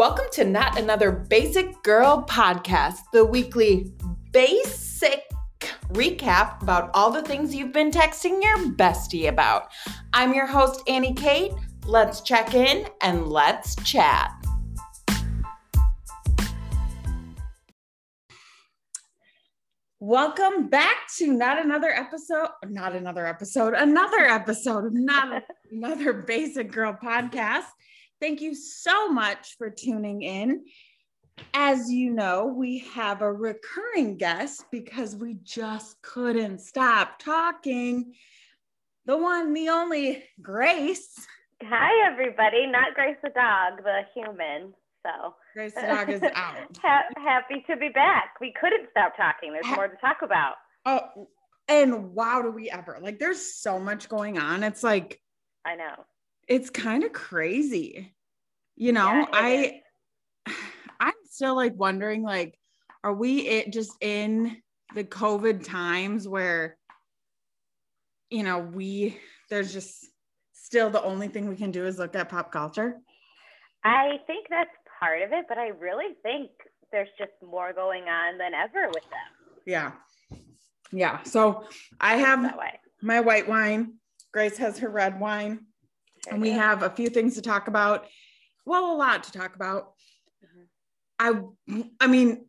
Welcome 0.00 0.28
to 0.32 0.46
Not 0.46 0.78
Another 0.78 1.12
Basic 1.12 1.82
Girl 1.82 2.24
podcast, 2.26 3.00
the 3.12 3.22
weekly 3.22 3.92
basic 4.32 5.24
recap 5.88 6.62
about 6.62 6.90
all 6.94 7.10
the 7.10 7.20
things 7.20 7.54
you've 7.54 7.74
been 7.74 7.90
texting 7.90 8.42
your 8.42 8.56
bestie 8.76 9.28
about. 9.28 9.68
I'm 10.14 10.32
your 10.32 10.46
host, 10.46 10.80
Annie 10.88 11.12
Kate. 11.12 11.52
Let's 11.84 12.22
check 12.22 12.54
in 12.54 12.86
and 13.02 13.28
let's 13.28 13.76
chat. 13.84 14.32
Welcome 19.98 20.68
back 20.68 20.96
to 21.18 21.30
not 21.30 21.62
another 21.62 21.90
episode, 21.90 22.48
not 22.64 22.96
another 22.96 23.26
episode, 23.26 23.74
another 23.74 24.20
episode 24.20 24.86
of 24.86 24.94
Not 24.94 25.42
Another 25.70 26.14
Basic 26.14 26.72
Girl 26.72 26.96
podcast. 27.04 27.66
Thank 28.20 28.42
you 28.42 28.54
so 28.54 29.08
much 29.08 29.56
for 29.56 29.70
tuning 29.70 30.22
in. 30.22 30.64
As 31.54 31.90
you 31.90 32.10
know, 32.10 32.44
we 32.44 32.80
have 32.92 33.22
a 33.22 33.32
recurring 33.32 34.18
guest 34.18 34.64
because 34.70 35.16
we 35.16 35.38
just 35.42 36.00
couldn't 36.02 36.60
stop 36.60 37.18
talking. 37.18 38.12
The 39.06 39.16
one, 39.16 39.54
the 39.54 39.70
only 39.70 40.22
Grace. 40.42 41.26
Hi, 41.62 42.10
everybody. 42.10 42.66
Not 42.66 42.94
Grace 42.94 43.16
the 43.22 43.30
dog, 43.30 43.82
the 43.82 44.02
human. 44.14 44.74
So 45.06 45.34
Grace 45.54 45.74
the 45.74 45.80
dog 45.80 46.10
is 46.10 46.22
out. 46.22 46.56
ha- 46.82 47.08
happy 47.16 47.64
to 47.70 47.76
be 47.76 47.88
back. 47.88 48.34
We 48.38 48.52
couldn't 48.60 48.88
stop 48.90 49.16
talking. 49.16 49.54
There's 49.54 49.66
more 49.74 49.88
to 49.88 49.96
talk 49.96 50.18
about. 50.22 50.56
Oh, 50.84 51.28
and 51.68 52.12
wow, 52.12 52.42
do 52.42 52.50
we 52.50 52.70
ever 52.70 52.98
like 53.00 53.18
there's 53.18 53.54
so 53.54 53.78
much 53.78 54.10
going 54.10 54.38
on. 54.38 54.62
It's 54.62 54.82
like 54.82 55.20
I 55.64 55.76
know. 55.76 56.04
It's 56.50 56.68
kind 56.68 57.04
of 57.04 57.14
crazy. 57.14 58.14
You 58.76 58.92
know, 58.92 59.06
Yeah, 59.06 59.26
I 59.32 59.80
I'm 61.00 61.14
still 61.30 61.56
like 61.56 61.74
wondering 61.76 62.22
like 62.22 62.58
are 63.02 63.14
we 63.14 63.46
it 63.48 63.72
just 63.72 63.92
in 64.02 64.58
the 64.94 65.04
COVID 65.04 65.64
times 65.64 66.28
where 66.28 66.76
you 68.30 68.42
know, 68.44 68.58
we 68.58 69.18
there's 69.48 69.72
just 69.72 70.06
still 70.52 70.90
the 70.90 71.02
only 71.02 71.28
thing 71.28 71.48
we 71.48 71.56
can 71.56 71.70
do 71.70 71.86
is 71.86 71.98
look 71.98 72.14
at 72.14 72.28
pop 72.28 72.52
culture. 72.52 72.96
I 73.84 74.20
think 74.26 74.46
that's 74.48 74.70
part 75.00 75.22
of 75.22 75.32
it, 75.32 75.46
but 75.48 75.58
I 75.58 75.68
really 75.68 76.14
think 76.22 76.50
there's 76.92 77.08
just 77.18 77.32
more 77.42 77.72
going 77.72 78.04
on 78.04 78.38
than 78.38 78.52
ever 78.54 78.88
with 78.88 79.02
them. 79.04 79.58
Yeah. 79.66 79.92
Yeah. 80.92 81.22
So 81.24 81.64
I 82.00 82.16
have 82.16 82.54
my 83.02 83.20
white 83.20 83.48
wine. 83.48 83.94
Grace 84.32 84.58
has 84.58 84.78
her 84.78 84.88
red 84.88 85.18
wine. 85.18 85.66
And 86.28 86.40
we 86.40 86.50
have 86.50 86.82
a 86.82 86.90
few 86.90 87.08
things 87.08 87.34
to 87.34 87.42
talk 87.42 87.68
about. 87.68 88.06
Well, 88.66 88.92
a 88.92 88.96
lot 88.96 89.24
to 89.24 89.32
talk 89.32 89.54
about. 89.54 89.92
I 91.18 91.40
I 92.00 92.06
mean, 92.06 92.46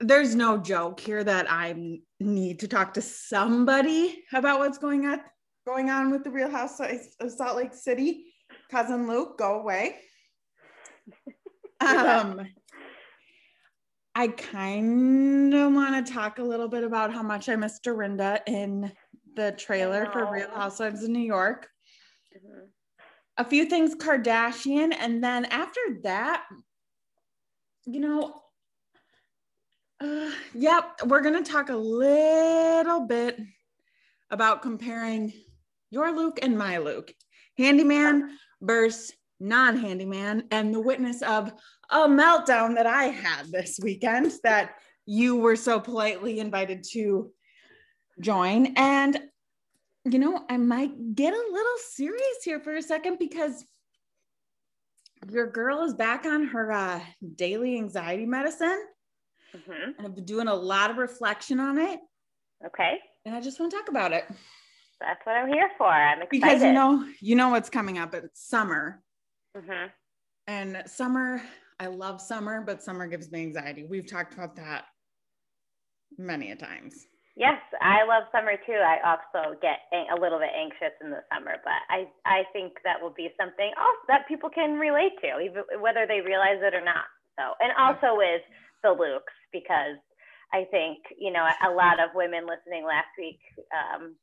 there's 0.00 0.34
no 0.34 0.58
joke 0.58 1.00
here 1.00 1.22
that 1.22 1.50
I 1.50 2.00
need 2.20 2.60
to 2.60 2.68
talk 2.68 2.94
to 2.94 3.02
somebody 3.02 4.24
about 4.32 4.58
what's 4.58 4.78
going 4.78 5.06
on 5.06 5.20
going 5.66 5.90
on 5.90 6.10
with 6.10 6.22
the 6.22 6.30
Real 6.30 6.48
Housewives 6.48 7.16
of 7.20 7.30
Salt 7.32 7.56
Lake 7.56 7.74
City. 7.74 8.32
Cousin 8.70 9.08
Luke, 9.08 9.38
go 9.38 9.60
away. 9.60 9.96
Um, 11.78 12.40
I 14.14 14.28
kind 14.28 15.52
of 15.52 15.74
want 15.74 16.06
to 16.06 16.10
talk 16.10 16.38
a 16.38 16.42
little 16.42 16.68
bit 16.68 16.84
about 16.84 17.12
how 17.12 17.22
much 17.22 17.50
I 17.50 17.56
miss 17.56 17.78
Dorinda 17.80 18.40
in 18.46 18.90
the 19.34 19.52
trailer 19.52 20.06
for 20.10 20.24
Real. 20.32 20.48
Housewives 20.54 21.02
of 21.02 21.10
New 21.10 21.18
York. 21.18 21.68
A 23.38 23.44
few 23.44 23.66
things 23.66 23.94
Kardashian, 23.94 24.94
and 24.98 25.22
then 25.22 25.44
after 25.46 25.80
that, 26.02 26.44
you 27.84 28.00
know, 28.00 28.40
uh, 30.00 30.30
yep, 30.54 31.00
we're 31.06 31.20
gonna 31.20 31.42
talk 31.42 31.68
a 31.68 31.76
little 31.76 33.06
bit 33.06 33.38
about 34.30 34.62
comparing 34.62 35.32
your 35.90 36.12
Luke 36.12 36.38
and 36.42 36.58
my 36.58 36.78
Luke, 36.78 37.12
handyman 37.56 38.36
versus 38.60 39.12
non-handyman, 39.38 40.44
and 40.50 40.74
the 40.74 40.80
witness 40.80 41.22
of 41.22 41.52
a 41.90 42.08
meltdown 42.08 42.74
that 42.74 42.86
I 42.86 43.04
had 43.04 43.50
this 43.50 43.78
weekend 43.82 44.32
that 44.42 44.76
you 45.04 45.36
were 45.36 45.56
so 45.56 45.78
politely 45.78 46.40
invited 46.40 46.84
to 46.92 47.30
join, 48.20 48.74
and 48.76 49.20
you 50.10 50.18
know, 50.18 50.44
I 50.48 50.56
might 50.56 51.14
get 51.14 51.32
a 51.34 51.36
little 51.52 51.76
serious 51.90 52.42
here 52.44 52.60
for 52.60 52.76
a 52.76 52.82
second 52.82 53.18
because 53.18 53.64
your 55.30 55.50
girl 55.50 55.82
is 55.84 55.94
back 55.94 56.24
on 56.26 56.46
her 56.46 56.70
uh, 56.72 57.00
daily 57.34 57.76
anxiety 57.76 58.26
medicine. 58.26 58.78
Mhm. 59.54 59.96
And 59.98 60.06
I've 60.06 60.14
been 60.14 60.24
doing 60.24 60.48
a 60.48 60.54
lot 60.54 60.90
of 60.90 60.98
reflection 60.98 61.58
on 61.60 61.78
it. 61.78 62.00
Okay. 62.64 62.98
And 63.24 63.34
I 63.34 63.40
just 63.40 63.58
want 63.58 63.72
to 63.72 63.78
talk 63.78 63.88
about 63.88 64.12
it 64.12 64.24
That's 65.00 65.20
what 65.24 65.36
I'm 65.36 65.48
here 65.48 65.70
for. 65.76 65.88
I'm 65.88 66.22
excited. 66.22 66.30
because 66.30 66.62
you 66.62 66.72
know, 66.72 67.06
you 67.20 67.34
know 67.36 67.48
what's 67.50 67.68
coming 67.68 67.98
up. 67.98 68.14
It's 68.14 68.48
summer. 68.48 69.02
Mm-hmm. 69.56 69.88
And 70.46 70.82
summer, 70.86 71.42
I 71.80 71.86
love 71.86 72.20
summer, 72.20 72.62
but 72.64 72.82
summer 72.82 73.06
gives 73.06 73.30
me 73.30 73.42
anxiety. 73.42 73.84
We've 73.84 74.06
talked 74.08 74.34
about 74.34 74.56
that 74.56 74.84
many 76.16 76.50
a 76.52 76.56
times. 76.56 77.06
Yes, 77.36 77.60
I 77.84 78.08
love 78.08 78.24
summer 78.32 78.56
too. 78.64 78.80
I 78.80 78.96
also 79.04 79.60
get 79.60 79.84
a 79.92 80.16
little 80.18 80.40
bit 80.40 80.48
anxious 80.56 80.96
in 81.04 81.10
the 81.12 81.20
summer, 81.28 81.60
but 81.62 81.84
I, 81.92 82.08
I 82.24 82.48
think 82.52 82.80
that 82.82 82.96
will 82.96 83.12
be 83.12 83.28
something 83.38 83.70
also 83.76 84.00
that 84.08 84.26
people 84.26 84.48
can 84.48 84.80
relate 84.80 85.12
to, 85.20 85.38
even 85.44 85.62
whether 85.84 86.08
they 86.08 86.24
realize 86.24 86.64
it 86.64 86.72
or 86.72 86.80
not. 86.80 87.04
So, 87.36 87.52
and 87.60 87.76
also 87.76 88.16
with 88.16 88.40
the 88.82 88.96
Lukes, 88.96 89.36
because 89.52 90.00
I 90.56 90.64
think 90.72 91.04
you 91.20 91.30
know 91.30 91.44
a 91.44 91.70
lot 91.70 92.00
of 92.00 92.16
women 92.16 92.48
listening 92.48 92.88
last 92.88 93.12
week 93.20 93.40
um, 93.68 94.16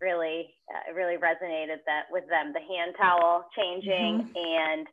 really, 0.00 0.54
uh, 0.70 0.94
really 0.94 1.16
resonated 1.16 1.82
that 1.86 2.06
with 2.10 2.24
them. 2.30 2.52
The 2.52 2.60
hand 2.60 2.94
towel 2.96 3.46
changing 3.56 4.30
and 4.34 4.86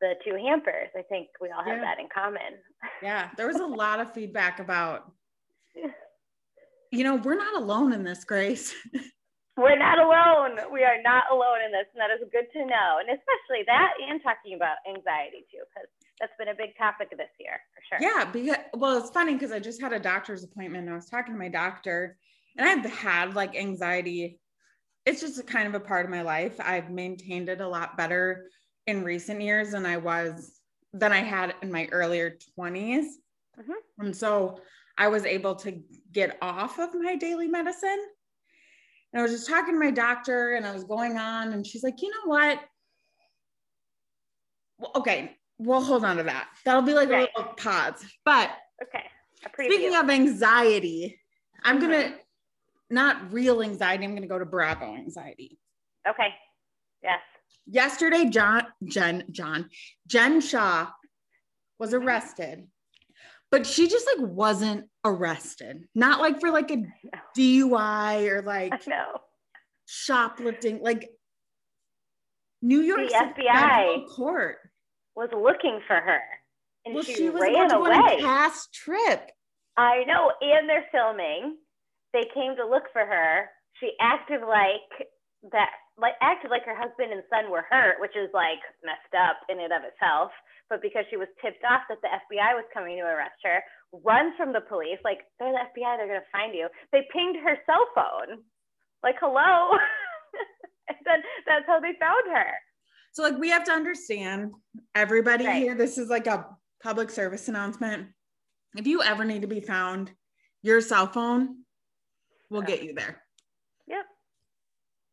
the 0.00 0.14
two 0.24 0.36
hampers. 0.36 0.88
I 0.96 1.02
think 1.02 1.28
we 1.40 1.50
all 1.50 1.64
have 1.64 1.78
Yeah. 1.78 1.84
that 1.84 1.98
in 1.98 2.08
common. 2.08 2.62
Yeah, 3.02 3.30
there 3.36 3.46
was 3.46 3.58
a 3.58 3.66
lot 3.66 4.00
of 4.00 4.12
feedback 4.12 4.60
about, 4.60 5.12
you 6.90 7.04
know, 7.04 7.16
we're 7.16 7.36
not 7.36 7.56
alone 7.56 7.92
in 7.92 8.04
this, 8.04 8.24
Grace. 8.24 8.74
We're 9.56 9.78
not 9.78 9.98
alone. 9.98 10.70
We 10.70 10.84
are 10.84 11.00
not 11.02 11.24
alone 11.32 11.64
in 11.64 11.72
this, 11.72 11.86
and 11.94 12.00
that 12.00 12.10
is 12.10 12.28
good 12.30 12.44
to 12.52 12.66
know. 12.66 13.00
And 13.00 13.08
especially 13.08 13.64
that, 13.64 13.92
and 14.06 14.22
talking 14.22 14.54
about 14.54 14.76
anxiety 14.86 15.46
too, 15.50 15.64
because 15.72 15.88
that's 16.20 16.32
been 16.38 16.48
a 16.48 16.54
big 16.54 16.76
topic 16.76 17.08
this 17.10 17.32
year 17.40 17.58
for 17.72 17.80
sure. 17.88 18.06
Yeah, 18.06 18.26
because 18.30 18.58
well, 18.74 18.98
it's 18.98 19.08
funny 19.08 19.32
because 19.32 19.52
I 19.52 19.58
just 19.58 19.80
had 19.80 19.94
a 19.94 19.98
doctor's 19.98 20.44
appointment 20.44 20.84
and 20.84 20.92
I 20.92 20.94
was 20.94 21.08
talking 21.08 21.32
to 21.32 21.38
my 21.38 21.48
doctor, 21.48 22.18
and 22.58 22.68
I've 22.68 22.84
had 22.92 23.34
like 23.34 23.56
anxiety. 23.56 24.38
It's 25.06 25.22
just 25.22 25.38
a 25.38 25.42
kind 25.42 25.66
of 25.66 25.74
a 25.74 25.80
part 25.80 26.04
of 26.04 26.10
my 26.10 26.20
life. 26.20 26.60
I've 26.60 26.90
maintained 26.90 27.48
it 27.48 27.62
a 27.62 27.68
lot 27.68 27.96
better 27.96 28.50
in 28.86 29.04
recent 29.04 29.40
years 29.40 29.70
than 29.70 29.86
I 29.86 29.96
was 29.96 30.60
than 30.92 31.12
I 31.12 31.20
had 31.20 31.54
in 31.62 31.72
my 31.72 31.86
earlier 31.92 32.36
20s. 32.58 33.06
Mhm. 33.58 33.74
And 34.00 34.14
so 34.14 34.60
I 34.98 35.08
was 35.08 35.24
able 35.24 35.54
to 35.56 35.82
get 36.12 36.38
off 36.40 36.78
of 36.78 36.90
my 36.94 37.16
daily 37.16 37.48
medicine. 37.48 37.98
And 39.12 39.20
I 39.20 39.22
was 39.22 39.32
just 39.32 39.48
talking 39.48 39.74
to 39.74 39.80
my 39.80 39.90
doctor 39.90 40.54
and 40.54 40.66
I 40.66 40.72
was 40.72 40.84
going 40.84 41.16
on, 41.18 41.52
and 41.52 41.66
she's 41.66 41.82
like, 41.82 42.00
you 42.02 42.10
know 42.10 42.26
what? 42.30 42.60
Well, 44.78 44.92
okay, 44.96 45.36
we'll 45.58 45.82
hold 45.82 46.04
on 46.04 46.16
to 46.18 46.22
that. 46.24 46.48
That'll 46.64 46.82
be 46.82 46.94
like 46.94 47.08
Right. 47.08 47.28
a 47.34 47.38
little 47.40 47.54
pause. 47.54 48.04
But 48.24 48.50
Okay. 48.82 49.04
Speaking 49.54 49.94
of 49.94 50.10
anxiety, 50.10 51.20
I'm 51.62 51.78
gonna 51.78 51.94
Mhm. 52.10 52.20
not 52.90 53.32
real 53.32 53.62
anxiety, 53.62 54.04
I'm 54.04 54.14
gonna 54.14 54.26
go 54.26 54.38
to 54.38 54.44
Bravo 54.44 54.94
anxiety. 54.94 55.58
okay. 56.06 56.34
Yes. 57.02 57.22
Yesterday, 57.66 58.26
John, 58.26 58.72
Jen, 58.84 59.24
John, 59.30 59.70
Jen 60.06 60.40
Shah 60.40 60.92
was 61.78 61.92
Mm-hmm. 61.92 62.06
arrested, 62.06 62.70
but 63.56 63.66
she 63.66 63.88
just 63.88 64.06
like 64.06 64.28
wasn't 64.28 64.84
arrested. 65.02 65.84
Not 65.94 66.20
like 66.20 66.40
for 66.40 66.50
like 66.50 66.70
a 66.70 66.82
DUI 67.34 68.28
or 68.30 68.42
like 68.42 68.86
know. 68.86 69.06
shoplifting, 69.86 70.82
like 70.82 71.08
New 72.60 72.80
York 72.82 73.00
The 73.08 73.14
FBI. 73.14 74.08
court. 74.14 74.58
Was 75.14 75.30
looking 75.32 75.80
for 75.86 75.96
her, 75.96 76.20
and 76.84 76.94
Well, 76.94 77.02
she, 77.02 77.14
she 77.14 77.30
was 77.30 77.40
ran 77.40 77.54
about 77.70 77.80
on 77.80 77.86
away. 78.04 78.18
a 78.18 78.22
past 78.22 78.74
trip. 78.74 79.30
I 79.78 80.04
know, 80.04 80.30
and 80.42 80.68
they're 80.68 80.84
filming. 80.92 81.56
They 82.12 82.28
came 82.34 82.54
to 82.56 82.66
look 82.68 82.84
for 82.92 83.00
her. 83.00 83.48
She 83.80 83.92
acted 83.98 84.42
like 84.42 85.08
that, 85.52 85.70
like 85.96 86.12
acted 86.20 86.50
like 86.50 86.66
her 86.66 86.76
husband 86.76 87.12
and 87.12 87.22
son 87.30 87.50
were 87.50 87.64
hurt, 87.70 87.96
which 88.00 88.14
is 88.14 88.28
like 88.34 88.60
messed 88.84 89.14
up 89.16 89.36
in 89.48 89.58
and 89.58 89.72
of 89.72 89.88
itself. 89.88 90.30
But 90.68 90.82
because 90.82 91.04
she 91.10 91.16
was 91.16 91.28
tipped 91.42 91.62
off 91.64 91.82
that 91.88 91.98
the 92.02 92.08
FBI 92.08 92.54
was 92.54 92.64
coming 92.74 92.96
to 92.96 93.02
arrest 93.04 93.38
her, 93.44 93.62
runs 94.04 94.34
from 94.36 94.52
the 94.52 94.60
police, 94.62 94.98
like 95.04 95.18
they're 95.38 95.52
the 95.52 95.58
FBI, 95.80 95.96
they're 95.96 96.08
gonna 96.08 96.20
find 96.32 96.54
you. 96.54 96.68
They 96.92 97.06
pinged 97.12 97.36
her 97.44 97.56
cell 97.66 97.86
phone, 97.94 98.42
like 99.02 99.14
hello, 99.20 99.70
and 100.88 100.98
then 101.04 101.22
that's 101.46 101.66
how 101.66 101.78
they 101.78 101.92
found 102.00 102.24
her. 102.34 102.50
So 103.12 103.22
like 103.22 103.38
we 103.38 103.48
have 103.50 103.64
to 103.64 103.72
understand 103.72 104.52
everybody 104.94 105.46
Right. 105.46 105.62
here. 105.62 105.74
This 105.74 105.98
is 105.98 106.08
like 106.10 106.26
a 106.26 106.46
public 106.82 107.10
service 107.10 107.48
announcement. 107.48 108.08
If 108.76 108.86
you 108.86 109.02
ever 109.02 109.24
need 109.24 109.42
to 109.42 109.48
be 109.48 109.60
found, 109.60 110.12
your 110.62 110.80
cell 110.80 111.06
phone 111.06 111.62
will 112.50 112.62
get 112.62 112.82
you 112.82 112.92
there. 112.92 113.22
Yep. 113.86 114.04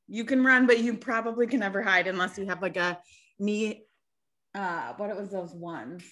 You 0.07 0.25
can 0.25 0.43
run, 0.43 0.65
but 0.67 0.79
you 0.79 0.97
probably 0.97 1.47
can 1.47 1.59
never 1.59 1.81
hide 1.81 2.07
unless 2.07 2.37
you 2.37 2.45
have 2.47 2.61
like 2.61 2.75
a 2.75 2.99
knee. 3.39 3.83
Uh, 4.55 4.93
what 4.97 5.09
it 5.09 5.15
was 5.15 5.29
those 5.29 5.53
ones? 5.53 6.03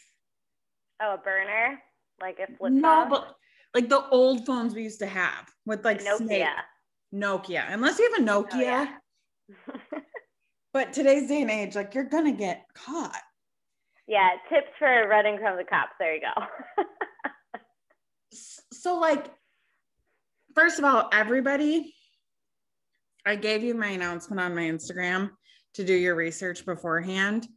Oh, 1.01 1.15
a 1.15 1.17
burner, 1.17 1.79
like 2.21 2.37
a 2.39 2.47
flip 2.57 2.71
No, 2.73 3.01
phone. 3.01 3.09
but 3.09 3.35
like 3.75 3.89
the 3.89 4.03
old 4.09 4.45
phones 4.45 4.73
we 4.73 4.83
used 4.83 4.99
to 4.99 5.07
have 5.07 5.47
with 5.65 5.83
like 5.85 6.01
Nokia. 6.03 6.17
snake. 6.17 6.47
Nokia. 7.13 7.65
Unless 7.73 7.99
you 7.99 8.11
have 8.11 8.21
a 8.21 8.25
Nokia, 8.29 8.53
Oh, 8.53 8.59
yeah. 8.59 8.87
but 10.73 10.93
today's 10.93 11.27
day 11.27 11.41
and 11.41 11.51
age, 11.51 11.75
like 11.75 11.93
you're 11.93 12.03
gonna 12.05 12.31
get 12.31 12.65
caught. 12.73 13.21
yeah, 14.07 14.29
tips 14.49 14.69
for 14.79 15.07
running 15.07 15.37
from 15.39 15.57
the 15.57 15.63
cops. 15.63 15.91
There 15.99 16.15
you 16.15 16.21
go. 16.21 16.43
So 18.73 18.97
like, 18.97 19.27
first 20.55 20.79
of 20.79 20.85
all, 20.85 21.09
everybody, 21.11 21.93
I 23.25 23.35
gave 23.35 23.63
you 23.63 23.75
my 23.75 23.87
announcement 23.87 24.39
on 24.39 24.55
my 24.55 24.61
Instagram 24.63 25.31
to 25.75 25.83
do 25.83 25.93
your 25.93 26.15
research 26.15 26.65
beforehand. 26.65 27.47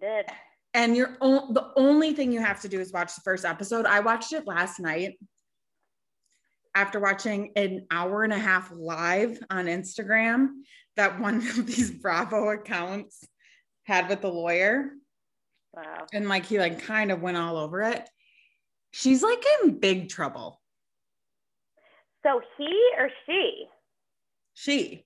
You 0.00 0.08
did. 0.08 0.26
and 0.74 0.96
you're 0.96 1.16
o- 1.20 1.52
the 1.52 1.72
only 1.76 2.12
thing 2.12 2.32
you 2.32 2.40
have 2.40 2.60
to 2.62 2.68
do 2.68 2.80
is 2.80 2.92
watch 2.92 3.14
the 3.14 3.20
first 3.22 3.44
episode. 3.44 3.86
I 3.86 4.00
watched 4.00 4.32
it 4.32 4.46
last 4.46 4.80
night 4.80 5.18
after 6.74 7.00
watching 7.00 7.52
an 7.56 7.86
hour 7.90 8.24
and 8.24 8.32
a 8.32 8.38
half 8.38 8.70
live 8.72 9.38
on 9.50 9.66
Instagram 9.66 10.48
that 10.96 11.18
one 11.20 11.36
of 11.36 11.66
these 11.66 11.90
Bravo 12.02 12.50
accounts 12.50 13.24
had 13.84 14.08
with 14.08 14.20
the 14.20 14.28
lawyer. 14.28 14.90
Wow. 15.72 16.06
And 16.12 16.28
like 16.28 16.46
he 16.46 16.58
like 16.58 16.82
kind 16.82 17.10
of 17.10 17.20
went 17.22 17.36
all 17.36 17.56
over 17.56 17.82
it. 17.82 18.08
She's 18.92 19.22
like 19.22 19.42
in 19.62 19.78
big 19.78 20.08
trouble. 20.08 20.60
So 22.24 22.40
he 22.58 22.90
or 22.98 23.10
she? 23.26 23.66
She. 24.54 25.04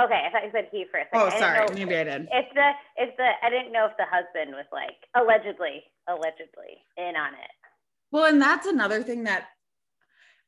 Okay, 0.00 0.22
I 0.26 0.30
thought 0.30 0.44
you 0.44 0.50
said 0.52 0.68
he 0.70 0.84
for 0.90 1.00
a 1.00 1.04
second. 1.04 1.20
Oh, 1.20 1.26
I 1.26 1.38
sorry. 1.38 1.58
know- 1.58 1.74
Maybe 1.74 1.96
I 1.96 2.04
did. 2.04 2.28
If 2.30 2.54
the 2.54 2.70
if 2.96 3.16
the 3.16 3.30
I 3.42 3.50
didn't 3.50 3.72
know 3.72 3.86
if 3.86 3.96
the 3.96 4.04
husband 4.04 4.54
was 4.54 4.66
like 4.72 4.96
allegedly 5.16 5.82
allegedly 6.08 6.78
in 6.96 7.16
on 7.16 7.34
it. 7.34 7.50
Well, 8.10 8.24
and 8.24 8.40
that's 8.40 8.66
another 8.66 9.02
thing 9.02 9.24
that 9.24 9.48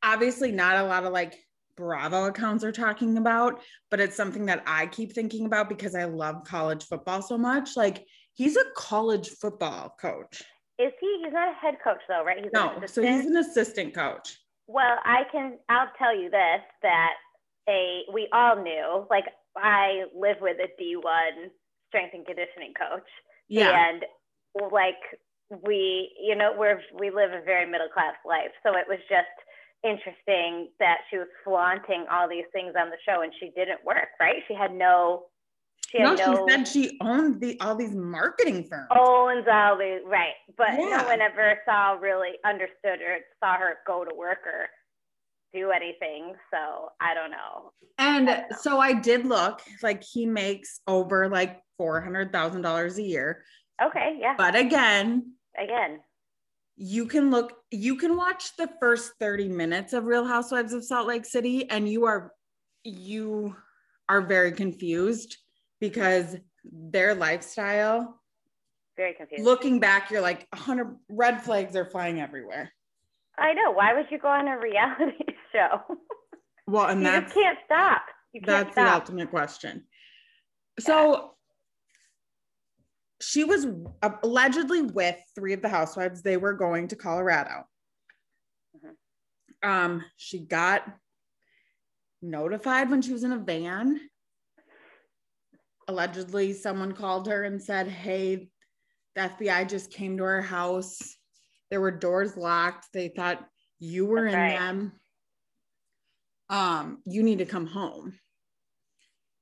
obviously 0.03 0.53
not 0.53 0.77
a 0.77 0.85
lot 0.85 1.05
of 1.05 1.13
like 1.13 1.35
Bravo 1.77 2.27
accounts 2.27 2.63
are 2.63 2.73
talking 2.73 3.17
about, 3.17 3.61
but 3.91 4.01
it's 4.01 4.17
something 4.17 4.47
that 4.47 4.63
I 4.67 4.87
keep 4.87 5.13
thinking 5.13 5.47
about 5.47 5.69
because 5.69 5.95
I 5.95 6.05
love 6.05 6.45
college 6.45 6.85
football 6.85 7.23
so 7.23 7.37
much. 7.37 7.77
Like 7.77 8.07
he's 8.35 8.57
a 8.57 8.65
college 8.77 9.31
football 9.31 9.95
coach. 10.01 10.43
Is 10.79 10.93
he? 11.01 11.23
He's 11.25 11.33
not 11.33 11.49
a 11.49 11.55
head 11.55 11.77
coach 11.83 12.01
though, 12.09 12.25
right? 12.25 12.39
He's 12.43 12.53
No, 12.53 12.81
so 12.87 13.03
he's 13.03 13.27
an 13.27 13.37
assistant 13.37 13.95
coach. 13.95 14.39
Well, 14.67 14.97
I 15.05 15.25
can. 15.33 15.59
I'll 15.69 15.91
tell 15.99 16.17
you 16.17 16.31
this: 16.31 16.63
that 16.83 17.15
a 17.69 18.03
we 18.13 18.29
all 18.33 18.63
knew. 18.63 19.07
Like 19.11 19.25
I 19.57 20.05
live 20.15 20.37
with 20.41 20.57
a 20.59 20.69
D 20.79 20.97
one 20.97 21.51
strength 21.89 22.15
and 22.15 22.27
conditioning 22.27 22.73
coach, 22.79 23.09
Yeah. 23.49 23.89
and 23.91 24.05
like 24.73 25.01
we, 25.65 26.13
you 26.23 26.37
know, 26.37 26.53
we're 26.57 26.81
we 26.99 27.11
live 27.11 27.33
a 27.33 27.43
very 27.45 27.67
middle 27.67 27.89
class 27.89 28.15
life, 28.25 28.53
so 28.63 28.77
it 28.77 28.87
was 28.89 28.99
just 29.09 29.27
interesting 29.83 30.69
that 30.79 30.99
she 31.11 31.17
was 31.19 31.27
flaunting 31.45 32.05
all 32.11 32.29
these 32.29 32.45
things 32.53 32.75
on 32.79 32.91
the 32.91 32.97
show, 33.09 33.23
and 33.23 33.33
she 33.41 33.51
didn't 33.57 33.85
work. 33.85 34.09
Right? 34.21 34.43
She 34.49 34.55
had 34.55 34.73
no. 34.75 35.27
She 35.91 35.99
no, 35.99 36.11
had 36.11 36.19
she 36.21 36.31
no. 36.31 36.47
said 36.49 36.69
she 36.69 36.99
owned 37.01 37.41
the 37.41 37.59
all 37.61 37.75
these 37.75 37.95
marketing 37.97 38.63
firms. 38.71 38.87
owns 38.97 39.45
all 39.51 39.77
these 39.77 40.01
right, 40.07 40.35
but 40.57 40.69
Yeah. 40.79 40.99
no 40.99 41.05
one 41.07 41.21
ever 41.21 41.59
saw 41.65 41.93
really 42.01 42.35
understood 42.45 43.01
or 43.03 43.19
saw 43.43 43.57
her 43.59 43.79
go 43.87 44.05
to 44.05 44.15
work 44.15 44.47
or 44.47 44.69
do 45.53 45.71
anything. 45.71 46.35
So 46.53 46.91
I 47.01 47.15
don't 47.15 47.31
know. 47.31 47.73
And 47.99 48.45
so 48.61 48.79
I 48.79 48.93
did 48.93 49.27
look, 49.27 49.61
like 49.83 50.03
he 50.03 50.27
makes 50.27 50.81
over 50.87 51.29
like 51.29 51.61
four 51.77 52.01
hundred 52.01 52.33
thousand 52.33 52.63
dollars 52.63 52.99
a 52.99 53.03
year. 53.03 53.45
Okay, 53.83 54.19
yeah. 54.21 54.35
But 54.37 54.57
again, 54.57 55.33
Again, 55.59 56.01
you 56.77 57.07
can 57.07 57.31
look, 57.31 57.53
you 57.71 57.97
can 57.97 58.17
watch 58.17 58.57
the 58.57 58.71
first 58.81 59.13
30 59.21 59.49
minutes 59.49 59.93
of 59.93 60.05
Real 60.05 60.25
Housewives 60.25 60.73
of 60.73 60.85
Salt 60.85 61.09
Lake 61.09 61.25
City, 61.27 61.69
and 61.69 61.89
you 61.89 62.07
are 62.07 62.33
you 62.85 63.55
are 64.09 64.23
very 64.23 64.53
confused 64.53 65.37
because 65.81 66.37
their 66.65 67.15
lifestyle, 67.15 68.21
very 68.97 69.15
confused. 69.15 69.45
looking 69.45 69.81
back, 69.81 70.11
you're 70.11 70.21
like 70.21 70.47
100 70.53 70.97
red 71.11 71.43
flags 71.43 71.77
are 71.77 71.85
flying 71.85 72.21
everywhere. 72.21 72.73
I 73.39 73.53
know. 73.55 73.73
Why 73.73 73.95
would 73.95 74.07
you 74.11 74.19
go 74.19 74.29
on 74.29 74.49
a 74.49 74.59
reality 74.59 75.30
show? 75.53 75.81
Well, 76.67 76.87
and 76.87 77.01
you 77.03 77.07
that's 77.07 77.33
can't 77.33 77.59
stop. 77.65 78.03
You 78.33 78.41
can't 78.41 78.67
that's 78.67 78.75
the 78.75 78.93
ultimate 78.95 79.31
question. 79.31 79.85
So 80.79 81.33
she 83.21 83.45
was 83.45 83.67
allegedly 84.23 84.83
with 84.83 85.17
three 85.35 85.53
of 85.53 85.63
the 85.63 85.69
housewives. 85.69 86.23
They 86.23 86.37
were 86.37 86.55
going 86.55 86.89
to 86.89 86.97
Colorado. 86.97 87.65
Mhm. 88.77 89.69
Um, 89.69 90.05
she 90.17 90.41
got 90.41 90.85
notified 92.23 92.91
when 92.91 93.03
she 93.03 93.13
was 93.13 93.25
in 93.25 93.33
a 93.33 93.39
van. 93.39 94.01
Allegedly, 95.89 96.53
someone 96.53 96.93
called 96.93 97.27
her 97.27 97.45
and 97.45 97.61
said, 97.61 97.89
Hey, 97.89 98.49
the 99.17 99.23
FBI 99.23 99.69
just 99.69 99.91
came 99.93 100.17
to 100.17 100.25
our 100.25 100.41
house. 100.41 100.99
There 101.71 101.81
were 101.81 101.91
doors 101.91 102.37
locked. 102.37 102.87
They 102.93 103.09
thought 103.09 103.45
you 103.81 104.07
were 104.07 104.25
That's 104.31 104.35
in 104.35 104.41
right. 104.41 104.59
them. 104.59 104.93
Um, 106.51 106.99
you 107.07 107.23
need 107.23 107.39
to 107.39 107.47
come 107.47 107.67
home. 107.67 108.19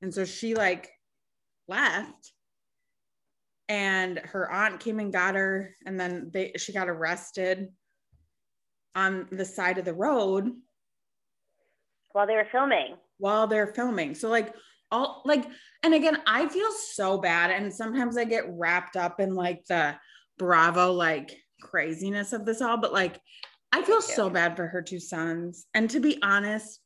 And 0.01 0.13
so 0.13 0.23
she 0.23 0.55
like 0.55 0.89
left 1.67 2.31
and 3.67 4.19
her 4.19 4.49
aunt 4.51 4.79
came 4.79 4.99
and 4.99 5.11
got 5.11 5.35
her 5.35 5.75
and 5.85 5.99
then 5.99 6.31
they 6.33 6.53
she 6.57 6.71
got 6.73 6.87
arrested 6.89 7.67
on 8.95 9.27
the 9.31 9.45
side 9.45 9.77
of 9.77 9.85
the 9.85 9.93
road 9.93 10.49
While 12.13 12.25
they 12.27 12.35
were 12.35 12.47
filming. 12.51 12.95
while 13.17 13.45
they're 13.47 13.73
filming. 13.73 14.15
So 14.15 14.29
like 14.29 14.53
all 14.91 15.21
like 15.25 15.45
and 15.83 15.93
again 15.93 16.17
I 16.25 16.47
feel 16.47 16.71
so 16.71 17.17
bad 17.19 17.51
and 17.51 17.73
sometimes 17.73 18.17
I 18.17 18.23
get 18.23 18.45
wrapped 18.49 18.95
up 18.95 19.19
in 19.19 19.35
like 19.35 19.63
the 19.67 19.95
bravo 20.39 20.93
like 20.93 21.35
craziness 21.61 22.33
of 22.33 22.45
this 22.45 22.61
all 22.61 22.77
but 22.77 22.93
like 22.93 23.19
I 23.71 23.83
feel 23.83 24.01
so 24.01 24.29
bad 24.29 24.55
for 24.55 24.65
her 24.67 24.81
two 24.81 24.99
sons 24.99 25.67
and 25.75 25.89
to 25.91 25.99
be 25.99 26.17
honest 26.23 26.79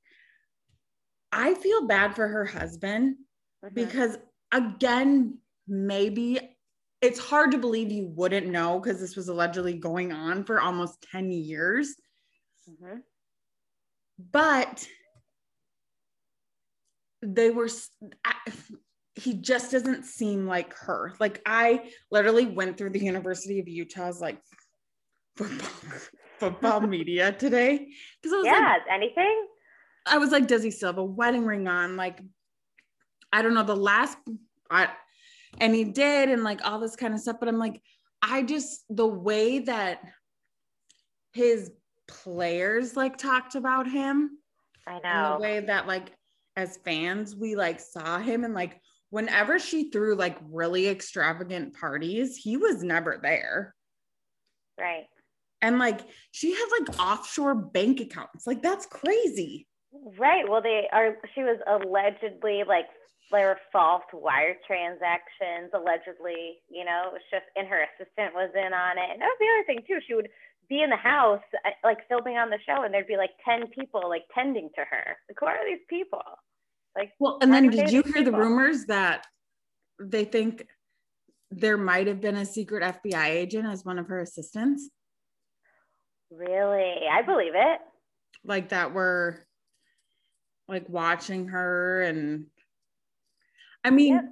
I 1.34 1.56
feel 1.56 1.88
bad 1.88 2.16
for 2.16 2.28
her 2.28 2.46
husband 2.46 3.18
Mhm. 3.64 3.74
because 3.74 4.18
again 4.52 5.40
maybe 5.68 6.58
it's 7.02 7.20
hard 7.20 7.52
to 7.52 7.58
believe 7.58 7.92
you 7.92 8.08
wouldn't 8.08 8.48
know 8.48 8.80
because 8.80 9.00
this 9.00 9.16
was 9.16 9.28
allegedly 9.28 9.78
going 9.78 10.12
on 10.12 10.44
for 10.44 10.62
almost 10.62 11.02
10 11.12 11.32
years 11.32 11.96
Mhm. 12.70 13.02
but 14.20 14.88
they 17.22 17.50
were 17.50 17.70
I- 18.24 18.52
he 19.16 19.34
just 19.36 19.72
doesn't 19.72 20.04
seem 20.04 20.46
like 20.46 20.74
her 20.76 21.14
like 21.20 21.42
i 21.46 21.92
literally 22.12 22.46
went 22.46 22.78
through 22.78 22.90
the 22.92 23.00
university 23.00 23.60
of 23.60 23.68
utah's 23.68 24.20
like 24.22 24.40
football 25.38 25.70
football 26.40 26.82
media 26.82 27.32
today 27.32 27.92
because 28.22 28.34
i 28.34 28.38
was 28.38 28.46
like 28.46 28.56
Yeah. 28.56 28.78
anything? 28.92 29.48
I 30.06 30.18
was 30.18 30.32
like, 30.32 30.48
does 30.48 30.64
he 30.64 30.72
still 30.72 30.90
have 30.90 30.98
a 30.98 31.04
wedding 31.04 31.46
ring 31.46 31.68
on? 31.68 31.96
Like, 31.96 32.20
I 33.32 33.42
don't 33.42 33.54
know, 33.54 33.64
the 33.64 33.76
last 33.76 34.18
I 34.70 34.90
and 35.60 35.74
he 35.74 35.84
did, 35.84 36.30
and 36.30 36.44
like 36.44 36.66
all 36.66 36.80
this 36.80 36.96
kind 36.96 37.14
of 37.14 37.20
stuff. 37.20 37.38
But 37.40 37.50
I'm 37.50 37.60
like, 37.60 37.82
I 38.22 38.44
just 38.44 38.86
the 38.90 39.08
way 39.08 39.60
that 39.60 40.02
his 41.34 41.72
players 42.08 42.96
like 42.96 43.18
talked 43.18 43.56
about 43.56 43.90
him 43.90 44.38
I 44.88 44.94
and 44.94 45.04
know. 45.04 45.34
the 45.34 45.42
way 45.42 45.60
that 45.62 45.88
like 45.88 46.12
as 46.56 46.78
fans 46.78 47.36
we 47.36 47.56
like 47.56 47.80
saw 47.80 48.20
him 48.20 48.44
and 48.44 48.54
like 48.54 48.80
whenever 49.10 49.60
she 49.60 49.90
threw 49.90 50.16
like 50.16 50.38
really 50.50 50.88
extravagant 50.88 51.76
parties, 51.76 52.36
he 52.36 52.58
was 52.58 52.84
never 52.84 53.20
there. 53.22 53.76
Right. 54.80 55.06
And 55.62 55.80
like 55.80 56.02
she 56.32 56.52
had 56.52 56.66
like 56.80 57.00
offshore 57.00 57.56
bank 57.56 58.00
accounts. 58.00 58.46
Like 58.46 58.62
that's 58.62 58.86
crazy. 58.86 59.68
Right. 60.18 60.48
Well, 60.48 60.62
they 60.62 60.88
are. 60.92 61.18
She 61.36 61.42
was 61.44 61.60
allegedly 61.68 62.64
like 62.68 62.86
there 63.32 63.48
were 63.48 63.60
false 63.72 64.04
wire 64.14 64.56
transactions. 64.66 65.72
Allegedly, 65.74 66.60
you 66.70 66.86
know, 66.86 67.10
it 67.10 67.14
was 67.14 67.26
just, 67.32 67.46
and 67.56 67.68
her 67.68 67.86
assistant 67.86 68.34
was 68.34 68.50
in 68.56 68.74
on 68.74 68.98
it. 68.98 69.10
And 69.12 69.22
that 69.22 69.30
was 69.30 69.38
the 69.40 69.50
other 69.54 69.66
thing 69.66 69.86
too. 69.88 70.00
She 70.08 70.16
would 70.16 70.30
be 70.70 70.82
in 70.82 70.90
the 70.90 70.98
house, 70.98 71.44
uh, 71.66 71.70
like 71.84 72.08
filming 72.08 72.38
on 72.38 72.50
the 72.50 72.60
show, 72.66 72.84
and 72.84 72.94
there'd 72.94 73.08
be 73.08 73.18
like 73.18 73.32
ten 73.46 73.68
people 73.68 74.08
like 74.10 74.24
tending 74.34 74.70
to 74.76 74.82
her. 74.82 75.18
Like, 75.30 75.38
who 75.40 75.46
are 75.46 75.66
these 75.66 75.86
people? 75.90 76.24
Like, 76.96 77.12
Well, 77.20 77.40
and 77.42 77.54
then 77.54 77.70
did 77.70 77.92
you 77.92 78.04
hear 78.04 78.24
the 78.24 78.32
rumors 78.32 78.86
that 78.86 79.26
they 80.00 80.26
think 80.26 80.68
there 81.60 81.78
might 81.78 82.08
have 82.08 82.22
been 82.22 82.38
a 82.38 82.46
secret 82.46 82.84
FBI 82.84 83.28
agent 83.28 83.68
as 83.68 83.86
one 83.86 84.00
of 84.00 84.08
her 84.08 84.20
assistants. 84.20 84.90
Really? 86.32 86.96
I 87.12 87.22
believe 87.22 87.54
it. 87.56 87.80
Like 88.44 88.70
that 88.70 88.94
were 88.94 89.46
like 90.68 90.88
watching 90.90 91.48
her 91.50 92.02
and 92.02 92.46
I 93.84 93.90
mean 93.90 94.14
yep. 94.14 94.26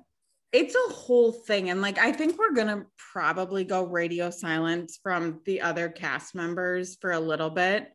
it's 0.53 0.75
a 0.75 0.93
whole 0.93 1.31
thing 1.31 1.69
and 1.69 1.81
like 1.81 1.97
I 1.97 2.11
think 2.11 2.37
we're 2.37 2.53
going 2.53 2.67
to 2.67 2.85
probably 3.11 3.63
go 3.63 3.83
radio 3.83 4.29
silence 4.29 4.99
from 5.01 5.41
the 5.45 5.61
other 5.61 5.89
cast 5.89 6.33
members 6.35 6.97
for 7.01 7.11
a 7.11 7.19
little 7.19 7.49
bit 7.49 7.91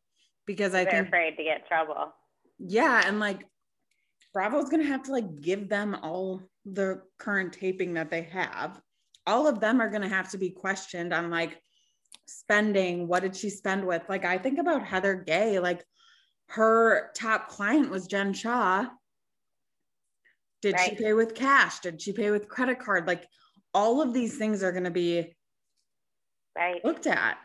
because 0.46 0.74
I 0.74 0.84
think 0.84 0.90
They're 0.90 1.02
think 1.02 1.08
afraid 1.08 1.36
to 1.36 1.44
get 1.44 1.66
trouble. 1.68 2.14
Yeah, 2.58 3.02
and 3.04 3.20
like 3.20 3.44
Bravo's 4.32 4.68
going 4.68 4.82
to 4.82 4.88
have 4.88 5.02
to 5.04 5.12
like 5.12 5.40
give 5.40 5.68
them 5.68 5.96
all 6.02 6.42
the 6.64 7.02
current 7.18 7.52
taping 7.52 7.94
that 7.94 8.10
they 8.10 8.22
have. 8.22 8.80
All 9.26 9.46
of 9.46 9.60
them 9.60 9.80
are 9.80 9.90
going 9.90 10.02
to 10.02 10.08
have 10.08 10.30
to 10.30 10.38
be 10.38 10.50
questioned 10.50 11.12
on 11.12 11.30
like 11.30 11.60
spending, 12.28 13.08
what 13.08 13.22
did 13.22 13.34
she 13.34 13.50
spend 13.50 13.86
with? 13.86 14.02
Like 14.08 14.24
I 14.24 14.38
think 14.38 14.58
about 14.58 14.86
Heather 14.86 15.14
Gay, 15.14 15.58
like 15.58 15.84
her 16.48 17.10
top 17.14 17.48
client 17.48 17.90
was 17.90 18.06
Jen 18.06 18.32
Shah. 18.32 18.86
Did 20.62 20.74
right. 20.74 20.90
she 20.90 20.96
pay 20.96 21.12
with 21.12 21.34
cash? 21.34 21.80
Did 21.80 22.00
she 22.00 22.12
pay 22.12 22.30
with 22.30 22.48
credit 22.48 22.78
card? 22.78 23.06
Like 23.06 23.26
all 23.74 24.00
of 24.00 24.12
these 24.12 24.38
things 24.38 24.62
are 24.62 24.72
going 24.72 24.84
to 24.84 24.90
be 24.90 25.36
right. 26.56 26.84
looked 26.84 27.06
at. 27.06 27.38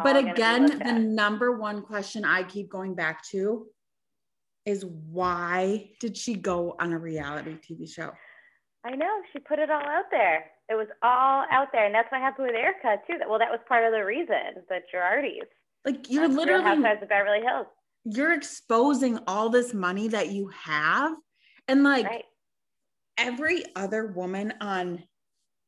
All 0.00 0.04
but 0.04 0.16
again, 0.16 0.66
the 0.66 0.86
at. 0.86 1.00
number 1.00 1.52
one 1.52 1.82
question 1.82 2.24
I 2.24 2.42
keep 2.42 2.68
going 2.68 2.94
back 2.94 3.24
to 3.30 3.66
is 4.66 4.84
why 4.84 5.90
did 6.00 6.16
she 6.16 6.34
go 6.34 6.74
on 6.80 6.92
a 6.92 6.98
reality 6.98 7.56
TV 7.58 7.88
show? 7.88 8.12
I 8.84 8.96
know 8.96 9.22
she 9.32 9.38
put 9.38 9.58
it 9.58 9.70
all 9.70 9.82
out 9.82 10.06
there. 10.10 10.46
It 10.68 10.74
was 10.74 10.88
all 11.02 11.44
out 11.50 11.68
there, 11.72 11.86
and 11.86 11.94
that's 11.94 12.10
what 12.10 12.20
happened 12.20 12.48
with 12.48 12.56
Erika 12.56 12.96
too. 13.06 13.18
That 13.18 13.28
well, 13.28 13.38
that 13.38 13.50
was 13.50 13.60
part 13.68 13.84
of 13.84 13.92
the 13.92 14.04
reason 14.04 14.64
that 14.68 14.84
Girardi's 14.92 15.48
like 15.84 16.10
you're 16.10 16.24
um, 16.24 16.36
literally 16.36 16.64
Housewives 16.64 17.02
of 17.02 17.08
Beverly 17.08 17.40
Hills. 17.40 17.66
You're 18.04 18.32
exposing 18.32 19.18
all 19.26 19.48
this 19.48 19.74
money 19.74 20.08
that 20.08 20.30
you 20.30 20.48
have, 20.48 21.14
and 21.68 21.82
like 21.82 22.06
right. 22.06 22.24
every 23.18 23.64
other 23.76 24.06
woman 24.06 24.54
on 24.60 25.02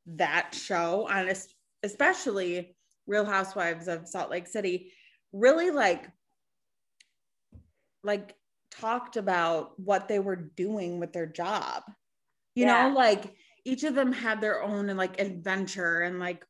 that 0.06 0.54
show, 0.54 1.08
on 1.08 1.30
especially 1.82 2.76
Real 3.06 3.24
Housewives 3.24 3.88
of 3.88 4.08
Salt 4.08 4.30
Lake 4.30 4.46
City, 4.46 4.92
really 5.32 5.70
like 5.70 6.08
like 8.02 8.34
talked 8.70 9.16
about 9.16 9.78
what 9.78 10.08
they 10.08 10.18
were 10.18 10.36
doing 10.36 10.98
with 11.00 11.12
their 11.12 11.26
job. 11.26 11.82
You 12.54 12.66
yeah. 12.66 12.88
know, 12.88 12.94
like 12.94 13.34
each 13.64 13.84
of 13.84 13.94
them 13.94 14.12
had 14.12 14.40
their 14.40 14.62
own 14.62 14.86
like 14.96 15.20
adventure 15.20 16.00
and 16.00 16.18
like 16.20 16.44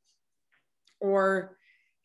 or 1.00 1.56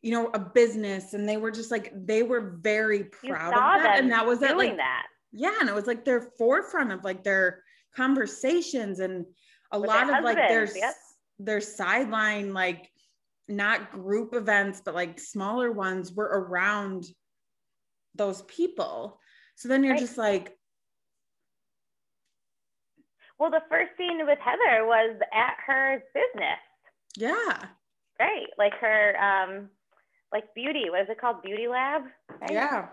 you 0.01 0.12
know, 0.12 0.29
a 0.34 0.39
business 0.39 1.13
and 1.13 1.27
they 1.29 1.38
were 1.38 1.51
just 1.51 1.70
like, 1.70 1.93
they 1.93 2.24
were 2.24 2.58
very 2.60 3.03
proud 3.03 3.53
of 3.53 3.84
that. 3.84 4.00
And 4.00 4.12
that 4.12 4.25
was 4.25 4.39
that 4.39 4.58
like, 4.58 4.77
that. 4.77 5.05
yeah. 5.31 5.53
And 5.60 5.70
it 5.70 5.75
was 5.75 5.86
like 5.86 6.03
their 6.03 6.31
forefront 6.38 6.91
of 6.91 7.03
like 7.03 7.24
their 7.24 7.63
conversations 7.96 9.00
and 9.00 9.25
a 9.72 9.79
With 9.79 9.89
lot 9.89 10.12
of 10.12 10.24
like 10.24 10.38
their, 10.38 10.65
yep. 10.75 10.96
their 11.38 11.62
sideline, 11.62 12.53
like 12.53 12.89
not 13.48 13.91
group 13.91 14.34
events, 14.34 14.81
but 14.84 14.96
like 14.96 15.20
smaller 15.20 15.72
ones 15.72 16.12
were 16.13 16.25
around 16.25 17.05
those 18.15 18.41
people. 18.43 19.20
So 19.55 19.67
then 19.70 19.84
you're 19.84 19.93
right. 19.93 20.01
just 20.01 20.17
like, 20.17 20.58
well, 23.38 23.51
the 23.51 23.62
first 23.70 23.91
scene 23.98 24.25
with 24.25 24.39
Heather 24.39 24.86
was 24.86 25.15
at 25.34 25.55
her 25.67 26.03
business. 26.13 26.60
Yeah. 27.17 27.65
Right. 28.20 28.48
Like 28.58 28.74
her 28.79 29.15
um 29.17 29.70
like 30.31 30.45
beauty. 30.55 30.89
What 30.89 31.01
is 31.01 31.09
it 31.09 31.19
called? 31.19 31.41
Beauty 31.43 31.67
Lab. 31.67 32.03
Right? 32.41 32.51
Yeah. 32.51 32.88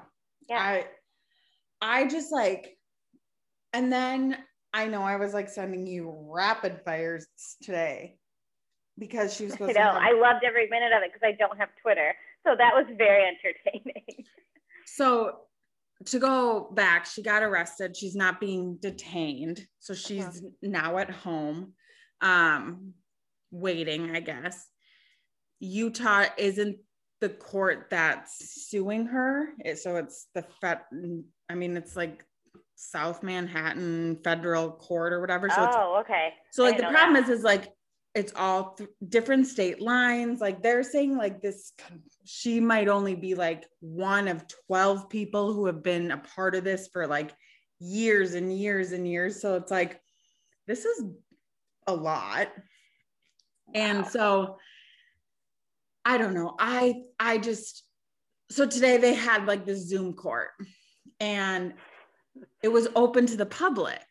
Yeah. 0.49 0.59
I 0.59 0.85
I 1.81 2.07
just 2.09 2.33
like, 2.33 2.77
and 3.73 3.93
then 3.93 4.37
I 4.73 4.87
know 4.87 5.03
I 5.03 5.17
was 5.17 5.35
like 5.35 5.49
sending 5.49 5.87
you 5.87 6.15
rapid 6.31 6.81
fires 6.85 7.27
today 7.63 8.17
because 8.99 9.35
she 9.35 9.45
was 9.45 9.53
supposed 9.55 9.77
I 9.77 9.81
know. 9.85 9.93
to. 9.93 10.01
Have... 10.01 10.03
I 10.03 10.21
loved 10.21 10.45
every 10.45 10.69
minute 10.69 10.93
of 10.93 11.03
it 11.03 11.13
because 11.13 11.27
I 11.27 11.33
don't 11.33 11.59
have 11.59 11.69
Twitter, 11.83 12.15
so 12.47 12.55
that 12.57 12.75
was 12.75 12.87
very 12.97 13.25
entertaining. 13.25 14.25
So 14.91 15.41
to 16.07 16.19
go 16.19 16.71
back, 16.73 17.05
she 17.05 17.23
got 17.23 17.43
arrested. 17.43 17.95
She's 17.95 18.17
not 18.17 18.41
being 18.41 18.79
detained, 18.81 19.65
so 19.79 19.93
she's 19.93 20.25
uh-huh. 20.25 20.49
now 20.63 20.97
at 20.97 21.11
home, 21.11 21.75
um, 22.23 22.95
waiting. 23.51 24.17
I 24.17 24.21
guess. 24.21 24.67
Utah 25.61 26.25
isn't 26.39 26.79
the 27.21 27.29
court 27.29 27.89
that's 27.91 28.69
suing 28.69 29.07
her. 29.07 29.49
It, 29.65 29.79
so 29.79 29.97
it's 29.97 30.27
the 30.35 30.45
Fed, 30.61 30.81
I 31.49 31.55
mean, 31.55 31.77
it's 31.77 31.97
like 31.97 32.25
South 32.77 33.23
Manhattan 33.23 34.19
Federal 34.23 34.71
Court 34.71 35.13
or 35.13 35.21
whatever. 35.21 35.49
So 35.51 35.69
oh, 35.73 36.01
okay. 36.01 36.33
So 36.53 36.63
like 36.63 36.77
the 36.77 36.85
problem 36.85 37.15
that. 37.15 37.25
is, 37.25 37.39
is 37.39 37.45
like 37.45 37.73
it's 38.15 38.33
all 38.37 38.75
th- 38.75 38.91
different 39.09 39.47
state 39.47 39.81
lines. 39.81 40.41
Like 40.41 40.63
they're 40.63 40.83
saying 40.83 41.17
like 41.17 41.43
this, 41.43 41.73
she 42.25 42.61
might 42.61 42.89
only 42.89 43.15
be 43.15 43.35
like 43.35 43.65
one 43.81 44.29
of 44.29 44.45
12 44.67 45.09
people 45.09 45.53
who 45.53 45.67
have 45.67 45.83
been 45.83 46.11
a 46.13 46.19
part 46.19 46.55
of 46.55 46.65
this 46.65 46.89
for 46.93 47.07
like 47.07 47.33
years 47.81 48.35
and 48.35 48.57
years 48.57 48.93
and 48.93 49.07
years. 49.07 49.41
So 49.41 49.57
it's 49.57 49.71
like, 49.71 50.01
this 50.67 50.85
is 50.85 51.05
a 51.87 51.95
lot. 51.95 52.49
Wow. 52.49 53.73
And 53.75 54.07
so 54.07 54.59
I 56.09 56.17
don't 56.17 56.33
know. 56.33 56.55
I 56.59 57.03
I 57.21 57.37
just 57.37 57.85
so 58.51 58.67
today 58.67 58.97
they 58.97 59.13
had 59.13 59.45
like 59.45 59.67
the 59.67 59.77
Zoom 59.77 60.15
court 60.15 60.49
and 61.21 61.75
it 62.63 62.69
was 62.69 62.89
open 62.97 63.27
to 63.27 63.37
the 63.37 63.45
public. 63.45 64.03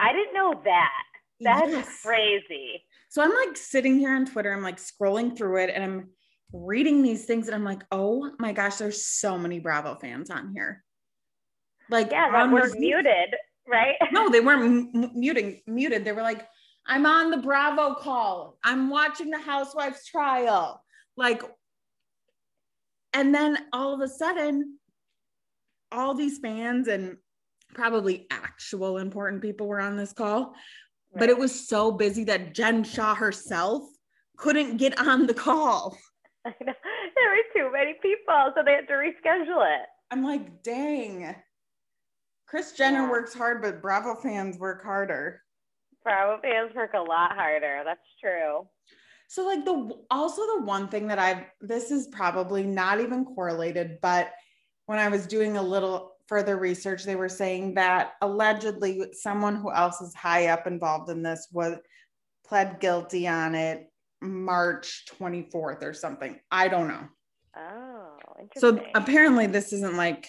I 0.00 0.12
didn't 0.12 0.34
know 0.34 0.60
that. 0.64 1.04
That's 1.40 1.70
yes. 1.70 2.00
crazy. 2.02 2.82
So 3.08 3.22
I'm 3.22 3.30
like 3.30 3.56
sitting 3.56 4.00
here 4.00 4.12
on 4.12 4.26
Twitter, 4.26 4.52
I'm 4.52 4.64
like 4.64 4.78
scrolling 4.78 5.36
through 5.36 5.58
it 5.62 5.70
and 5.72 5.84
I'm 5.84 6.08
reading 6.52 7.04
these 7.04 7.24
things 7.24 7.46
and 7.46 7.54
I'm 7.54 7.64
like, 7.64 7.84
oh 7.92 8.32
my 8.40 8.52
gosh, 8.52 8.76
there's 8.76 9.06
so 9.06 9.38
many 9.38 9.60
Bravo 9.60 9.94
fans 9.94 10.28
on 10.28 10.52
here. 10.52 10.82
Like, 11.88 12.10
yeah, 12.10 12.32
that 12.32 12.50
were 12.50 12.68
muted, 12.76 13.36
right? 13.68 13.94
No, 14.10 14.28
they 14.28 14.40
weren't 14.40 14.92
m- 14.92 15.12
muting, 15.14 15.60
muted. 15.68 16.04
They 16.04 16.12
were 16.12 16.22
like, 16.22 16.48
I'm 16.84 17.06
on 17.06 17.30
the 17.30 17.36
Bravo 17.36 17.94
call. 17.94 18.58
I'm 18.64 18.90
watching 18.90 19.30
the 19.30 19.38
Housewives 19.38 20.04
trial. 20.06 20.81
Like, 21.16 21.42
and 23.12 23.34
then 23.34 23.58
all 23.72 23.94
of 23.94 24.00
a 24.00 24.08
sudden, 24.08 24.78
all 25.90 26.14
these 26.14 26.38
fans 26.38 26.88
and 26.88 27.16
probably 27.74 28.26
actual 28.30 28.98
important 28.98 29.42
people 29.42 29.66
were 29.66 29.80
on 29.80 29.96
this 29.96 30.12
call, 30.12 30.40
right. 30.40 31.20
but 31.20 31.28
it 31.28 31.38
was 31.38 31.68
so 31.68 31.92
busy 31.92 32.24
that 32.24 32.54
Jen 32.54 32.84
Shah 32.84 33.14
herself 33.14 33.82
couldn't 34.36 34.76
get 34.78 34.98
on 34.98 35.26
the 35.26 35.34
call. 35.34 35.96
I 36.46 36.54
know. 36.64 36.72
There 37.14 37.30
were 37.30 37.68
too 37.68 37.72
many 37.72 37.94
people, 38.02 38.52
so 38.56 38.62
they 38.64 38.72
had 38.72 38.88
to 38.88 38.94
reschedule 38.94 39.64
it. 39.80 39.86
I'm 40.10 40.24
like, 40.24 40.62
dang. 40.62 41.34
Kris 42.46 42.72
Jenner 42.72 43.04
yeah. 43.04 43.10
works 43.10 43.32
hard, 43.32 43.62
but 43.62 43.80
Bravo 43.80 44.14
fans 44.20 44.58
work 44.58 44.82
harder. 44.82 45.40
Bravo 46.02 46.40
fans 46.42 46.74
work 46.74 46.92
a 46.94 47.00
lot 47.00 47.32
harder. 47.32 47.82
That's 47.84 48.00
true. 48.20 48.66
So 49.32 49.46
like 49.46 49.64
the 49.64 49.88
also 50.10 50.42
the 50.42 50.62
one 50.64 50.88
thing 50.88 51.06
that 51.06 51.18
I've 51.18 51.44
this 51.62 51.90
is 51.90 52.08
probably 52.08 52.64
not 52.64 53.00
even 53.00 53.24
correlated, 53.24 53.96
but 54.02 54.30
when 54.84 54.98
I 54.98 55.08
was 55.08 55.26
doing 55.26 55.56
a 55.56 55.62
little 55.62 56.16
further 56.26 56.58
research, 56.58 57.04
they 57.04 57.16
were 57.16 57.30
saying 57.30 57.72
that 57.76 58.12
allegedly 58.20 59.02
someone 59.14 59.56
who 59.56 59.72
else 59.72 60.02
is 60.02 60.14
high 60.14 60.48
up 60.48 60.66
involved 60.66 61.08
in 61.08 61.22
this 61.22 61.48
was 61.50 61.78
pled 62.46 62.78
guilty 62.78 63.26
on 63.26 63.54
it 63.54 63.90
March 64.20 65.06
24th 65.18 65.82
or 65.82 65.94
something. 65.94 66.38
I 66.50 66.68
don't 66.68 66.88
know. 66.88 67.08
Oh, 67.56 68.18
So 68.58 68.84
apparently 68.94 69.46
this 69.46 69.72
isn't 69.72 69.96
like 69.96 70.28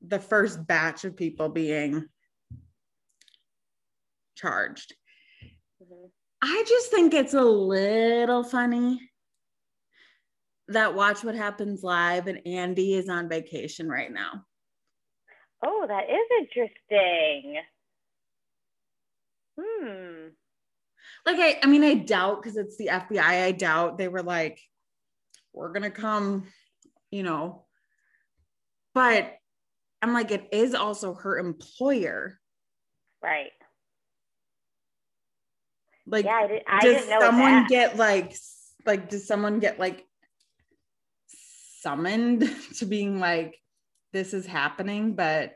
the 0.00 0.18
first 0.18 0.66
batch 0.66 1.04
of 1.04 1.14
people 1.14 1.50
being 1.50 2.06
charged. 4.34 4.94
Mm-hmm. 5.82 6.06
I 6.42 6.64
just 6.66 6.90
think 6.90 7.12
it's 7.12 7.34
a 7.34 7.42
little 7.42 8.42
funny 8.44 9.10
that 10.68 10.94
Watch 10.94 11.22
What 11.22 11.34
Happens 11.34 11.82
Live 11.82 12.26
and 12.28 12.40
Andy 12.46 12.94
is 12.94 13.08
on 13.08 13.28
vacation 13.28 13.88
right 13.88 14.10
now. 14.10 14.44
Oh, 15.64 15.84
that 15.86 16.04
is 16.08 16.26
interesting. 16.40 17.60
Hmm. 19.60 20.28
Like 21.26 21.36
I, 21.38 21.58
I 21.62 21.66
mean, 21.66 21.84
I 21.84 21.94
doubt 21.94 22.42
because 22.42 22.56
it's 22.56 22.78
the 22.78 22.86
FBI. 22.86 23.20
I 23.20 23.52
doubt 23.52 23.98
they 23.98 24.08
were 24.08 24.22
like, 24.22 24.58
"We're 25.52 25.72
gonna 25.72 25.90
come," 25.90 26.46
you 27.10 27.22
know. 27.22 27.66
But 28.94 29.34
I'm 30.00 30.14
like, 30.14 30.30
it 30.30 30.48
is 30.52 30.74
also 30.74 31.12
her 31.14 31.38
employer, 31.38 32.38
right? 33.22 33.50
Like, 36.10 36.24
yeah, 36.24 36.32
I, 36.32 36.46
did, 36.46 36.62
I 36.68 36.80
does 36.80 37.04
someone 37.04 37.50
that. 37.50 37.68
get 37.68 37.96
like, 37.96 38.34
like, 38.84 39.08
does 39.08 39.26
someone 39.26 39.60
get 39.60 39.78
like 39.78 40.06
summoned 41.80 42.50
to 42.78 42.86
being 42.86 43.20
like, 43.20 43.56
this 44.12 44.34
is 44.34 44.46
happening, 44.46 45.14
but 45.14 45.54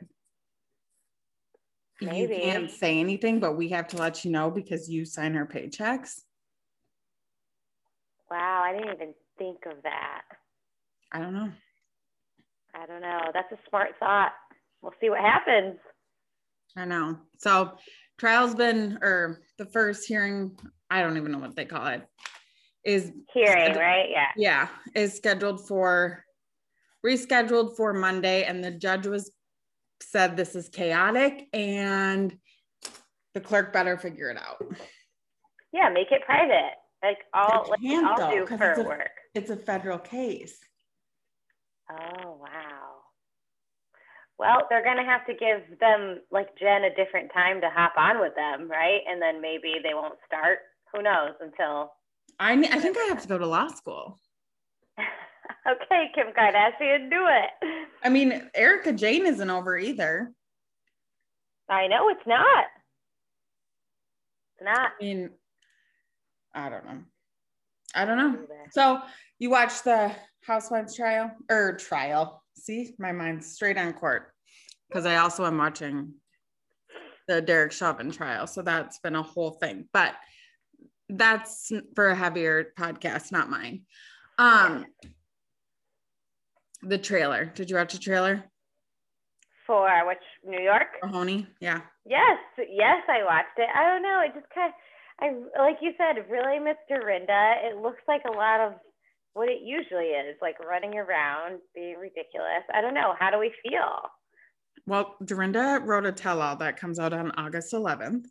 you 2.01 2.29
can't 2.29 2.71
say 2.71 3.01
anything, 3.01 3.41
but 3.41 3.57
we 3.57 3.71
have 3.71 3.89
to 3.89 3.97
let 3.97 4.25
you 4.25 4.31
know 4.31 4.51
because 4.51 4.89
you 4.89 5.05
sign 5.05 5.37
our 5.37 5.47
paychecks? 5.47 6.21
wow, 8.35 8.63
I 8.65 8.73
didn't 8.73 8.95
even 8.95 9.15
think 9.39 9.59
of 9.67 9.83
that. 9.83 10.23
I 11.13 11.21
don't 11.21 11.35
know. 11.35 11.51
I 12.75 12.87
don't 12.87 13.01
know. 13.01 13.21
That's 13.33 13.53
a 13.53 13.59
smart 13.69 13.91
thought. 14.01 14.33
We'll 14.83 14.95
see 15.01 15.09
what 15.09 15.21
happens. 15.21 15.79
I 16.77 16.85
know. 16.85 17.19
So 17.39 17.73
trial's 18.19 18.55
been 18.55 18.99
or 19.01 19.41
the 19.59 19.67
first 19.67 20.07
hearing, 20.07 20.57
I 20.91 21.03
don't 21.03 21.17
even 21.17 21.33
know 21.33 21.39
what 21.39 21.57
they 21.57 21.65
call 21.65 21.87
it, 21.89 22.03
is 22.85 23.13
Hearing, 23.33 23.77
right? 23.77 24.09
Yeah. 24.11 24.29
yeah, 24.37 24.69
is 24.95 25.15
scheduled 25.17 25.67
for 25.67 26.25
rescheduled 27.05 27.77
for 27.77 27.93
Monday. 27.93 28.45
And 28.45 28.63
the 28.63 28.71
judge 28.71 29.07
was 29.07 29.31
said 30.03 30.37
this 30.37 30.55
is 30.55 30.69
chaotic 30.69 31.47
and 31.53 32.37
the 33.35 33.41
clerk 33.41 33.73
better 33.73 33.97
figure 33.97 34.31
it 34.31 34.37
out. 34.39 34.65
Yeah, 35.73 35.89
make 35.89 36.13
it 36.13 36.23
private. 36.25 36.73
Like 37.03 37.19
all, 37.33 37.67
like 37.69 37.81
I'll 37.85 38.17
though, 38.17 38.47
do 38.47 38.57
for 38.57 38.71
it's 38.71 38.81
a- 38.81 38.85
work. 38.85 39.11
It's 39.35 39.51
a 39.51 39.57
federal 39.57 39.99
case. 39.99 40.57
Oh 41.91 42.39
wow. 42.41 42.84
Well, 44.39 44.67
they're 44.69 44.85
gonna 44.85 45.05
have 45.05 45.27
to 45.27 45.35
give 45.35 45.79
them 45.79 46.21
like 46.31 46.49
Jen 46.59 46.85
a 46.85 46.95
different 46.95 47.31
time 47.33 47.61
to 47.61 47.71
hop 47.71 47.93
on 47.97 48.21
with 48.21 48.35
them, 48.35 48.69
right? 48.69 49.01
And 49.09 49.23
then 49.23 49.41
maybe 49.41 49.75
they 49.83 49.95
won't 49.95 50.19
start. 50.27 50.59
Who 50.93 51.03
knows 51.03 51.35
until. 51.41 51.93
I 52.39 52.55
ne- 52.57 52.71
I 52.71 52.81
think 52.81 52.97
I 52.99 53.05
have 53.05 53.23
to 53.23 53.29
go 53.29 53.39
to 53.39 53.47
law 53.47 53.69
school. 53.69 54.19
okay, 54.99 56.11
Kim 56.15 56.29
Kardashian, 56.37 57.11
do 57.11 57.27
it. 57.29 57.87
I 58.03 58.09
mean, 58.09 58.49
Erika 58.55 58.93
Jayne 58.93 59.27
isn't 59.27 59.51
over 59.51 59.79
either. 59.79 60.33
I 61.69 61.87
know 61.87 62.09
it's 62.09 62.27
not. 62.27 62.65
It's 64.57 64.65
not. 64.65 64.93
I 65.01 65.05
mean, 65.05 65.31
I 66.55 66.69
don't 66.69 66.85
know. 66.85 67.01
I 67.95 68.05
don't 68.05 68.19
know. 68.19 68.39
So 68.73 69.01
you 69.39 69.51
watched 69.51 69.85
the 69.85 70.13
Housewives 70.43 70.97
trial 70.97 71.31
or 71.51 71.77
trial? 71.77 72.44
See, 72.57 72.95
my 72.99 73.13
mind's 73.13 73.53
straight 73.53 73.79
on 73.79 73.93
court 73.93 74.33
because 74.89 75.07
I 75.07 75.17
also 75.17 75.45
am 75.45 75.59
watching 75.59 76.15
the 77.29 77.41
Derek 77.41 77.73
Chauvin 77.73 78.11
trial. 78.11 78.47
So 78.47 78.63
that's 78.63 78.99
been 78.99 79.17
a 79.17 79.23
whole 79.23 79.53
thing, 79.53 79.89
but 79.93 80.15
that's 81.09 81.73
for 81.95 82.09
a 82.09 82.15
heavier 82.15 82.73
podcast, 82.79 83.33
not 83.33 83.51
mine. 83.51 83.83
Um, 84.39 84.87
the 86.83 86.99
trailer. 86.99 87.47
Did 87.47 87.71
you 87.71 87.77
watch 87.77 87.93
the 87.93 87.99
trailer? 87.99 88.45
For 89.67 90.07
which 90.07 90.19
New 90.45 90.61
York? 90.61 90.89
Mahoney? 91.03 91.47
Yeah. 91.61 91.81
Yes, 92.05 92.39
yes, 92.59 93.03
I 93.09 93.25
watched 93.25 93.59
it. 93.59 93.69
I 93.75 93.89
don't 93.89 94.03
know. 94.03 94.21
It 94.25 94.35
just 94.35 94.53
kind 94.55 94.73
of, 94.73 94.75
I 95.57 95.63
like 95.63 95.79
you 95.81 95.93
said, 95.97 96.31
really 96.31 96.59
miss 96.59 96.77
Dorinda. 96.89 97.55
It 97.65 97.77
looks 97.79 98.03
like 98.07 98.23
a 98.27 98.33
lot 98.33 98.61
of 98.61 98.75
what 99.35 99.49
it 99.49 99.61
usually 99.63 100.07
is, 100.07 100.37
like 100.41 100.59
running 100.61 100.97
around, 100.97 101.59
being 101.75 101.97
ridiculous. 101.99 102.63
I 102.73 102.81
don't 102.81 102.95
know. 102.95 103.15
How 103.19 103.31
do 103.31 103.39
we 103.39 103.53
feel? 103.63 104.01
Well, 104.87 105.17
Dorinda 105.25 105.81
wrote 105.85 106.07
a 106.07 106.13
tell-all 106.13 106.57
that 106.57 106.77
comes 106.79 106.99
out 106.99 107.13
on 107.13 107.31
August 107.33 107.73
11th. 107.73 108.25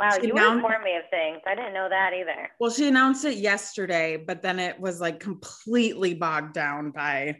Wow, 0.00 0.10
She 0.20 0.26
you 0.28 0.32
announced- 0.32 0.56
informed 0.64 0.84
me 0.84 0.96
of 0.96 1.04
things. 1.10 1.40
I 1.46 1.54
didn't 1.54 1.74
know 1.74 1.88
that 1.88 2.12
either. 2.14 2.50
Well, 2.58 2.70
she 2.70 2.88
announced 2.88 3.24
it 3.24 3.36
yesterday, 3.36 4.16
but 4.16 4.42
then 4.42 4.58
it 4.58 4.78
was 4.80 5.00
like 5.00 5.20
completely 5.20 6.14
bogged 6.14 6.52
down 6.54 6.90
by 6.90 7.36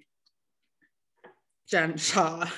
Jen 1.68 1.96
Shah. 1.96 2.48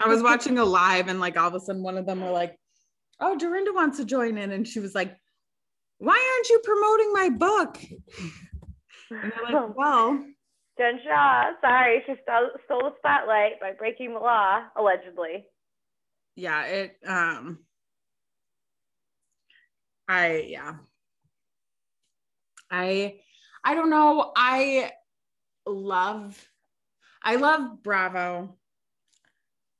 I 0.00 0.08
was 0.08 0.22
watching 0.22 0.58
a 0.58 0.64
live 0.64 1.08
and 1.08 1.20
like 1.20 1.38
all 1.38 1.48
of 1.48 1.54
a 1.54 1.60
sudden 1.60 1.82
one 1.82 1.96
of 1.96 2.06
them 2.06 2.20
were 2.20 2.30
like, 2.30 2.56
Oh, 3.20 3.36
Dorinda 3.38 3.72
wants 3.72 3.98
to 3.98 4.04
join 4.04 4.36
in. 4.36 4.50
And 4.50 4.66
she 4.66 4.80
was 4.80 4.94
like, 4.94 5.14
Why 6.02 6.18
aren't 6.34 6.48
you 6.48 6.60
promoting 6.64 7.12
my 7.12 7.28
book? 7.28 7.78
And 9.22 9.30
they're 9.30 9.52
like, 9.52 9.76
Well, 9.76 10.24
Jen 10.76 10.98
Shah, 11.04 11.50
sorry, 11.60 12.02
she 12.06 12.14
stole, 12.24 12.50
stole 12.64 12.90
the 12.90 12.96
spotlight 12.98 13.60
by 13.60 13.70
breaking 13.78 14.12
the 14.12 14.18
law, 14.18 14.62
allegedly. 14.76 15.46
yeah, 16.34 16.64
it 16.64 16.96
um 17.06 17.60
I 20.08 20.46
yeah. 20.48 20.74
I 22.68 23.20
I 23.62 23.74
don't 23.76 23.90
know. 23.90 24.32
I 24.34 24.90
love 25.66 26.44
I 27.22 27.36
love 27.36 27.80
Bravo. 27.84 28.56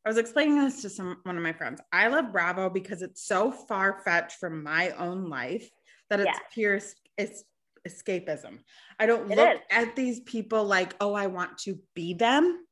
I 0.06 0.08
was 0.08 0.18
explaining 0.18 0.62
this 0.62 0.82
to 0.82 0.88
some 0.88 1.16
one 1.24 1.36
of 1.36 1.42
my 1.42 1.52
friends. 1.52 1.80
I 1.92 2.06
love 2.06 2.30
Bravo 2.30 2.70
because 2.70 3.02
it's 3.02 3.26
so 3.26 3.50
far 3.50 4.02
fetched 4.04 4.38
from 4.38 4.62
my 4.62 4.90
own 4.90 5.28
life 5.28 5.68
that 6.12 6.20
it's 6.20 6.26
Yes. 6.26 6.40
pure 6.52 6.80
it's 7.16 7.44
escapism. 7.88 8.58
I 9.00 9.06
don't 9.06 9.30
It 9.32 9.36
look 9.38 9.54
is. 9.56 9.60
at 9.70 9.96
these 9.96 10.20
people 10.20 10.64
like, 10.64 10.94
oh, 11.00 11.14
I 11.14 11.26
want 11.26 11.56
to 11.58 11.78
be 11.94 12.12
them. 12.12 12.66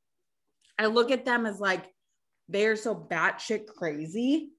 I 0.77 0.85
look 0.85 1.09
at 1.09 1.25
them 1.25 1.45
as 1.47 1.59
like 1.59 1.85
they're 2.49 2.75
so 2.75 2.93
batshit 2.95 3.65
crazy 3.65 4.51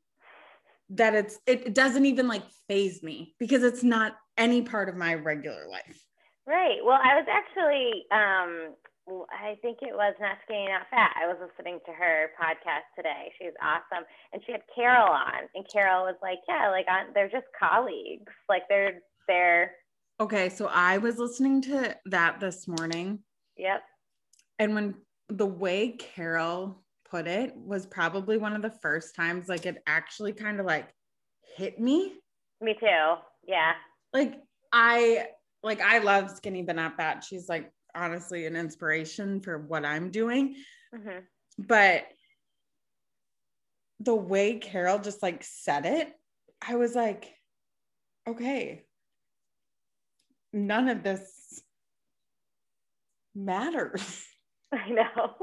that 0.91 1.15
it's 1.15 1.39
it, 1.47 1.69
it 1.69 1.75
doesn't 1.75 2.07
even 2.07 2.27
like 2.27 2.43
phase 2.69 3.03
me 3.05 3.35
because 3.39 3.63
it's 3.63 3.85
not 3.85 4.17
any 4.37 4.63
part 4.63 4.89
of 4.89 4.97
my 4.97 5.15
regular 5.15 5.69
life. 5.69 6.05
Right. 6.45 6.79
Well, 6.85 6.99
I 7.01 7.15
was 7.15 7.27
actually, 7.31 8.05
um, 8.11 8.75
I 9.09 9.57
think 9.63 9.79
it 9.83 9.95
was 9.95 10.15
Not 10.21 10.39
Skinny 10.45 10.67
Not 10.69 10.89
Fat. 10.91 11.15
I 11.21 11.27
was 11.27 11.37
listening 11.41 11.81
to 11.87 11.93
her 11.93 12.31
podcast 12.41 12.87
today. 12.97 13.33
She's 13.39 13.53
awesome, 13.61 14.05
and 14.33 14.43
she 14.47 14.53
had 14.53 14.63
Carol 14.75 15.11
on, 15.11 15.49
and 15.55 15.67
Carol 15.71 16.05
was 16.05 16.17
like, 16.23 16.39
"Yeah, 16.49 16.71
like 16.71 16.87
on, 16.89 17.13
they're 17.15 17.29
just 17.29 17.47
colleagues. 17.59 18.33
Like 18.49 18.63
they're 18.69 19.01
they're 19.27 19.73
Okay, 20.21 20.49
so 20.49 20.69
I 20.73 20.99
was 20.99 21.19
listening 21.19 21.63
to 21.63 21.97
that 22.07 22.39
this 22.39 22.69
morning, 22.69 23.19
yep, 23.57 23.83
and 24.59 24.75
when 24.75 24.95
the 25.29 25.47
way 25.47 25.91
Carol 25.99 26.83
put 27.09 27.27
it 27.27 27.55
was 27.57 27.87
probably 27.87 28.39
one 28.39 28.55
of 28.55 28.63
the 28.63 28.71
first 28.83 29.15
times 29.15 29.49
like 29.49 29.67
it 29.67 29.83
actually 29.87 30.33
kind 30.33 30.61
of 30.61 30.67
like 30.67 30.89
hit 31.57 31.79
me. 31.81 32.15
me 32.61 32.75
too. 32.79 33.15
Yeah, 33.47 33.73
Like 34.13 34.41
I 34.73 35.27
like 35.63 35.81
I 35.81 35.99
love 35.99 36.31
Skinny 36.31 36.63
but 36.63 36.77
not 36.77 36.97
fat. 36.97 37.25
She's 37.25 37.49
like 37.49 37.73
honestly 37.95 38.47
an 38.47 38.57
inspiration 38.57 39.41
for 39.41 39.59
what 39.59 39.85
I'm 39.85 40.11
doing. 40.11 40.57
hmm 40.95 41.19
but 41.59 42.05
the 44.01 44.15
way 44.15 44.59
Carol 44.59 44.99
just 44.99 45.23
like 45.23 45.45
said 45.45 45.85
it, 45.87 46.13
I 46.67 46.77
was 46.77 46.95
like, 46.95 47.31
okay, 48.27 48.85
none 50.53 50.89
of 50.89 51.03
this 51.03 51.63
matters. 53.35 54.25
I 54.73 54.89
know. 54.89 55.35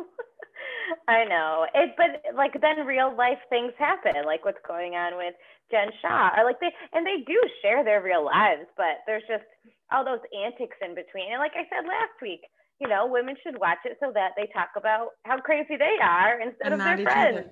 I 1.08 1.25
know. 1.25 1.65
It, 1.73 1.95
but 1.97 2.36
like 2.36 2.60
then 2.62 2.86
real 2.86 3.15
life 3.15 3.39
things 3.49 3.73
happen, 3.78 4.25
like 4.25 4.45
what's 4.45 4.62
going 4.67 4.93
on 4.93 5.17
with 5.17 5.34
Jen 5.71 5.89
Shah, 6.02 6.32
or 6.38 6.43
like 6.43 6.60
they 6.60 6.71
and 6.93 7.06
they 7.06 7.23
do 7.25 7.39
share 7.62 7.84
their 7.84 8.02
real 8.02 8.25
lives, 8.25 8.65
but 8.78 9.02
there's 9.06 9.23
just 9.28 9.43
all 9.91 10.06
those 10.06 10.19
antics 10.45 10.78
in 10.82 10.95
between. 10.95 11.32
And 11.32 11.39
like 11.39 11.54
I 11.56 11.63
said 11.69 11.88
last 11.88 12.17
week, 12.21 12.41
you 12.80 12.88
know, 12.88 13.08
women 13.08 13.36
should 13.43 13.60
watch 13.60 13.80
it 13.86 13.97
so 13.99 14.12
that 14.13 14.32
they 14.38 14.47
talk 14.54 14.69
about 14.78 15.10
how 15.23 15.39
crazy 15.39 15.75
they 15.78 15.97
are 16.02 16.39
instead 16.39 16.71
of 16.71 16.80
their 16.80 16.97
friends. 16.97 17.38
other. 17.38 17.52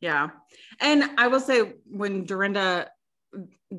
Yeah. 0.00 0.28
And 0.80 1.10
I 1.18 1.26
will 1.26 1.40
say, 1.40 1.74
when 1.84 2.24
Dorinda 2.24 2.88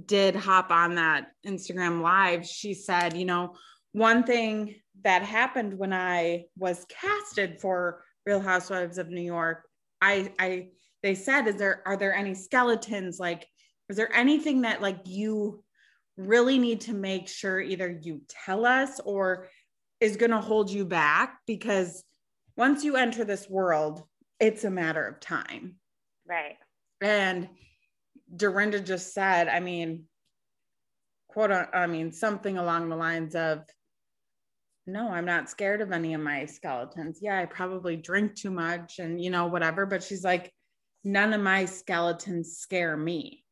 did 0.05 0.35
hop 0.35 0.71
on 0.71 0.95
that 0.95 1.27
Instagram 1.47 2.01
live, 2.01 2.45
she 2.45 2.73
said, 2.73 3.15
you 3.15 3.25
know, 3.25 3.55
one 3.93 4.23
thing 4.23 4.75
that 5.03 5.23
happened 5.23 5.77
when 5.77 5.93
I 5.93 6.45
was 6.57 6.85
casted 6.89 7.61
for 7.61 8.03
Real 8.29 8.39
Housewives 8.39 8.99
of 8.99 9.09
New 9.09 9.23
York, 9.23 9.63
I, 10.01 10.31
I, 10.37 10.67
they 11.01 11.15
said, 11.15 11.47
is 11.47 11.55
there, 11.55 11.81
are 11.87 11.97
there 11.97 12.13
any 12.13 12.35
skeletons? 12.35 13.19
Like, 13.19 13.47
is 13.89 13.97
there 13.97 14.15
anything 14.15 14.61
that 14.61 14.83
like 14.83 14.99
you 15.05 15.63
really 16.15 16.59
need 16.59 16.81
to 16.81 16.93
make 16.93 17.27
sure 17.27 17.59
either 17.59 17.89
you 17.89 18.21
tell 18.29 18.67
us 18.67 18.99
or 19.03 19.47
is 19.99 20.15
going 20.15 20.29
to 20.29 20.41
hold 20.41 20.69
you 20.69 20.85
back? 20.85 21.39
Because 21.47 22.03
once 22.55 22.83
you 22.83 22.97
enter 22.97 23.25
this 23.25 23.49
world, 23.49 24.03
it's 24.39 24.63
a 24.63 24.69
matter 24.69 25.07
of 25.07 25.19
time. 25.19 25.77
Right. 26.27 26.57
And 27.01 27.49
Dorinda 28.35 28.79
just 28.79 29.11
said, 29.11 29.47
I 29.47 29.59
mean, 29.59 30.03
quote, 31.29 31.49
I 31.49 31.87
mean, 31.87 32.11
something 32.11 32.59
along 32.59 32.89
the 32.89 32.95
lines 32.95 33.33
of, 33.33 33.63
no, 34.91 35.09
I'm 35.09 35.25
not 35.25 35.49
scared 35.49 35.81
of 35.81 35.91
any 35.91 36.13
of 36.13 36.21
my 36.21 36.45
skeletons. 36.45 37.19
Yeah, 37.21 37.39
I 37.39 37.45
probably 37.45 37.95
drink 37.95 38.35
too 38.35 38.51
much 38.51 38.99
and, 38.99 39.21
you 39.21 39.29
know, 39.29 39.47
whatever. 39.47 39.85
But 39.85 40.03
she's 40.03 40.23
like, 40.23 40.51
none 41.03 41.33
of 41.33 41.41
my 41.41 41.65
skeletons 41.65 42.57
scare 42.57 42.97
me. 42.97 43.43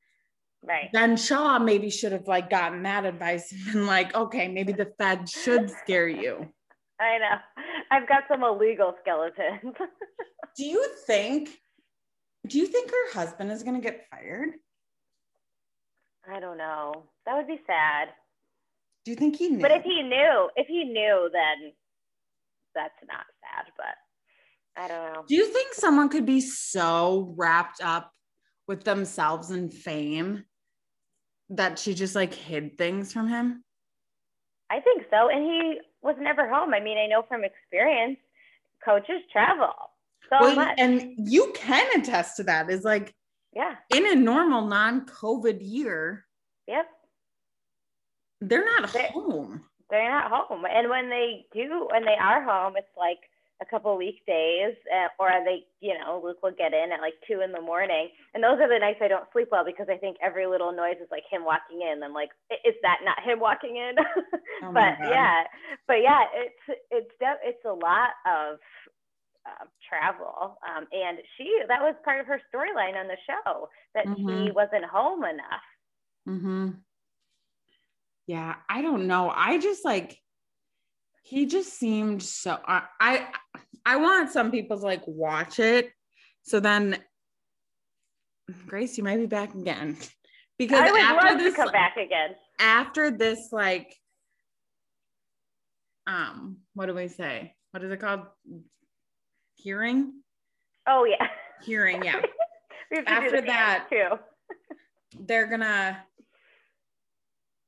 Right. 0.63 0.89
then 0.91 1.15
Shah 1.15 1.59
maybe 1.59 1.89
should 1.89 2.11
have 2.11 2.27
like 2.27 2.49
gotten 2.49 2.83
that 2.83 3.05
advice 3.05 3.51
and 3.51 3.73
been 3.73 3.85
like, 3.85 4.13
okay, 4.15 4.47
maybe 4.47 4.73
the 4.73 4.91
Fed 4.97 5.29
should 5.29 5.69
scare 5.69 6.07
you. 6.09 6.47
I 6.99 7.19
know. 7.19 7.63
I've 7.91 8.07
got 8.07 8.23
some 8.27 8.43
illegal 8.43 8.95
skeletons. 9.01 9.75
Do 10.57 10.65
you 10.65 10.89
think? 11.05 11.49
Do 12.47 12.57
you 12.57 12.65
think 12.67 12.89
her 12.89 13.13
husband 13.13 13.51
is 13.51 13.63
gonna 13.63 13.79
get 13.79 14.07
fired? 14.09 14.49
I 16.29 16.39
don't 16.39 16.57
know. 16.57 17.03
That 17.25 17.37
would 17.37 17.47
be 17.47 17.61
sad. 17.67 18.09
Do 19.07 19.11
you 19.11 19.15
think 19.15 19.37
he 19.37 19.47
knew? 19.47 19.61
But 19.61 19.71
if 19.71 19.83
he 19.83 20.03
knew, 20.03 20.49
if 20.57 20.67
he 20.67 20.83
knew, 20.83 21.29
then 21.31 21.71
that's 22.75 22.93
not 23.07 23.23
sad. 23.39 23.71
But 23.77 24.83
I 24.83 24.87
don't 24.89 25.13
know. 25.13 25.23
Do 25.25 25.33
you 25.33 25.45
think 25.45 25.73
someone 25.73 26.09
could 26.09 26.25
be 26.25 26.41
so 26.41 27.33
wrapped 27.37 27.79
up 27.81 28.11
with 28.67 28.83
themselves 28.83 29.49
and 29.49 29.73
fame 29.73 30.43
that 31.51 31.79
she 31.79 31.93
just 31.93 32.15
like 32.15 32.33
hid 32.33 32.77
things 32.77 33.13
from 33.13 33.29
him? 33.29 33.63
I 34.69 34.81
think 34.81 35.03
so. 35.09 35.29
And 35.29 35.41
he 35.41 35.79
was 36.01 36.17
never 36.19 36.49
home. 36.49 36.73
I 36.73 36.81
mean, 36.81 36.97
I 36.97 37.07
know 37.07 37.23
from 37.29 37.45
experience, 37.45 38.17
coaches 38.83 39.21
travel 39.31 39.71
so 40.29 40.35
Well, 40.41 40.55
much. 40.57 40.75
and 40.79 41.13
you 41.17 41.53
can 41.55 41.97
attest 41.97 42.35
to 42.35 42.43
that. 42.43 42.69
Is 42.69 42.83
like 42.83 43.15
yeah. 43.53 43.75
in 43.95 44.05
a 44.05 44.15
normal 44.15 44.67
non-COVID 44.67 45.59
year, 45.61 46.25
Yep. 46.67 46.87
They're 48.41 48.65
not 48.65 48.91
They- 48.93 49.07
home. 49.13 49.63
They're 49.89 50.11
not 50.11 50.29
home. 50.29 50.65
And 50.65 50.89
when 50.89 51.09
they 51.09 51.45
do, 51.53 51.87
when 51.91 52.03
they 52.03 52.17
are 52.19 52.43
home, 52.43 52.75
it's 52.75 52.95
like 52.97 53.19
a 53.61 53.65
couple 53.65 53.95
weekdays, 53.97 54.75
uh, 54.93 55.07
or 55.17 55.31
they, 55.45 55.65
you 55.79 55.97
know, 55.97 56.21
Luke 56.23 56.43
will 56.43 56.51
get 56.51 56.73
in 56.73 56.91
at 56.91 56.99
like 56.99 57.15
two 57.25 57.39
in 57.41 57.51
the 57.53 57.61
morning. 57.61 58.09
And 58.33 58.43
those 58.43 58.59
are 58.59 58.67
the 58.67 58.77
nights 58.77 58.99
I 59.01 59.07
don't 59.07 59.31
sleep 59.31 59.47
well 59.51 59.63
because 59.65 59.87
I 59.89 59.95
think 59.97 60.17
every 60.21 60.45
little 60.45 60.73
noise 60.73 60.97
is 61.01 61.07
like 61.09 61.23
him 61.31 61.45
walking 61.45 61.81
in. 61.81 62.03
I'm 62.03 62.13
like, 62.13 62.29
is 62.65 62.75
that 62.83 62.99
not 63.05 63.23
him 63.23 63.39
walking 63.39 63.77
in? 63.77 63.95
Oh 64.63 64.71
but 64.73 64.97
yeah, 64.99 65.43
but 65.87 66.01
yeah, 66.01 66.23
it's 66.33 66.79
it's 66.89 67.11
it's 67.21 67.63
a 67.65 67.71
lot 67.71 68.09
of 68.25 68.57
uh, 69.45 69.65
travel. 69.87 70.57
Um, 70.67 70.87
and 70.91 71.19
she 71.37 71.61
that 71.67 71.79
was 71.79 71.93
part 72.03 72.19
of 72.19 72.25
her 72.25 72.41
storyline 72.53 72.99
on 72.99 73.07
the 73.07 73.17
show 73.25 73.69
that 73.93 74.05
he 74.17 74.23
Mhm. 74.23 74.53
wasn't 74.55 74.85
home 74.85 75.23
enough. 75.23 75.67
Mm-hmm. 76.27 76.69
Yeah, 78.27 78.55
I 78.69 78.81
don't 78.81 79.07
know. 79.07 79.31
I 79.33 79.57
just 79.57 79.83
like 79.85 80.17
he 81.23 81.45
just 81.45 81.73
seemed 81.73 82.21
so 82.23 82.57
I 82.65 82.83
I, 82.99 83.27
I 83.85 83.95
want 83.97 84.31
some 84.31 84.51
people 84.51 84.77
to 84.77 84.83
like 84.85 85.03
watch 85.07 85.59
it. 85.59 85.91
So 86.43 86.59
then 86.59 86.97
Grace, 88.67 88.97
you 88.97 89.03
might 89.03 89.17
be 89.17 89.25
back 89.25 89.53
again. 89.55 89.97
Because 90.57 90.79
I 90.79 90.91
would 90.91 91.01
after 91.01 91.27
love 91.29 91.37
this 91.39 91.53
to 91.55 91.61
come 91.63 91.71
back 91.71 91.97
again. 91.97 92.35
after 92.59 93.11
this 93.11 93.49
like 93.51 93.95
um 96.05 96.57
what 96.73 96.87
do 96.87 96.93
we 96.93 97.07
say? 97.07 97.53
What 97.71 97.83
is 97.83 97.91
it 97.91 97.99
called? 97.99 98.21
Hearing? 99.55 100.13
Oh 100.87 101.03
yeah. 101.05 101.27
Hearing, 101.63 102.03
yeah. 102.03 102.21
we 102.91 102.97
have 102.97 103.05
to 103.05 103.11
After 103.11 103.29
do 103.29 103.35
the 103.37 103.41
dance, 103.47 103.83
that- 103.89 103.89
too. 103.89 105.23
they're 105.25 105.47
gonna 105.47 106.01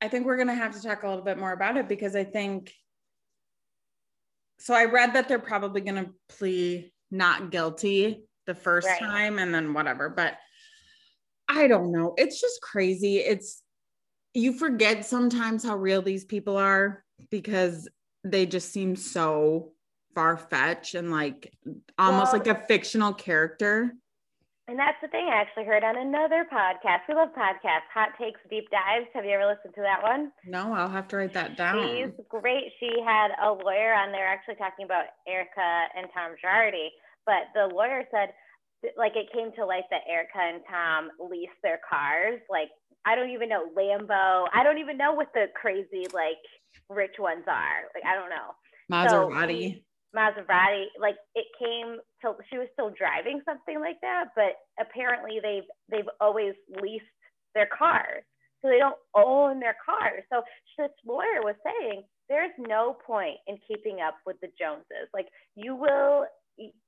i 0.00 0.08
think 0.08 0.26
we're 0.26 0.36
gonna 0.36 0.54
have 0.54 0.74
to 0.74 0.82
talk 0.82 1.02
a 1.02 1.08
little 1.08 1.24
bit 1.24 1.38
more 1.38 1.52
about 1.52 1.76
it 1.76 1.88
because 1.88 2.14
i 2.16 2.24
think 2.24 2.72
so 4.58 4.74
i 4.74 4.84
read 4.84 5.14
that 5.14 5.28
they're 5.28 5.38
probably 5.38 5.80
gonna 5.80 6.06
plea 6.28 6.92
not 7.10 7.50
guilty 7.50 8.22
the 8.46 8.54
first 8.54 8.86
Right. 8.88 9.00
time 9.00 9.38
and 9.38 9.54
then 9.54 9.72
whatever 9.74 10.08
but 10.08 10.34
i 11.48 11.66
don't 11.66 11.90
know. 11.90 12.14
It's 12.16 12.40
just 12.40 12.60
crazy. 12.62 13.16
It's 13.18 13.60
you 14.34 14.52
forget 14.52 15.04
sometimes 15.04 15.64
how 15.64 15.76
real 15.76 16.00
these 16.00 16.24
people 16.24 16.56
are 16.56 17.02
because 17.30 17.88
they 18.22 18.46
just 18.46 18.70
seem 18.72 18.94
so 18.94 19.72
far-fetched 20.14 20.94
and 20.94 21.10
like 21.10 21.52
almost 21.98 22.32
Well- 22.32 22.42
like 22.44 22.46
a 22.46 22.66
fictional 22.68 23.12
character 23.12 23.92
And 24.70 24.78
that's 24.78 25.02
the 25.02 25.08
thing 25.08 25.26
I 25.26 25.34
actually 25.34 25.64
heard 25.64 25.82
on 25.82 25.98
another 25.98 26.46
podcast. 26.46 27.02
We 27.08 27.14
love 27.16 27.30
podcasts, 27.34 27.90
Hot 27.92 28.10
Takes 28.16 28.38
Deep 28.48 28.70
Dives. 28.70 29.10
Have 29.14 29.24
you 29.24 29.32
ever 29.32 29.50
listened 29.50 29.74
to 29.74 29.82
that 29.82 30.00
one? 30.00 30.30
no 30.46 30.72
i'll 30.72 30.88
have 30.88 31.08
to 31.08 31.16
write 31.16 31.34
that 31.34 31.56
down 31.56 31.82
She's 31.90 32.14
great. 32.28 32.70
She 32.78 33.02
had 33.04 33.32
a 33.42 33.50
lawyer 33.50 33.92
on 33.92 34.12
there 34.12 34.28
actually 34.28 34.54
talking 34.54 34.84
about 34.84 35.06
Erika 35.26 35.86
and 35.98 36.06
Tom 36.14 36.38
Girardi. 36.38 36.86
But 37.26 37.50
the 37.52 37.74
lawyer 37.74 38.04
said, 38.12 38.30
like, 38.96 39.16
it 39.16 39.26
came 39.34 39.50
to 39.58 39.66
light 39.66 39.90
that 39.90 40.02
Erika 40.08 40.38
and 40.38 40.62
Tom 40.70 41.10
leased 41.18 41.58
their 41.64 41.80
cars. 41.82 42.38
Like, 42.48 42.70
I 43.04 43.16
don't 43.16 43.30
even 43.30 43.48
know 43.48 43.70
Lambo. 43.76 44.46
I 44.54 44.62
don't 44.62 44.78
even 44.78 44.96
know 44.96 45.12
what 45.14 45.32
the 45.34 45.46
crazy, 45.60 46.06
like, 46.14 46.38
rich 46.88 47.18
ones 47.18 47.44
are. 47.48 47.90
Like, 47.92 48.04
I 48.06 48.14
don't 48.14 48.30
know. 48.30 48.54
maserati 48.88 49.82
Maserati, 50.16 50.86
like 51.00 51.16
it 51.34 51.46
came 51.58 51.98
till 52.20 52.36
she 52.50 52.58
was 52.58 52.68
still 52.72 52.90
driving 52.90 53.40
something 53.44 53.80
like 53.80 54.00
that, 54.02 54.26
but 54.34 54.58
apparently 54.80 55.38
they've 55.42 55.68
they've 55.90 56.10
always 56.20 56.54
leased 56.82 57.04
their 57.54 57.68
cars, 57.76 58.22
so 58.62 58.68
they 58.68 58.78
don't 58.78 58.98
own 59.14 59.60
their 59.60 59.76
cars. 59.84 60.22
So 60.32 60.42
this 60.78 60.90
lawyer 61.06 61.42
was 61.42 61.56
saying 61.64 62.02
there's 62.28 62.52
no 62.58 62.96
point 63.06 63.38
in 63.46 63.58
keeping 63.68 64.00
up 64.00 64.16
with 64.26 64.36
the 64.40 64.48
Joneses. 64.58 65.10
Like 65.14 65.28
you 65.56 65.74
will, 65.76 66.26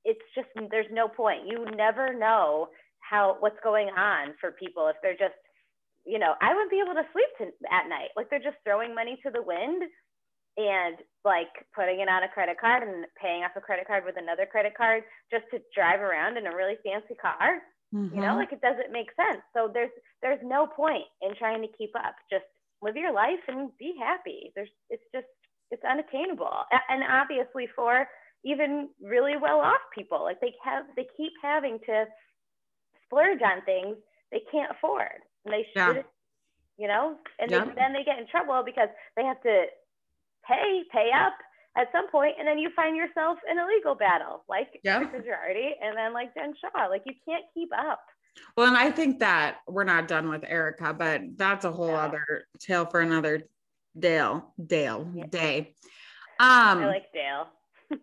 it's 0.05 0.27
just 0.35 0.47
there's 0.71 0.91
no 0.91 1.07
point. 1.07 1.47
You 1.47 1.65
never 1.75 2.13
know 2.13 2.69
how 2.99 3.37
what's 3.39 3.59
going 3.63 3.89
on 3.89 4.33
for 4.39 4.51
people 4.51 4.87
if 4.87 4.95
they're 5.01 5.13
just, 5.19 5.39
you 6.05 6.19
know, 6.19 6.33
I 6.41 6.53
wouldn't 6.53 6.71
be 6.71 6.81
able 6.83 6.95
to 6.95 7.07
sleep 7.13 7.29
to, 7.39 7.45
at 7.71 7.89
night. 7.89 8.09
Like 8.15 8.29
they're 8.29 8.39
just 8.43 8.57
throwing 8.65 8.95
money 8.95 9.19
to 9.23 9.31
the 9.31 9.41
wind 9.43 9.83
and 10.57 10.97
like 11.25 11.49
putting 11.75 11.99
it 12.01 12.09
on 12.09 12.23
a 12.23 12.29
credit 12.29 12.57
card 12.59 12.83
and 12.83 13.05
paying 13.19 13.43
off 13.43 13.51
a 13.55 13.61
credit 13.61 13.87
card 13.87 14.05
with 14.05 14.15
another 14.17 14.45
credit 14.45 14.73
card 14.77 15.03
just 15.31 15.45
to 15.51 15.59
drive 15.73 15.99
around 16.01 16.37
in 16.37 16.47
a 16.47 16.55
really 16.55 16.77
fancy 16.85 17.15
car 17.15 17.61
you 18.11 18.21
know 18.21 18.35
Mhm. 18.35 18.37
like 18.37 18.51
it 18.51 18.61
doesn't 18.61 18.91
make 18.91 19.07
sense 19.15 19.41
so 19.53 19.69
there's 19.73 19.91
there's 20.21 20.39
no 20.43 20.67
point 20.67 21.05
in 21.21 21.35
trying 21.35 21.61
to 21.61 21.67
keep 21.77 21.91
up 21.95 22.15
just 22.31 22.45
live 22.81 22.95
your 22.95 23.13
life 23.13 23.39
and 23.47 23.71
be 23.79 23.95
happy 23.99 24.51
there's 24.55 24.69
it's 24.89 25.03
just 25.13 25.27
it's 25.71 25.83
unattainable 25.89 26.65
and 26.89 27.03
obviously 27.09 27.67
for 27.75 28.07
even 28.45 28.89
really 29.01 29.37
well 29.41 29.59
off 29.59 29.81
people 29.95 30.21
like 30.23 30.39
they 30.41 30.53
have 30.63 30.85
they 30.95 31.07
keep 31.17 31.31
having 31.41 31.79
to 31.85 32.05
splurge 33.05 33.41
on 33.41 33.61
things 33.65 33.97
they 34.31 34.41
can't 34.51 34.71
afford 34.71 35.21
and 35.45 35.53
they 35.53 35.65
Yeah. 35.75 35.93
should 35.93 36.05
you 36.77 36.87
know 36.87 37.17
and 37.39 37.51
Yeah. 37.51 37.65
they, 37.65 37.73
then 37.75 37.93
they 37.93 38.03
get 38.03 38.19
in 38.19 38.27
trouble 38.27 38.63
because 38.65 38.89
they 39.17 39.23
have 39.23 39.41
to 39.43 39.65
pay 40.47 40.83
pay 40.91 41.09
up 41.13 41.33
at 41.75 41.87
some 41.91 42.09
point 42.09 42.35
and 42.37 42.47
then 42.47 42.57
you 42.57 42.69
find 42.75 42.95
yourself 42.95 43.37
in 43.49 43.57
a 43.59 43.65
legal 43.65 43.95
battle 43.95 44.43
like 44.47 44.79
Yeah. 44.83 44.97
Erika 44.97 45.17
Girardi 45.19 45.71
and 45.81 45.97
then 45.97 46.13
like 46.13 46.33
Jen 46.35 46.53
Shaw 46.59 46.87
like 46.87 47.03
you 47.05 47.13
can't 47.27 47.45
keep 47.53 47.69
up 47.77 48.01
Well, 48.57 48.67
and 48.67 48.77
I 48.77 48.91
think 48.91 49.19
that 49.19 49.57
we're 49.67 49.83
not 49.83 50.07
done 50.07 50.29
with 50.29 50.43
Erika, 50.47 50.93
but 50.93 51.21
that's 51.37 51.65
a 51.65 51.71
whole 51.71 51.87
No. 51.87 51.95
other 51.95 52.45
tale 52.59 52.85
for 52.85 52.99
another 53.01 53.43
Dale, 53.97 54.53
Dale 54.65 55.07
Yeah. 55.13 55.25
day. 55.27 55.75
Um, 56.39 56.79
I 56.79 56.85
like 56.87 57.13
Dale 57.13 57.47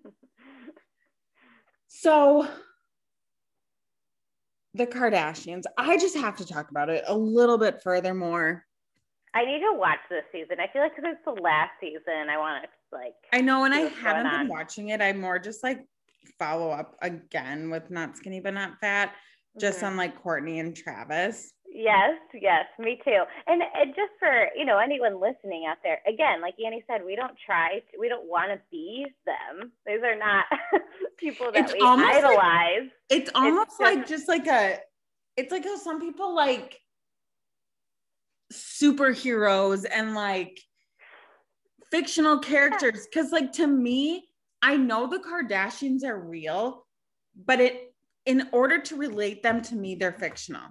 so 1.88 2.46
the 4.74 4.87
Kardashians, 4.87 5.64
I 5.76 5.98
just 5.98 6.16
have 6.16 6.37
to 6.37 6.46
talk 6.46 6.70
about 6.70 6.88
it 6.90 7.03
a 7.09 7.16
little 7.16 7.59
bit 7.59 7.83
furthermore. 7.83 8.64
I 9.35 9.45
need 9.45 9.61
to 9.61 9.73
watch 9.75 9.99
this 10.11 10.25
season 10.33 10.59
I 10.61 10.66
feel 10.73 10.83
like 10.83 10.97
because 10.97 11.12
it's 11.14 11.25
the 11.25 11.40
last 11.43 11.71
season 11.81 12.29
I 12.31 12.37
want 12.38 12.64
to 12.64 12.69
like 12.97 13.14
I 13.33 13.40
know, 13.40 13.64
and 13.64 13.73
I 13.75 13.81
haven't 13.83 14.25
been 14.31 14.40
on. 14.40 14.49
watching 14.49 14.88
it. 14.88 15.01
I'm 15.01 15.21
more 15.21 15.38
just 15.38 15.62
like 15.62 15.87
follow 16.38 16.71
up 16.71 16.97
again 17.03 17.71
with 17.71 17.90
Not 17.90 18.16
Skinny 18.16 18.40
But 18.40 18.55
Not 18.55 18.79
Fat, 18.81 19.12
just 19.59 19.81
Mhm. 19.81 19.87
on 19.88 19.97
like 19.97 20.21
Kourtney 20.23 20.59
and 20.59 20.77
Travis. 20.77 21.53
Yes, 21.73 22.19
yes, 22.35 22.64
me 22.81 23.01
too. 23.05 23.23
And, 23.47 23.62
and 23.62 23.95
just 23.95 24.11
for 24.19 24.49
you 24.57 24.64
know 24.64 24.79
anyone 24.79 25.21
listening 25.21 25.66
out 25.71 25.77
there, 25.85 26.01
again, 26.09 26.40
like 26.40 26.55
Annie 26.64 26.83
said, 26.88 27.05
we 27.07 27.14
don't 27.14 27.37
try, 27.47 27.79
to, 27.79 27.99
we 28.01 28.09
don't 28.09 28.29
want 28.29 28.51
to 28.51 28.61
be 28.73 29.07
them. 29.25 29.71
These 29.87 30.03
are 30.03 30.16
not 30.16 30.47
people 31.16 31.53
that 31.53 31.64
It's 31.66 31.73
we 31.73 31.79
almost 31.81 32.09
like- 32.12 32.25
idolize. 32.25 32.90
It's 33.09 33.31
almost 33.37 33.71
just- 33.71 33.81
like 33.81 34.07
just 34.09 34.29
like 34.29 34.47
a, 34.49 34.79
it's 35.37 35.53
like 35.53 35.62
how 35.64 35.77
some 35.77 36.01
people 36.01 36.35
like 36.35 36.81
superheroes 38.53 39.85
and 39.91 40.15
like 40.15 40.61
fictional 41.91 42.39
characters. 42.39 43.07
Cause 43.13 43.33
like 43.33 43.53
to 43.53 43.67
me, 43.67 44.29
I 44.63 44.77
know 44.77 45.09
the 45.09 45.19
Kardashians 45.19 46.05
are 46.05 46.19
real, 46.19 46.87
but 47.47 47.61
it, 47.61 47.95
in 48.27 48.49
order 48.53 48.79
to 48.81 48.97
relate 48.97 49.43
them 49.43 49.63
to 49.63 49.75
me, 49.75 49.95
they're 49.95 50.13
fictional. 50.13 50.63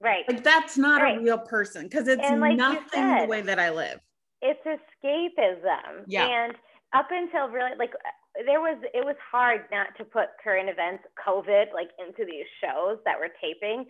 right. 0.00 0.24
Like 0.28 0.44
that's 0.44 0.76
not 0.76 1.00
Right. 1.02 1.18
a 1.18 1.20
real 1.20 1.38
person 1.38 1.84
because 1.88 2.08
it's 2.08 2.22
like 2.22 2.56
nothing 2.56 3.16
the 3.20 3.26
way 3.26 3.40
that 3.42 3.58
I 3.58 3.70
live. 3.70 4.00
it's 4.42 4.60
escapism. 4.66 6.04
Yeah. 6.06 6.26
And 6.26 6.54
up 6.92 7.08
until 7.10 7.48
really 7.48 7.70
like 7.78 7.92
there 8.46 8.60
was 8.60 8.76
it 8.92 9.04
was 9.04 9.16
hard 9.32 9.62
not 9.72 9.88
to 9.96 10.04
put 10.04 10.26
current 10.42 10.68
events, 10.68 11.04
COVID, 11.26 11.72
like 11.72 11.88
into 11.98 12.24
these 12.30 12.44
shows 12.60 12.98
that 13.06 13.18
were 13.18 13.30
taping. 13.40 13.86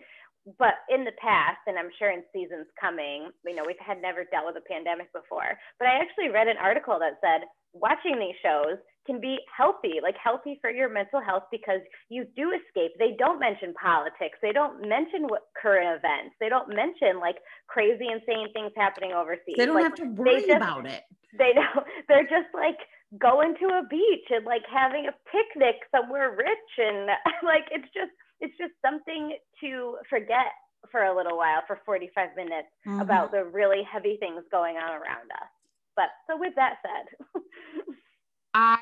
But 0.57 0.85
in 0.93 1.03
the 1.03 1.17
past, 1.17 1.57
and 1.65 1.77
I'm 1.77 1.89
sure 1.97 2.11
in 2.13 2.21
seasons 2.29 2.69
coming, 2.79 3.33
you 3.45 3.55
know, 3.55 3.63
we've 3.65 3.81
had 3.81 4.01
never 4.01 4.25
dealt 4.29 4.45
with 4.45 4.61
a 4.61 4.69
pandemic 4.69 5.11
before. 5.11 5.57
But 5.79 5.87
I 5.89 5.97
actually 5.97 6.29
read 6.29 6.47
an 6.47 6.61
article 6.61 6.97
that 7.01 7.17
said 7.17 7.49
watching 7.73 8.19
these 8.19 8.37
shows 8.45 8.77
can 9.05 9.19
be 9.19 9.37
healthy, 9.49 10.01
like 10.01 10.15
healthy 10.21 10.57
for 10.61 10.69
your 10.69 10.89
mental 10.89 11.21
health 11.21 11.43
because 11.51 11.81
you 12.09 12.25
do 12.35 12.53
escape. 12.53 12.93
They 12.97 13.17
don't 13.17 13.39
mention 13.39 13.73
politics. 13.73 14.37
They 14.41 14.51
don't 14.51 14.87
mention 14.87 15.25
what 15.25 15.49
current 15.59 15.97
events. 15.97 16.37
They 16.39 16.49
don't 16.49 16.69
mention 16.69 17.19
like 17.19 17.37
crazy, 17.67 18.05
insane 18.05 18.53
things 18.53 18.71
happening 18.77 19.13
overseas. 19.13 19.57
They 19.57 19.65
don't 19.65 19.75
like, 19.75 19.85
have 19.85 19.95
to 19.95 20.09
worry 20.13 20.45
just, 20.45 20.57
about 20.57 20.85
it. 20.85 21.03
They 21.37 21.53
know 21.53 21.85
they're 22.07 22.29
just 22.29 22.53
like 22.53 22.77
going 23.19 23.55
to 23.61 23.65
a 23.81 23.83
beach 23.89 24.29
and 24.29 24.45
like 24.45 24.63
having 24.71 25.05
a 25.07 25.13
picnic 25.29 25.75
somewhere 25.93 26.35
rich 26.35 26.71
and 26.77 27.09
like 27.43 27.65
it's 27.71 27.89
just 27.93 28.11
it's 28.39 28.57
just 28.57 28.73
something 28.83 29.37
to 29.61 29.97
forget 30.09 30.51
for 30.91 31.03
a 31.03 31.15
little 31.15 31.37
while 31.37 31.61
for 31.67 31.79
45 31.85 32.29
minutes 32.35 32.67
mm-hmm. 32.87 32.99
about 32.99 33.31
the 33.31 33.43
really 33.43 33.81
heavy 33.83 34.17
things 34.19 34.43
going 34.51 34.77
on 34.77 34.91
around 34.91 35.31
us. 35.31 35.49
But 35.95 36.09
so 36.29 36.37
with 36.37 36.53
that 36.55 36.75
said, 36.83 37.41
I 38.53 38.77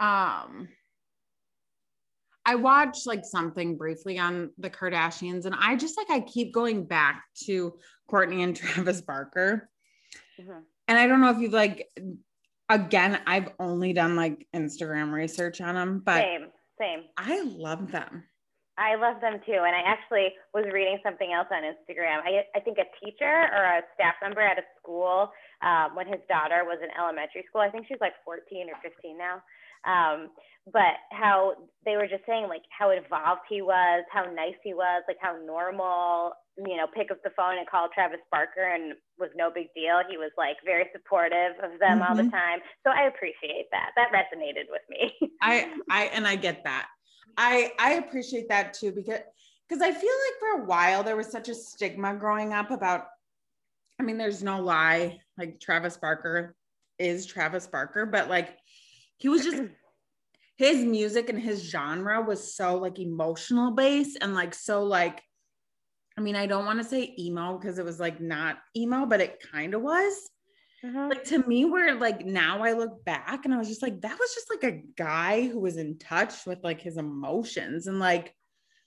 um 0.00 0.68
I 2.44 2.56
watched 2.56 3.06
like 3.06 3.24
something 3.24 3.76
briefly 3.76 4.18
on 4.18 4.50
the 4.58 4.70
Kardashians 4.70 5.44
and 5.44 5.54
I 5.58 5.76
just 5.76 5.96
like 5.96 6.10
I 6.10 6.20
keep 6.20 6.52
going 6.52 6.84
back 6.84 7.22
to 7.44 7.74
Kourtney 8.10 8.42
and 8.42 8.56
Travis 8.56 9.00
Barker. 9.00 9.68
Mm-hmm. 10.40 10.60
And 10.88 10.98
I 10.98 11.06
don't 11.06 11.20
know 11.20 11.30
if 11.30 11.38
you've 11.38 11.52
like 11.52 11.88
again, 12.68 13.20
I've 13.26 13.50
only 13.58 13.92
done 13.92 14.16
like 14.16 14.46
Instagram 14.54 15.12
research 15.12 15.60
on 15.60 15.74
them, 15.74 16.02
but 16.04 16.22
same, 16.22 16.46
same. 16.78 17.04
I 17.18 17.42
love 17.42 17.90
them. 17.90 18.24
I 18.78 18.96
love 18.96 19.20
them 19.20 19.40
too. 19.44 19.60
And 19.60 19.76
I 19.76 19.84
actually 19.84 20.32
was 20.54 20.64
reading 20.72 20.98
something 21.02 21.32
else 21.32 21.48
on 21.52 21.62
Instagram. 21.62 22.24
I, 22.24 22.48
I 22.56 22.60
think 22.60 22.78
a 22.78 22.88
teacher 23.04 23.48
or 23.52 23.64
a 23.78 23.82
staff 23.94 24.14
member 24.22 24.40
at 24.40 24.58
a 24.58 24.64
school, 24.80 25.30
um, 25.60 25.94
when 25.94 26.06
his 26.06 26.20
daughter 26.28 26.64
was 26.64 26.78
in 26.82 26.88
elementary 26.96 27.44
school, 27.48 27.60
I 27.60 27.68
think 27.68 27.86
she's 27.86 28.00
like 28.00 28.16
14 28.24 28.68
or 28.72 28.78
15 28.80 29.18
now. 29.18 29.42
Um, 29.84 30.30
but 30.72 31.02
how 31.10 31.54
they 31.84 31.96
were 31.96 32.06
just 32.06 32.24
saying 32.24 32.46
like 32.48 32.62
how 32.70 32.90
involved 32.90 33.42
he 33.48 33.60
was, 33.62 34.04
how 34.12 34.24
nice 34.30 34.56
he 34.62 34.74
was, 34.74 35.02
like 35.08 35.18
how 35.20 35.36
normal, 35.44 36.32
you 36.56 36.76
know, 36.76 36.86
pick 36.94 37.10
up 37.10 37.18
the 37.24 37.34
phone 37.36 37.58
and 37.58 37.68
call 37.68 37.88
Travis 37.92 38.22
Barker 38.30 38.62
and 38.62 38.94
was 39.18 39.30
no 39.34 39.50
big 39.50 39.74
deal. 39.74 40.00
He 40.08 40.16
was 40.16 40.30
like 40.38 40.56
very 40.64 40.86
supportive 40.92 41.58
of 41.62 41.78
them 41.80 41.98
mm-hmm. 41.98 42.02
all 42.02 42.14
the 42.14 42.22
mm-hmm. 42.22 42.30
time. 42.30 42.60
So 42.86 42.90
I 42.94 43.10
appreciate 43.10 43.68
that. 43.72 43.90
That 43.96 44.14
resonated 44.14 44.70
with 44.70 44.82
me. 44.88 45.12
I 45.42 45.68
I 45.90 46.04
and 46.14 46.26
I 46.26 46.36
get 46.36 46.62
that. 46.64 46.86
I 47.36 47.72
I 47.78 47.94
appreciate 47.94 48.48
that 48.48 48.74
too 48.74 48.92
because 48.92 49.20
because 49.68 49.82
I 49.82 49.92
feel 49.92 50.10
like 50.10 50.38
for 50.38 50.62
a 50.62 50.66
while 50.66 51.02
there 51.02 51.16
was 51.16 51.28
such 51.28 51.48
a 51.48 51.54
stigma 51.54 52.14
growing 52.14 52.52
up 52.52 52.70
about 52.70 53.06
I 53.98 54.02
mean 54.02 54.18
there's 54.18 54.42
no 54.42 54.60
lie 54.60 55.20
like 55.38 55.60
Travis 55.60 55.96
Barker 55.96 56.54
is 56.98 57.26
Travis 57.26 57.66
Barker 57.66 58.06
but 58.06 58.28
like 58.28 58.56
he 59.16 59.28
was 59.28 59.44
just 59.44 59.62
his 60.56 60.84
music 60.84 61.28
and 61.28 61.40
his 61.40 61.62
genre 61.62 62.20
was 62.20 62.54
so 62.54 62.76
like 62.76 62.98
emotional 62.98 63.70
based 63.72 64.18
and 64.20 64.34
like 64.34 64.54
so 64.54 64.84
like 64.84 65.22
I 66.18 66.20
mean 66.20 66.36
I 66.36 66.46
don't 66.46 66.66
want 66.66 66.78
to 66.78 66.84
say 66.84 67.14
emo 67.18 67.58
because 67.58 67.78
it 67.78 67.84
was 67.84 67.98
like 67.98 68.20
not 68.20 68.58
emo 68.76 69.06
but 69.06 69.20
it 69.20 69.42
kind 69.52 69.74
of 69.74 69.82
was 69.82 70.28
Mm-hmm. 70.84 71.08
Like 71.08 71.24
to 71.24 71.38
me, 71.46 71.64
where 71.64 71.94
like 71.94 72.26
now 72.26 72.62
I 72.62 72.72
look 72.72 73.04
back 73.04 73.44
and 73.44 73.54
I 73.54 73.58
was 73.58 73.68
just 73.68 73.82
like, 73.82 74.00
that 74.00 74.18
was 74.18 74.34
just 74.34 74.50
like 74.50 74.64
a 74.64 74.82
guy 74.96 75.46
who 75.46 75.60
was 75.60 75.76
in 75.76 75.98
touch 75.98 76.44
with 76.46 76.58
like 76.64 76.80
his 76.80 76.96
emotions 76.96 77.86
and 77.86 78.00
like, 78.00 78.34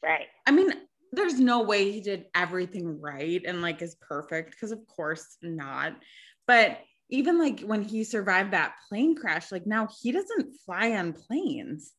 right. 0.04 0.28
I 0.46 0.52
mean, 0.52 0.74
there's 1.14 1.40
no 1.40 1.64
way 1.64 1.92
he 1.92 2.02
did 2.02 2.26
everything 2.36 3.00
right 3.00 3.42
and 3.46 3.62
like 3.62 3.82
is 3.82 3.96
perfect 4.02 4.52
because 4.52 4.72
of 4.72 4.86
course 4.88 5.38
not. 5.42 5.96
But 6.48 6.80
even 7.10 7.40
like 7.40 7.62
when 7.62 7.82
he 7.82 8.04
survived 8.04 8.52
that 8.52 8.76
plane 8.90 9.16
crash, 9.16 9.52
like 9.52 9.66
now 9.66 9.88
he 10.02 10.12
doesn't 10.12 10.54
fly 10.66 10.92
on 10.92 11.14
planes. 11.14 11.94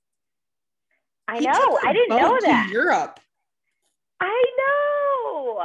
I 1.29 1.39
he 1.39 1.47
know. 1.47 1.79
I 1.83 1.93
didn't 1.93 2.17
know 2.17 2.39
that. 2.43 2.69
Europe. 2.71 3.19
I 4.21 4.45
know 4.59 5.63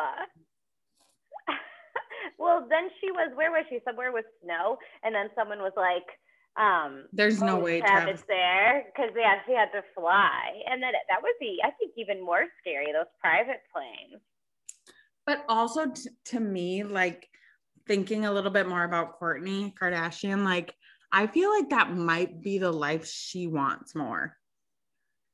well, 2.41 2.65
then 2.67 2.89
she 2.99 3.12
was, 3.12 3.32
where 3.36 3.51
was 3.51 3.65
she? 3.69 3.80
Somewhere 3.86 4.12
with 4.12 4.25
snow. 4.43 4.77
And 5.04 5.13
then 5.13 5.30
someone 5.36 5.60
was 5.60 5.73
like, 5.77 6.06
um, 6.58 7.06
there's 7.13 7.41
no 7.41 7.60
way 7.60 7.80
Travis 7.80 8.23
there 8.27 8.84
because 8.88 9.12
yeah, 9.15 9.36
she 9.45 9.54
had 9.54 9.71
to 9.71 9.84
fly. 9.95 10.62
And 10.69 10.84
then 10.84 10.91
that 11.08 11.21
would 11.21 11.36
be, 11.39 11.60
I 11.63 11.71
think, 11.71 11.93
even 11.95 12.23
more 12.23 12.45
scary, 12.60 12.91
those 12.91 13.06
private 13.21 13.62
planes. 13.73 14.21
But 15.25 15.45
also 15.47 15.91
t- 15.91 16.10
to 16.25 16.39
me, 16.39 16.84
like 16.84 17.30
thinking 17.88 18.25
a 18.25 18.32
little 18.34 18.51
bit 18.51 18.67
more 18.67 18.84
about 18.84 19.19
Kourtney 19.19 19.73
Kardashian, 19.73 20.43
like 20.43 20.73
I 21.12 21.27
feel 21.27 21.51
like 21.51 21.69
that 21.69 21.95
might 21.95 22.41
be 22.41 22.58
the 22.58 22.71
life 22.71 23.06
she 23.06 23.47
wants 23.47 23.95
more. 23.95 24.36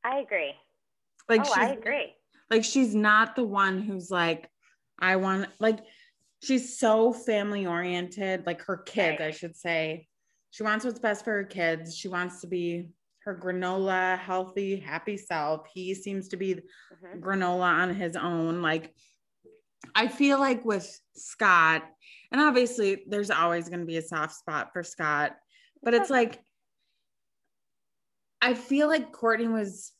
I 0.04 0.20
agree. 0.20 0.54
Like 1.30 1.42
oh, 1.46 1.54
I 1.56 1.70
agree. 1.70 2.14
Like 2.52 2.64
she's 2.64 2.94
not 2.94 3.36
the 3.36 3.44
one 3.44 3.82
who's 3.82 4.12
like, 4.12 4.50
I 5.00 5.16
want 5.16 5.48
like 5.60 5.80
she's 6.44 6.78
so 6.78 7.14
family 7.14 7.66
oriented, 7.66 8.46
like 8.46 8.62
her 8.64 8.78
kids, 8.78 9.20
right. 9.20 9.28
I 9.28 9.32
should 9.32 9.56
say. 9.56 10.08
She 10.52 10.64
wants 10.64 10.86
what's 10.86 11.00
best 11.00 11.24
for 11.24 11.32
her 11.34 11.44
kids. 11.44 11.96
She 11.96 12.08
wants 12.08 12.42
to 12.42 12.48
be 12.48 12.90
her 13.24 13.38
granola, 13.38 14.18
healthy, 14.18 14.80
happy 14.80 15.18
self. 15.18 15.68
He 15.74 15.94
seems 15.94 16.30
to 16.30 16.38
be 16.38 16.56
mm-hmm. 16.56 17.20
granola 17.20 17.68
on 17.68 17.94
his 17.94 18.16
own. 18.16 18.62
Like, 18.62 18.94
I 19.94 20.08
feel 20.08 20.40
like 20.40 20.66
with 20.66 21.00
Scott, 21.16 21.84
and 22.32 22.42
obviously 22.42 23.04
there's 23.08 23.32
always 23.32 23.70
going 23.70 23.82
to 23.82 23.86
be 23.86 23.98
a 23.98 24.02
soft 24.02 24.36
spot 24.36 24.72
for 24.74 24.84
Scott, 24.84 25.36
but 25.84 25.94
it's 25.94 26.10
like, 26.10 26.40
I 28.42 28.54
feel 28.54 28.88
like 28.88 29.12
Kourtney 29.12 29.52
was 29.52 29.92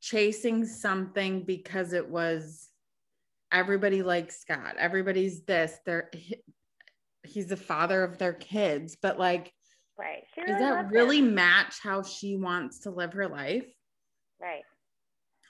chasing 0.00 0.64
something 0.64 1.44
because 1.44 1.92
it 1.92 2.08
was 2.08 2.69
everybody 3.52 4.02
likes 4.02 4.40
Scott. 4.40 4.76
Everybody's 4.78 5.42
this. 5.42 5.78
They're 5.84 6.10
he's 7.24 7.46
the 7.46 7.56
father 7.56 8.02
of 8.02 8.18
their 8.18 8.32
kids, 8.32 8.96
but 9.00 9.18
like, 9.18 9.52
right? 9.98 10.22
Really 10.36 10.52
does 10.52 10.60
that 10.60 10.90
really 10.90 11.18
him. 11.18 11.34
match 11.34 11.76
how 11.82 12.02
she 12.02 12.36
wants 12.36 12.80
to 12.80 12.90
live 12.90 13.12
her 13.12 13.28
life? 13.28 13.66
Right. 14.40 14.62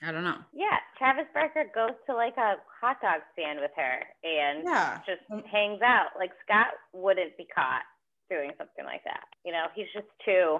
I 0.03 0.13
don't 0.13 0.25
know. 0.25 0.39
Yeah, 0.55 0.79
Travis 0.97 1.27
Barker 1.35 1.67
goes 1.75 1.93
to 2.07 2.15
like 2.15 2.37
a 2.39 2.55
hot 2.81 2.97
dog 3.03 3.21
stand 3.35 3.61
with 3.61 3.71
her 3.77 3.99
and 4.25 4.65
yeah. 4.65 5.01
just 5.07 5.21
hangs 5.53 5.83
out. 5.83 6.09
Like 6.19 6.31
Scott 6.45 6.69
wouldn't 6.95 7.37
be 7.37 7.47
caught 7.55 7.83
doing 8.31 8.51
something 8.57 8.85
like 8.85 9.05
that. 9.05 9.25
You 9.45 9.53
know, 9.53 9.67
he's 9.75 9.93
just 9.93 10.09
too 10.25 10.59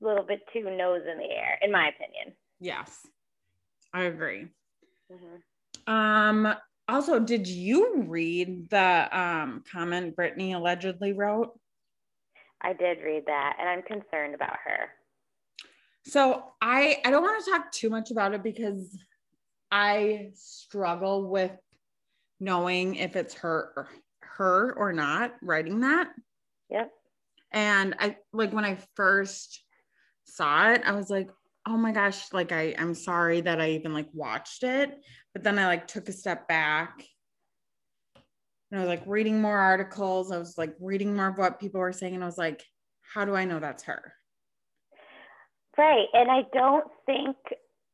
a 0.00 0.06
little 0.06 0.24
bit 0.24 0.40
too 0.52 0.64
nose 0.64 1.02
in 1.10 1.18
the 1.18 1.24
air, 1.24 1.58
in 1.60 1.70
my 1.70 1.88
opinion. 1.88 2.34
Yes, 2.60 3.06
I 3.92 4.04
agree. 4.04 4.46
Mm-hmm. 5.12 5.36
Um, 5.88 6.54
also, 6.86 7.18
did 7.18 7.48
you 7.48 8.04
read 8.06 8.70
the 8.70 9.08
um, 9.18 9.64
comment 9.70 10.14
Britney 10.14 10.54
allegedly 10.54 11.12
wrote? 11.12 11.58
I 12.60 12.74
did 12.74 12.98
read 13.02 13.24
that, 13.26 13.56
and 13.58 13.68
I'm 13.68 13.82
concerned 13.82 14.34
about 14.34 14.56
her. 14.64 14.90
So 16.04 16.44
I 16.60 16.98
I 17.04 17.10
don't 17.10 17.22
want 17.22 17.44
to 17.44 17.50
talk 17.50 17.72
too 17.72 17.90
much 17.90 18.10
about 18.10 18.34
it 18.34 18.42
because 18.42 18.96
I 19.70 20.30
struggle 20.34 21.28
with 21.28 21.52
knowing 22.40 22.94
if 22.96 23.16
it's 23.16 23.34
her 23.34 23.88
her 24.20 24.72
or 24.74 24.92
not 24.92 25.34
writing 25.42 25.80
that. 25.80 26.10
Yep. 26.70 26.90
And 27.52 27.94
I 27.98 28.16
like 28.32 28.52
when 28.52 28.64
I 28.64 28.78
first 28.94 29.62
saw 30.24 30.70
it, 30.72 30.82
I 30.84 30.92
was 30.92 31.10
like, 31.10 31.30
oh 31.68 31.76
my 31.76 31.92
gosh, 31.92 32.32
like 32.32 32.52
I 32.52 32.74
I'm 32.78 32.94
sorry 32.94 33.40
that 33.42 33.60
I 33.60 33.70
even 33.70 33.92
like 33.92 34.08
watched 34.12 34.62
it 34.62 34.98
but 35.38 35.44
then 35.44 35.58
I 35.58 35.66
like 35.66 35.86
took 35.86 36.08
a 36.08 36.12
step 36.12 36.48
back 36.48 37.04
and 38.70 38.80
I 38.80 38.84
was 38.84 38.88
like 38.88 39.04
reading 39.06 39.40
more 39.40 39.56
articles. 39.56 40.32
I 40.32 40.38
was 40.38 40.58
like 40.58 40.74
reading 40.80 41.14
more 41.14 41.28
of 41.28 41.38
what 41.38 41.60
people 41.60 41.78
were 41.78 41.92
saying. 41.92 42.14
And 42.14 42.24
I 42.24 42.26
was 42.26 42.36
like, 42.36 42.62
how 43.14 43.24
do 43.24 43.36
I 43.36 43.44
know 43.44 43.60
that's 43.60 43.84
her? 43.84 44.12
Right. 45.76 46.06
And 46.12 46.28
I 46.28 46.42
don't 46.52 46.84
think, 47.06 47.36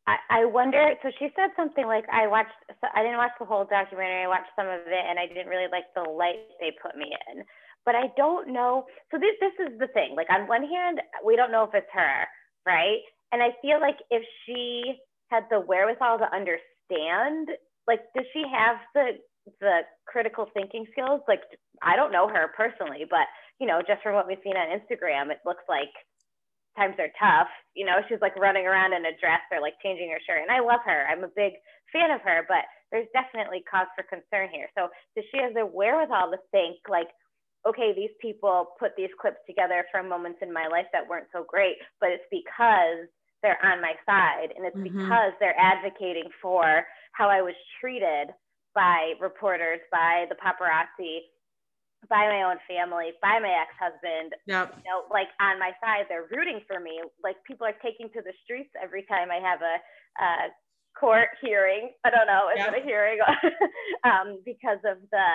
I, 0.06 0.16
I 0.30 0.44
wonder. 0.46 0.94
So 1.02 1.10
she 1.18 1.28
said 1.36 1.50
something 1.54 1.86
like, 1.86 2.06
I 2.10 2.26
watched, 2.26 2.56
so 2.80 2.88
I 2.94 3.02
didn't 3.02 3.18
watch 3.18 3.32
the 3.38 3.44
whole 3.44 3.66
documentary. 3.66 4.24
I 4.24 4.28
watched 4.28 4.56
some 4.56 4.66
of 4.66 4.80
it 4.86 5.04
and 5.06 5.18
I 5.18 5.26
didn't 5.26 5.48
really 5.48 5.68
like 5.70 5.84
the 5.94 6.08
light 6.10 6.48
they 6.60 6.72
put 6.82 6.96
me 6.96 7.12
in. 7.30 7.44
But 7.84 7.94
I 7.94 8.08
don't 8.16 8.54
know. 8.54 8.86
So 9.10 9.18
this, 9.18 9.36
this 9.38 9.68
is 9.68 9.78
the 9.78 9.88
thing. 9.88 10.14
Like, 10.16 10.30
on 10.30 10.48
one 10.48 10.64
hand, 10.64 11.02
we 11.22 11.36
don't 11.36 11.52
know 11.52 11.64
if 11.64 11.74
it's 11.74 11.92
her. 11.92 12.24
Right. 12.64 13.04
And 13.34 13.42
I 13.42 13.50
feel 13.60 13.80
like 13.80 13.98
if 14.14 14.22
she 14.46 14.94
had 15.26 15.42
the 15.50 15.58
wherewithal 15.58 16.18
to 16.22 16.30
understand, 16.30 17.50
like 17.90 18.06
does 18.14 18.26
she 18.32 18.44
have 18.46 18.76
the 18.94 19.18
the 19.60 19.80
critical 20.06 20.46
thinking 20.54 20.86
skills? 20.92 21.20
Like 21.26 21.42
i 21.82 21.96
don't 21.96 22.12
know 22.12 22.28
her 22.28 22.54
personally 22.56 23.04
but 23.10 23.26
you 23.58 23.66
know 23.66 23.82
just 23.82 24.00
from 24.02 24.14
what 24.14 24.28
we've 24.28 24.38
seen 24.44 24.56
on 24.56 24.70
instagram 24.70 25.30
it 25.34 25.42
looks 25.44 25.66
like 25.68 25.90
times 26.78 26.94
are 26.98 27.10
tough. 27.18 27.50
You 27.74 27.86
know 27.86 27.98
she's 28.08 28.22
like 28.22 28.36
running 28.36 28.66
around 28.66 28.92
in 28.94 29.06
a 29.06 29.18
dress 29.18 29.42
or 29.50 29.60
like 29.60 29.74
changing 29.82 30.10
her 30.10 30.22
shirt 30.26 30.42
and 30.42 30.50
i 30.50 30.60
love 30.60 30.80
her. 30.86 31.06
I'm 31.10 31.24
a 31.24 31.34
big 31.34 31.54
fan 31.92 32.10
of 32.10 32.20
her, 32.22 32.46
but 32.48 32.64
there's 32.90 33.10
definitely 33.12 33.62
cause 33.66 33.86
for 33.94 34.06
concern 34.06 34.48
here. 34.54 34.70
So 34.78 34.88
does 35.16 35.26
she 35.30 35.42
have 35.42 35.54
the 35.54 35.66
wherewithal 35.66 36.30
to 36.30 36.38
think 36.50 36.78
like, 36.88 37.10
okay, 37.66 37.92
these 37.94 38.14
people 38.20 38.74
put 38.78 38.92
these 38.96 39.10
clips 39.20 39.42
together 39.46 39.84
from 39.90 40.08
moments 40.08 40.38
in 40.42 40.52
my 40.52 40.66
life 40.70 40.86
that 40.92 41.08
weren't 41.08 41.30
so 41.32 41.44
great, 41.48 41.76
but 42.00 42.10
it's 42.10 42.28
because 42.30 43.10
they're 43.44 43.60
on 43.60 43.84
my 43.84 43.92
side 44.08 44.56
and 44.56 44.64
it's 44.64 44.72
mm-hmm. 44.72 44.96
because 44.96 45.36
they're 45.38 45.58
advocating 45.60 46.32
for 46.40 46.82
how 47.12 47.28
I 47.28 47.44
was 47.44 47.54
treated 47.78 48.32
by 48.74 49.12
reporters, 49.20 49.84
by 49.92 50.24
the 50.32 50.34
paparazzi, 50.40 51.28
by 52.08 52.24
my 52.24 52.42
own 52.48 52.56
family, 52.64 53.12
by 53.20 53.36
my 53.38 53.52
ex-husband. 53.52 54.32
Yep. 54.48 54.80
You 54.80 54.84
know, 54.88 55.04
like 55.12 55.28
on 55.44 55.60
my 55.60 55.76
side, 55.84 56.08
they're 56.08 56.26
rooting 56.32 56.64
for 56.66 56.80
me. 56.80 57.04
Like 57.22 57.36
people 57.44 57.68
are 57.68 57.76
taking 57.84 58.08
to 58.16 58.24
the 58.24 58.32
streets 58.42 58.72
every 58.80 59.04
time 59.04 59.28
I 59.28 59.44
have 59.44 59.60
a, 59.60 59.76
a 60.24 60.30
court 60.98 61.36
hearing. 61.44 61.92
I 62.02 62.10
don't 62.10 62.26
know, 62.26 62.48
is 62.48 62.64
yep. 62.64 62.72
it 62.72 62.80
a 62.80 62.84
hearing? 62.84 63.20
um, 64.08 64.40
because 64.44 64.80
of 64.88 65.04
the, 65.12 65.28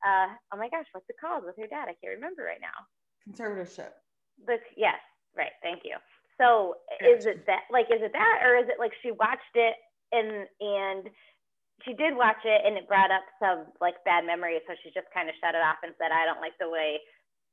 uh, 0.00 0.32
oh 0.52 0.56
my 0.56 0.72
gosh, 0.72 0.88
what's 0.96 1.08
it 1.12 1.20
called 1.20 1.44
with 1.44 1.60
your 1.60 1.68
dad? 1.68 1.92
I 1.92 1.96
can't 2.00 2.16
remember 2.16 2.42
right 2.42 2.64
now. 2.64 2.88
Conservatorship. 3.28 3.92
This, 4.48 4.64
yes, 4.76 4.96
right. 5.36 5.52
Thank 5.62 5.84
you. 5.84 6.00
So 6.40 6.76
is 7.04 7.26
it 7.26 7.44
that, 7.46 7.68
like, 7.70 7.86
is 7.92 8.00
it 8.00 8.12
that, 8.12 8.40
or 8.42 8.56
is 8.56 8.64
it 8.68 8.80
like 8.80 8.92
she 9.02 9.12
watched 9.12 9.54
it 9.54 9.76
and 10.12 10.46
and 10.60 11.10
she 11.84 11.94
did 11.94 12.16
watch 12.16 12.42
it 12.44 12.62
and 12.64 12.76
it 12.76 12.88
brought 12.88 13.10
up 13.10 13.24
some 13.40 13.66
like 13.80 13.94
bad 14.04 14.26
memories 14.26 14.60
so 14.66 14.74
she 14.82 14.90
just 14.90 15.06
kind 15.14 15.28
of 15.28 15.34
shut 15.40 15.54
it 15.54 15.62
off 15.62 15.80
and 15.82 15.94
said 15.98 16.12
i 16.12 16.24
don't 16.24 16.40
like 16.40 16.56
the 16.60 16.68
way 16.68 16.98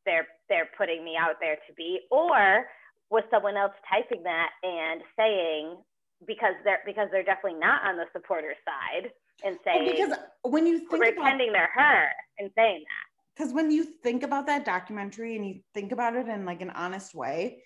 they're 0.05 0.27
they're 0.49 0.69
putting 0.77 1.03
me 1.03 1.15
out 1.19 1.35
there 1.39 1.55
to 1.67 1.73
be 1.75 1.99
or 2.11 2.65
was 3.09 3.23
someone 3.31 3.55
else 3.55 3.73
typing 3.87 4.23
that 4.23 4.49
and 4.63 5.01
saying 5.15 5.77
because 6.25 6.55
they're 6.63 6.81
because 6.85 7.07
they're 7.11 7.23
definitely 7.23 7.59
not 7.59 7.83
on 7.85 7.95
the 7.95 8.05
supporter 8.11 8.53
side 8.65 9.11
and 9.45 9.57
saying 9.63 9.85
well, 9.85 10.09
because 10.09 10.17
when 10.43 10.65
you 10.65 10.79
think 10.79 11.03
pretending 11.03 11.49
about, 11.49 11.69
they're 11.75 11.85
her 11.85 12.09
and 12.39 12.51
saying 12.55 12.83
that 12.83 13.05
because 13.35 13.53
when 13.53 13.69
you 13.71 13.83
think 14.03 14.23
about 14.23 14.47
that 14.47 14.65
documentary 14.65 15.35
and 15.35 15.47
you 15.47 15.59
think 15.73 15.91
about 15.91 16.15
it 16.15 16.27
in 16.27 16.43
like 16.43 16.61
an 16.61 16.71
honest 16.71 17.13
way 17.13 17.61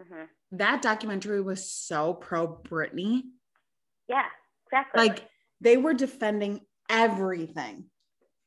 mm-hmm. 0.00 0.24
That 0.52 0.82
documentary 0.82 1.40
was 1.40 1.70
so 1.70 2.14
pro 2.14 2.48
Britney 2.48 3.22
yeah 4.08 4.24
exactly 4.66 5.06
like 5.06 5.28
they 5.60 5.76
were 5.76 5.94
defending 5.94 6.60
everything. 6.88 7.84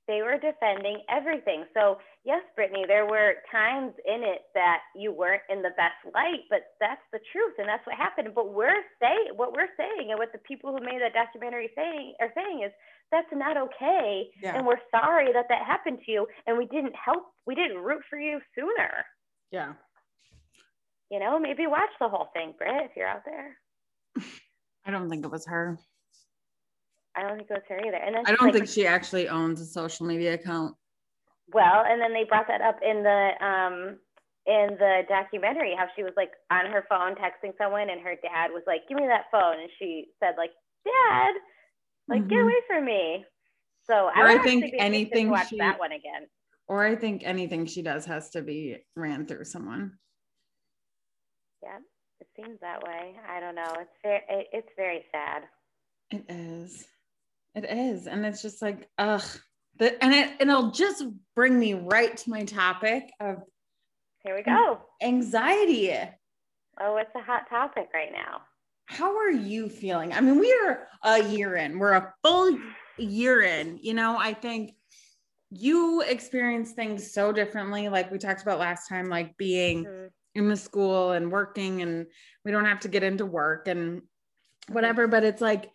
They 0.08 0.22
were 0.24 0.38
defending 0.38 1.00
everything. 1.10 1.64
So, 1.74 2.00
yes, 2.26 2.42
Britney, 2.58 2.86
there 2.88 3.06
were 3.06 3.36
times 3.52 3.94
in 4.06 4.24
it 4.24 4.42
that 4.56 4.80
you 4.96 5.14
weren't 5.14 5.44
in 5.50 5.62
the 5.62 5.72
best 5.78 5.96
light, 6.14 6.44
but 6.50 6.76
that's 6.82 7.02
the 7.14 7.20
truth 7.32 7.54
and 7.58 7.68
that's 7.68 7.86
what 7.86 7.96
happened. 7.96 8.30
But 8.36 8.54
we're 8.54 8.84
saying 9.00 9.32
what 9.36 9.54
we're 9.54 9.72
saying 9.78 10.10
and 10.10 10.20
what 10.20 10.34
the 10.34 10.40
people 10.40 10.72
who 10.72 10.84
made 10.84 11.02
that 11.02 11.14
documentary 11.14 11.70
saying 11.76 12.16
are 12.20 12.32
saying 12.36 12.64
is 12.66 12.72
that's 13.12 13.32
not 13.32 13.56
okay. 13.58 14.28
Yeah. 14.42 14.58
And 14.58 14.66
we're 14.66 14.84
sorry 14.90 15.32
that 15.32 15.46
that 15.48 15.66
happened 15.66 16.00
to 16.06 16.12
you 16.12 16.28
and 16.48 16.58
we 16.58 16.66
didn't 16.66 16.96
help, 16.96 17.24
we 17.46 17.56
didn't 17.56 17.78
root 17.78 18.02
for 18.10 18.20
you 18.20 18.40
sooner. 18.56 19.06
Yeah. 19.52 19.74
You 21.12 21.20
know, 21.20 21.38
maybe 21.38 21.68
watch 21.68 21.90
the 22.00 22.08
whole 22.08 22.30
thing, 22.34 22.54
Britt, 22.58 22.86
if 22.86 22.92
you're 22.96 23.08
out 23.08 23.24
there. 23.26 23.58
I 24.86 24.92
don't 24.92 25.10
think 25.10 25.26
it 25.26 25.32
was 25.32 25.46
her. 25.46 25.78
I 27.16 27.24
don't 27.24 27.36
think 27.36 27.50
it 27.52 27.54
was 27.54 27.64
her 27.68 27.80
either. 27.86 27.98
And 27.98 28.16
then 28.16 28.24
I 28.26 28.32
don't 28.32 28.46
like, 28.46 28.54
think 28.54 28.70
she 28.70 28.88
actually 28.88 29.28
owns 29.28 29.60
a 29.60 29.66
social 29.66 30.06
media 30.06 30.36
account. 30.36 30.74
Well, 31.54 31.84
and 31.86 32.02
then 32.02 32.14
they 32.14 32.24
brought 32.24 32.48
that 32.48 32.62
up 32.62 32.80
in 32.82 33.04
the 33.04 33.46
um 33.46 33.98
in 34.48 34.78
the 34.80 35.02
documentary 35.10 35.76
how 35.78 35.88
she 35.96 36.04
was 36.04 36.14
like 36.16 36.32
on 36.50 36.66
her 36.66 36.86
phone 36.90 37.16
texting 37.16 37.52
someone 37.58 37.90
and 37.90 38.00
her 38.02 38.16
dad 38.24 38.52
was 38.52 38.64
like, 38.66 38.88
"Give 38.88 38.98
me 38.98 39.06
that 39.08 39.26
phone," 39.32 39.60
and 39.60 39.70
she 39.78 40.06
said 40.22 40.36
like, 40.38 40.52
"Dad, 40.86 41.34
like 42.08 42.22
mm-hmm. 42.22 42.30
get 42.30 42.40
away 42.40 42.62
from 42.68 42.86
me." 42.86 43.26
So 43.84 44.06
or 44.06 44.28
I, 44.28 44.36
I 44.36 44.38
think 44.38 44.74
anything 44.78 45.30
watch 45.30 45.50
she, 45.50 45.58
that 45.58 45.78
one 45.78 45.92
again. 45.92 46.28
Or 46.70 46.86
I 46.86 46.96
think 46.96 47.24
anything 47.26 47.66
she 47.66 47.82
does 47.82 48.06
has 48.06 48.30
to 48.30 48.42
be 48.42 48.78
ran 48.96 49.26
through 49.26 49.44
someone. 49.44 49.92
Yeah, 51.64 51.78
it 52.20 52.28
seems 52.36 52.60
that 52.62 52.84
way. 52.84 53.16
I 53.28 53.40
don't 53.40 53.56
know. 53.56 53.74
It's 53.80 53.92
very 54.04 54.22
it's 54.52 54.70
very 54.76 55.06
sad. 55.12 55.44
It 56.12 56.26
is. 56.30 56.86
It 57.56 57.66
is. 57.66 58.08
And 58.08 58.26
it's 58.26 58.42
just 58.42 58.62
like, 58.62 58.90
ugh. 58.98 59.24
The, 59.78 60.04
and 60.04 60.14
it 60.14 60.32
and 60.40 60.50
it'll 60.50 60.72
just 60.72 61.06
bring 61.36 61.58
me 61.58 61.74
right 61.74 62.16
to 62.16 62.30
my 62.30 62.44
topic 62.44 63.10
of 63.20 63.38
here 64.24 64.36
we 64.36 64.44
go. 64.44 64.80
Anxiety. 65.02 65.98
Oh, 66.80 66.98
it's 66.98 67.10
a 67.16 67.22
hot 67.22 67.50
topic 67.50 67.90
right 67.94 68.12
now. 68.12 68.42
How 68.86 69.18
are 69.18 69.32
you 69.32 69.70
feeling? 69.70 70.14
I 70.14 70.22
mean, 70.22 70.40
we 70.40 70.52
are 70.52 70.88
a 71.04 71.24
year 71.24 71.56
in. 71.56 71.80
We're 71.80 71.94
a 71.94 72.14
full 72.24 72.58
year 72.98 73.42
in. 73.42 73.80
You 73.82 73.94
know, 73.94 74.18
I 74.18 74.34
think 74.34 74.76
you 75.50 76.02
experience 76.02 76.74
things 76.74 77.12
so 77.12 77.32
differently, 77.32 77.90
like 77.90 78.12
we 78.12 78.18
talked 78.18 78.42
about 78.42 78.60
last 78.60 78.88
time, 78.88 79.10
like 79.10 79.38
being 79.38 79.86
mm-hmm. 79.86 80.08
In 80.36 80.48
the 80.48 80.56
school 80.56 81.12
and 81.12 81.32
working, 81.32 81.82
and 81.82 82.08
we 82.46 82.52
don't 82.52 82.66
have 82.66 82.80
to 82.82 82.88
get 82.88 83.04
into 83.04 83.26
work 83.26 83.68
and 83.68 84.02
whatever, 84.70 85.08
but 85.08 85.24
it's 85.24 85.42
like 85.42 85.70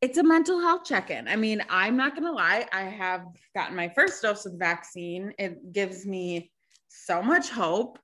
it's 0.00 0.18
a 0.18 0.22
mental 0.22 0.60
health 0.60 0.84
check-in. 0.84 1.26
I 1.26 1.36
mean, 1.36 1.62
I'm 1.68 1.96
not 1.96 2.14
gonna 2.14 2.32
lie, 2.32 2.66
I 2.72 2.82
have 2.82 3.26
gotten 3.54 3.76
my 3.76 3.88
first 3.88 4.22
dose 4.22 4.46
of 4.46 4.52
the 4.52 4.58
vaccine. 4.58 5.32
It 5.38 5.72
gives 5.72 6.06
me 6.06 6.52
so 6.88 7.22
much 7.22 7.50
hope. 7.50 7.98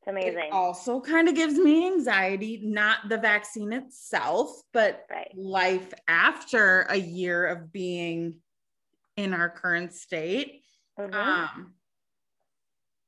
It's 0.00 0.08
amazing. 0.08 0.46
It 0.46 0.52
also 0.52 1.00
kind 1.00 1.28
of 1.28 1.34
gives 1.34 1.54
me 1.54 1.86
anxiety, 1.86 2.60
not 2.64 3.08
the 3.08 3.18
vaccine 3.18 3.72
itself, 3.72 4.50
but 4.72 5.04
right. 5.10 5.30
life 5.36 5.92
after 6.08 6.82
a 6.82 6.96
year 6.96 7.46
of 7.46 7.72
being 7.72 8.40
in 9.16 9.32
our 9.32 9.48
current 9.48 9.92
state. 9.92 10.62
Mm-hmm. 10.98 11.14
Um, 11.14 11.74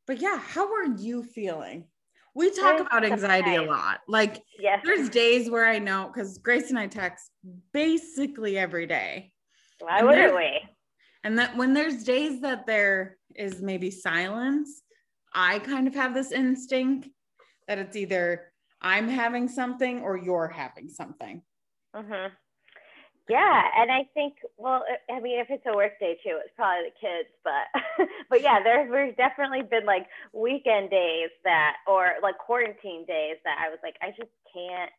but 0.07 0.21
yeah, 0.21 0.39
how 0.39 0.73
are 0.73 0.97
you 0.97 1.23
feeling? 1.23 1.87
we 2.35 2.51
talk 2.51 2.81
about 2.81 3.05
anxiety 3.05 3.55
a 3.55 3.63
lot. 3.63 4.01
Like, 4.09 4.43
yes. 4.59 4.81
there's 4.85 5.09
days 5.09 5.49
where 5.49 5.67
I 5.67 5.79
know 5.79 6.11
because 6.13 6.39
Grace 6.39 6.71
and 6.71 6.79
I 6.79 6.89
text 6.89 7.31
basically 7.73 8.59
every 8.59 8.87
day. 8.87 9.33
Why 9.79 9.99
and 9.99 10.09
wouldn't 10.09 10.35
we? 10.35 10.61
And 11.23 11.39
that 11.39 11.57
when 11.57 11.73
there's 11.73 12.03
days 12.05 12.41
that 12.43 12.67
there 12.67 13.17
is 13.37 13.63
maybe 13.63 13.91
silence, 13.91 14.83
I 15.33 15.61
kind 15.61 15.87
of 15.87 15.95
have 15.95 16.13
this 16.13 16.33
instinct 16.33 17.09
that 17.69 17.79
it's 17.79 17.97
either 17.97 18.53
I'm 18.83 19.09
having 19.09 19.49
something 19.49 20.01
or 20.01 20.17
you're 20.17 20.49
having 20.49 20.89
something. 20.89 21.41
Mm-hmm. 21.95 22.35
Yeah, 23.29 23.63
and 23.79 23.91
I 23.91 24.05
think, 24.13 24.35
well, 24.59 24.85
I 25.09 25.19
mean, 25.19 25.41
if 25.41 25.49
it's 25.49 25.65
a 25.65 25.75
work 25.75 25.99
day 25.99 26.19
too, 26.23 26.37
it's 26.45 26.53
probably 26.57 26.93
the 26.93 27.01
kids, 27.01 27.33
but, 27.41 27.73
but 28.29 28.43
yeah, 28.43 28.61
there's, 28.63 28.91
there's 28.91 29.17
definitely 29.17 29.63
been 29.63 29.87
like 29.87 30.05
weekend 30.35 30.91
days 30.91 31.33
that, 31.43 31.77
or 31.89 32.21
like 32.23 32.37
quarantine 32.37 33.07
days 33.09 33.41
that 33.45 33.57
I 33.57 33.71
was 33.71 33.79
like, 33.83 33.97
I 34.05 34.13
just 34.13 34.29
can't 34.53 34.93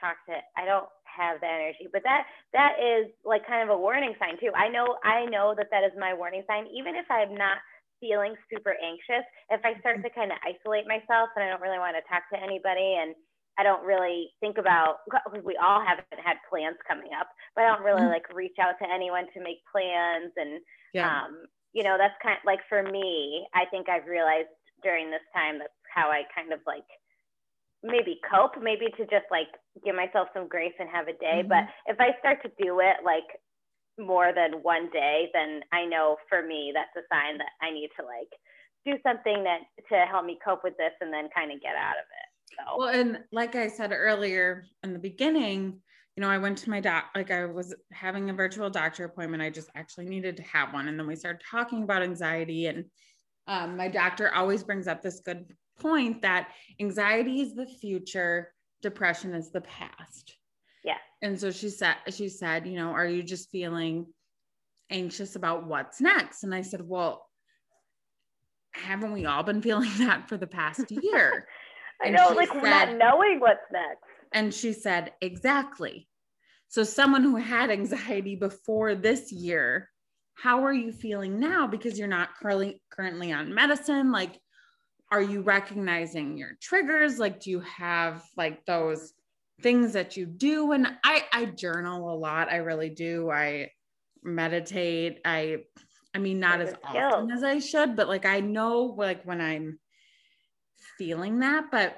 talk 0.00 0.18
to, 0.26 0.42
I 0.58 0.66
don't 0.66 0.90
have 1.06 1.38
the 1.38 1.46
energy, 1.46 1.86
but 1.92 2.02
that, 2.02 2.26
that 2.52 2.82
is 2.82 3.14
like 3.24 3.46
kind 3.46 3.62
of 3.62 3.70
a 3.70 3.78
warning 3.78 4.14
sign 4.18 4.42
too. 4.42 4.50
I 4.58 4.66
know, 4.66 4.98
I 5.04 5.26
know 5.26 5.54
that 5.56 5.70
that 5.70 5.86
is 5.86 5.94
my 5.94 6.14
warning 6.14 6.42
sign, 6.50 6.66
even 6.66 6.96
if 6.98 7.06
I'm 7.14 7.38
not 7.38 7.62
feeling 8.02 8.34
super 8.50 8.74
anxious, 8.82 9.22
if 9.54 9.62
I 9.62 9.78
start 9.78 10.02
mm-hmm. 10.02 10.10
to 10.10 10.18
kind 10.18 10.34
of 10.34 10.42
isolate 10.42 10.90
myself 10.90 11.30
and 11.38 11.46
I 11.46 11.54
don't 11.54 11.62
really 11.62 11.78
want 11.78 11.94
to 11.94 12.02
talk 12.10 12.26
to 12.34 12.42
anybody 12.42 12.98
and 12.98 13.14
I 13.58 13.62
don't 13.62 13.84
really 13.84 14.32
think 14.40 14.56
about 14.58 15.04
we 15.44 15.56
all 15.60 15.84
haven't 15.84 16.06
had 16.24 16.36
plans 16.48 16.76
coming 16.88 17.10
up, 17.18 17.28
but 17.54 17.64
I 17.64 17.68
don't 17.68 17.84
really 17.84 18.02
mm-hmm. 18.02 18.16
like 18.16 18.34
reach 18.34 18.56
out 18.60 18.74
to 18.80 18.90
anyone 18.90 19.26
to 19.34 19.40
make 19.42 19.60
plans 19.70 20.32
and 20.36 20.60
yeah. 20.94 21.08
um, 21.08 21.44
you 21.72 21.82
know, 21.82 21.96
that's 21.98 22.16
kind 22.22 22.36
of 22.36 22.44
like 22.44 22.60
for 22.68 22.82
me, 22.82 23.46
I 23.54 23.64
think 23.70 23.88
I've 23.88 24.06
realized 24.06 24.52
during 24.82 25.10
this 25.10 25.24
time 25.34 25.58
that's 25.58 25.72
how 25.94 26.08
I 26.08 26.24
kind 26.34 26.52
of 26.52 26.60
like 26.66 26.88
maybe 27.82 28.20
cope, 28.24 28.56
maybe 28.60 28.86
to 28.96 29.04
just 29.04 29.26
like 29.30 29.48
give 29.84 29.94
myself 29.94 30.28
some 30.32 30.48
grace 30.48 30.76
and 30.78 30.88
have 30.88 31.08
a 31.08 31.18
day. 31.18 31.44
Mm-hmm. 31.44 31.52
But 31.52 31.64
if 31.86 32.00
I 32.00 32.16
start 32.20 32.42
to 32.42 32.52
do 32.62 32.80
it 32.80 33.04
like 33.04 33.26
more 33.98 34.32
than 34.32 34.62
one 34.62 34.88
day, 34.92 35.28
then 35.34 35.60
I 35.72 35.84
know 35.84 36.16
for 36.28 36.40
me 36.40 36.72
that's 36.72 36.94
a 36.96 37.04
sign 37.12 37.38
that 37.38 37.52
I 37.60 37.70
need 37.70 37.90
to 38.00 38.06
like 38.06 38.32
do 38.84 38.98
something 39.02 39.44
that 39.44 39.62
to 39.88 40.06
help 40.10 40.24
me 40.24 40.38
cope 40.44 40.64
with 40.64 40.76
this 40.76 40.94
and 41.00 41.12
then 41.12 41.28
kind 41.34 41.52
of 41.52 41.60
get 41.60 41.76
out 41.76 41.98
of 41.98 42.06
it. 42.06 42.21
So. 42.56 42.78
Well, 42.78 42.88
and 42.88 43.20
like 43.32 43.54
I 43.54 43.68
said 43.68 43.92
earlier 43.92 44.64
in 44.82 44.92
the 44.92 44.98
beginning, 44.98 45.80
you 46.16 46.20
know, 46.20 46.28
I 46.28 46.38
went 46.38 46.58
to 46.58 46.70
my 46.70 46.80
doc, 46.80 47.06
like 47.14 47.30
I 47.30 47.46
was 47.46 47.74
having 47.90 48.28
a 48.28 48.34
virtual 48.34 48.68
doctor 48.68 49.04
appointment. 49.04 49.42
I 49.42 49.50
just 49.50 49.70
actually 49.74 50.06
needed 50.06 50.36
to 50.36 50.42
have 50.42 50.72
one. 50.72 50.88
And 50.88 50.98
then 50.98 51.06
we 51.06 51.16
started 51.16 51.42
talking 51.50 51.82
about 51.82 52.02
anxiety. 52.02 52.66
And 52.66 52.84
um, 53.46 53.76
my 53.76 53.88
doctor 53.88 54.32
always 54.34 54.62
brings 54.62 54.86
up 54.86 55.00
this 55.00 55.20
good 55.20 55.46
point 55.80 56.20
that 56.22 56.48
anxiety 56.80 57.40
is 57.40 57.54
the 57.54 57.66
future, 57.66 58.52
depression 58.82 59.34
is 59.34 59.50
the 59.50 59.62
past. 59.62 60.36
Yeah. 60.84 60.98
And 61.22 61.40
so 61.40 61.50
she 61.50 61.70
said, 61.70 61.96
she 62.10 62.28
said, 62.28 62.66
you 62.66 62.76
know, 62.76 62.90
are 62.90 63.06
you 63.06 63.22
just 63.22 63.50
feeling 63.50 64.06
anxious 64.90 65.34
about 65.34 65.66
what's 65.66 66.00
next? 66.00 66.44
And 66.44 66.54
I 66.54 66.60
said, 66.60 66.82
well, 66.86 67.26
haven't 68.72 69.12
we 69.12 69.24
all 69.24 69.42
been 69.42 69.62
feeling 69.62 69.90
that 69.98 70.28
for 70.28 70.36
the 70.36 70.46
past 70.46 70.90
year? 70.90 71.46
I 72.04 72.10
know, 72.10 72.28
like 72.30 72.48
said, 72.52 72.62
not 72.62 72.96
knowing 72.96 73.40
what's 73.40 73.60
next. 73.72 74.02
And 74.32 74.52
she 74.52 74.72
said, 74.72 75.12
Exactly. 75.20 76.08
So, 76.68 76.84
someone 76.84 77.22
who 77.22 77.36
had 77.36 77.70
anxiety 77.70 78.36
before 78.36 78.94
this 78.94 79.30
year, 79.30 79.90
how 80.34 80.64
are 80.64 80.72
you 80.72 80.92
feeling 80.92 81.38
now? 81.38 81.66
Because 81.66 81.98
you're 81.98 82.08
not 82.08 82.34
currently 82.40 82.80
currently 82.90 83.32
on 83.32 83.54
medicine. 83.54 84.10
Like, 84.10 84.38
are 85.10 85.20
you 85.20 85.42
recognizing 85.42 86.38
your 86.38 86.52
triggers? 86.60 87.18
Like, 87.18 87.40
do 87.40 87.50
you 87.50 87.60
have 87.60 88.24
like 88.36 88.64
those 88.64 89.12
things 89.60 89.92
that 89.92 90.16
you 90.16 90.26
do? 90.26 90.72
And 90.72 90.88
I 91.04 91.24
I 91.32 91.44
journal 91.44 92.12
a 92.12 92.16
lot. 92.16 92.50
I 92.50 92.56
really 92.56 92.90
do. 92.90 93.30
I 93.30 93.70
meditate. 94.22 95.20
I 95.24 95.58
I 96.14 96.18
mean, 96.18 96.40
not 96.40 96.60
as 96.60 96.74
often 96.84 97.30
as 97.30 97.42
I 97.42 97.58
should, 97.58 97.96
but 97.96 98.08
like 98.08 98.26
I 98.26 98.40
know 98.40 98.94
like 98.96 99.24
when 99.24 99.40
I'm 99.40 99.78
feeling 100.98 101.40
that, 101.40 101.70
but 101.70 101.96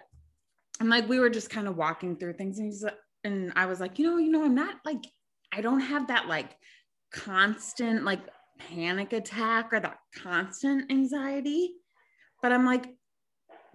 I'm 0.80 0.88
like, 0.88 1.08
we 1.08 1.20
were 1.20 1.30
just 1.30 1.50
kind 1.50 1.68
of 1.68 1.76
walking 1.76 2.16
through 2.16 2.34
things 2.34 2.58
and 2.58 2.66
he's 2.66 2.84
and 3.24 3.52
I 3.56 3.66
was 3.66 3.80
like, 3.80 3.98
you 3.98 4.06
know, 4.06 4.18
you 4.18 4.30
know, 4.30 4.44
I'm 4.44 4.54
not 4.54 4.76
like, 4.84 5.04
I 5.52 5.60
don't 5.60 5.80
have 5.80 6.08
that 6.08 6.28
like 6.28 6.56
constant 7.10 8.04
like 8.04 8.20
panic 8.58 9.12
attack 9.12 9.72
or 9.72 9.80
that 9.80 9.98
constant 10.14 10.90
anxiety. 10.90 11.74
But 12.42 12.52
I'm 12.52 12.66
like, 12.66 12.94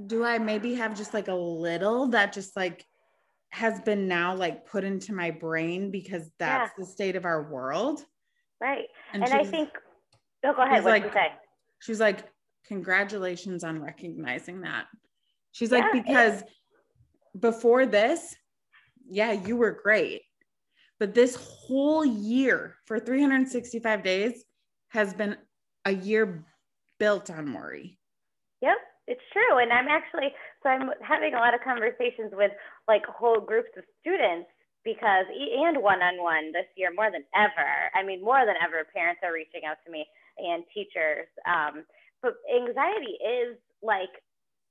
do 0.06 0.24
I 0.24 0.38
maybe 0.38 0.76
have 0.76 0.96
just 0.96 1.14
like 1.14 1.28
a 1.28 1.34
little 1.34 2.08
that 2.10 2.32
just 2.32 2.56
like 2.56 2.86
has 3.50 3.80
been 3.82 4.08
now 4.08 4.36
like 4.36 4.68
put 4.68 4.84
into 4.84 5.14
my 5.14 5.32
brain 5.32 5.90
because 5.90 6.30
that's 6.38 6.72
yeah. 6.78 6.84
the 6.84 6.86
state 6.86 7.16
of 7.16 7.26
our 7.26 7.52
world? 7.52 8.06
Right. 8.62 8.86
And, 9.14 9.24
and 9.24 9.34
I 9.34 9.44
think, 9.44 9.70
oh, 10.46 10.54
go 10.54 10.62
ahead. 10.62 10.84
What 10.84 10.92
like, 10.92 11.04
you 11.06 11.12
say? 11.12 11.32
She's 11.80 12.00
like, 12.00 12.26
congratulations 12.68 13.64
on 13.64 13.82
recognizing 13.82 14.62
that. 14.62 14.86
She's 15.52 15.72
like, 15.72 15.92
because 15.92 16.44
before 17.40 17.86
this, 17.86 18.36
yeah, 19.10 19.32
you 19.32 19.56
were 19.56 19.72
great. 19.72 20.22
But 21.00 21.14
this 21.14 21.36
whole 21.36 22.06
year 22.06 22.76
for 22.86 23.00
365 23.00 24.04
days 24.04 24.44
has 24.90 25.14
been 25.14 25.38
a 25.86 25.94
year 25.94 26.46
built 27.00 27.30
on 27.30 27.54
worry. 27.54 27.98
Yep, 28.62 28.78
it's 29.08 29.22
true. 29.32 29.60
And 29.60 29.72
I'm 29.72 29.88
actually, 29.88 30.34
so 30.62 30.70
I'm 30.70 30.90
having 31.02 31.34
a 31.34 31.38
lot 31.38 31.54
of 31.54 31.62
conversations 31.62 32.32
with 32.34 32.52
like 32.88 33.06
whole 33.06 33.40
groups 33.40 33.70
of 33.78 33.84
students 34.02 34.50
because, 34.84 35.26
and 35.32 35.82
one 35.82 36.02
on 36.02 36.22
one 36.22 36.52
this 36.52 36.68
year 36.76 36.92
more 36.94 37.12
than 37.12 37.24
ever. 37.34 37.72
I 37.96 38.04
mean, 38.04 38.24
more 38.24 38.46
than 38.46 38.56
ever, 38.62 38.86
parents 38.94 39.22
are 39.24 39.34
reaching 39.34 39.62
out 39.66 39.78
to 39.86 39.92
me 39.92 40.06
and 40.38 40.64
teachers. 40.74 41.28
Um, 41.48 41.86
but 42.22 42.36
anxiety 42.54 43.16
is 43.24 43.58
like 43.82 44.12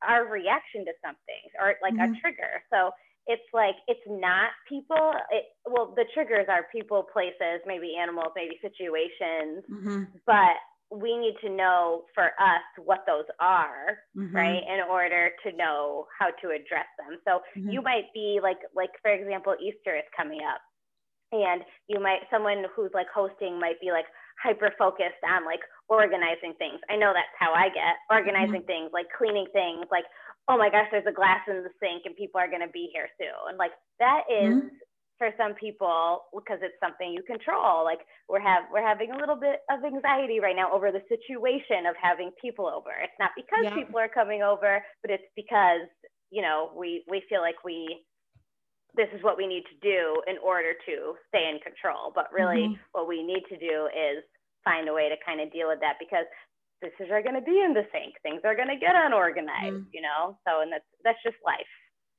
our 0.06 0.26
reaction 0.26 0.84
to 0.84 0.92
something 1.04 1.44
or 1.60 1.74
like 1.82 1.94
mm-hmm. 1.94 2.14
a 2.14 2.20
trigger. 2.20 2.62
So 2.72 2.90
it's 3.28 3.44
like 3.52 3.76
it's 3.86 4.00
not 4.08 4.50
people 4.68 5.12
it, 5.30 5.44
well 5.66 5.92
the 5.94 6.04
triggers 6.14 6.46
are 6.48 6.66
people 6.72 7.06
places 7.12 7.60
maybe 7.66 7.94
animals 7.94 8.32
maybe 8.34 8.58
situations 8.60 9.62
mm-hmm. 9.70 10.04
but 10.26 10.56
we 10.90 11.16
need 11.18 11.34
to 11.42 11.50
know 11.50 12.04
for 12.14 12.32
us 12.40 12.64
what 12.82 13.04
those 13.06 13.28
are 13.38 14.00
mm-hmm. 14.16 14.34
right 14.34 14.62
in 14.64 14.80
order 14.90 15.30
to 15.44 15.54
know 15.54 16.06
how 16.18 16.28
to 16.40 16.48
address 16.48 16.88
them 16.98 17.20
so 17.28 17.40
mm-hmm. 17.54 17.68
you 17.68 17.82
might 17.82 18.08
be 18.14 18.40
like 18.42 18.58
like 18.74 18.90
for 19.02 19.12
example 19.12 19.54
easter 19.60 19.94
is 19.94 20.08
coming 20.16 20.40
up 20.40 20.60
and 21.30 21.62
you 21.86 22.00
might 22.00 22.20
someone 22.30 22.64
who's 22.74 22.90
like 22.94 23.08
hosting 23.14 23.60
might 23.60 23.78
be 23.80 23.92
like 23.92 24.06
hyper 24.42 24.72
focused 24.78 25.22
on 25.26 25.44
like 25.44 25.60
organizing 25.88 26.54
things 26.58 26.78
i 26.90 26.96
know 26.96 27.12
that's 27.14 27.34
how 27.38 27.52
i 27.52 27.68
get 27.68 27.98
organizing 28.10 28.62
mm-hmm. 28.62 28.88
things 28.88 28.90
like 28.92 29.06
cleaning 29.16 29.46
things 29.52 29.86
like 29.90 30.04
oh 30.48 30.56
my 30.56 30.70
gosh, 30.70 30.88
there's 30.90 31.06
a 31.06 31.12
glass 31.12 31.40
in 31.46 31.62
the 31.62 31.70
sink 31.78 32.02
and 32.06 32.16
people 32.16 32.40
are 32.40 32.48
going 32.48 32.64
to 32.64 32.72
be 32.72 32.88
here 32.92 33.08
soon. 33.20 33.56
Like 33.58 33.72
that 34.00 34.24
is 34.32 34.64
mm-hmm. 34.64 34.80
for 35.18 35.30
some 35.36 35.54
people 35.54 36.24
because 36.32 36.58
it's 36.64 36.80
something 36.80 37.12
you 37.12 37.22
control. 37.22 37.84
Like 37.84 38.00
we're 38.28 38.40
have 38.40 38.64
we're 38.72 38.84
having 38.84 39.12
a 39.12 39.18
little 39.18 39.36
bit 39.36 39.60
of 39.70 39.84
anxiety 39.84 40.40
right 40.40 40.56
now 40.56 40.72
over 40.72 40.90
the 40.90 41.04
situation 41.08 41.84
of 41.84 41.94
having 42.00 42.32
people 42.40 42.66
over. 42.66 42.96
It's 43.04 43.18
not 43.20 43.36
because 43.36 43.68
yeah. 43.68 43.76
people 43.76 44.00
are 44.00 44.08
coming 44.08 44.42
over, 44.42 44.80
but 45.02 45.12
it's 45.12 45.28
because 45.36 45.84
you 46.32 46.40
know 46.40 46.72
we 46.74 47.04
we 47.08 47.22
feel 47.28 47.40
like 47.40 47.60
we 47.64 48.07
this 48.98 49.08
is 49.14 49.22
what 49.22 49.38
we 49.38 49.46
need 49.46 49.62
to 49.70 49.78
do 49.80 50.20
in 50.26 50.36
order 50.44 50.74
to 50.84 51.14
stay 51.30 51.48
in 51.48 51.62
control. 51.62 52.10
But 52.12 52.26
really, 52.34 52.74
mm-hmm. 52.74 52.82
what 52.92 53.06
we 53.06 53.22
need 53.22 53.44
to 53.48 53.56
do 53.56 53.86
is 53.94 54.26
find 54.64 54.88
a 54.88 54.92
way 54.92 55.08
to 55.08 55.14
kind 55.24 55.40
of 55.40 55.52
deal 55.52 55.68
with 55.68 55.78
that 55.80 55.94
because 56.00 56.26
dishes 56.82 57.10
are 57.10 57.22
going 57.22 57.34
to 57.34 57.40
be 57.40 57.60
in 57.60 57.74
the 57.74 57.86
sink 57.92 58.14
things 58.22 58.40
are 58.44 58.54
going 58.54 58.68
to 58.68 58.76
get 58.76 58.94
unorganized 58.94 59.74
mm. 59.74 59.84
you 59.92 60.00
know 60.00 60.38
so 60.46 60.60
and 60.62 60.72
that's 60.72 60.84
that's 61.04 61.18
just 61.24 61.36
life 61.44 61.66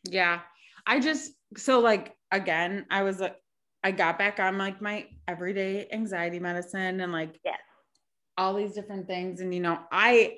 yeah 0.09 0.39
i 0.85 0.99
just 0.99 1.31
so 1.55 1.79
like 1.79 2.13
again 2.31 2.85
i 2.91 3.03
was 3.03 3.19
like 3.19 3.35
i 3.83 3.91
got 3.91 4.17
back 4.17 4.39
on 4.39 4.57
like 4.57 4.81
my 4.81 5.05
everyday 5.27 5.87
anxiety 5.91 6.39
medicine 6.39 6.99
and 6.99 7.11
like 7.11 7.39
yes. 7.45 7.57
all 8.37 8.53
these 8.53 8.73
different 8.73 9.07
things 9.07 9.39
and 9.39 9.53
you 9.53 9.61
know 9.61 9.79
i 9.91 10.37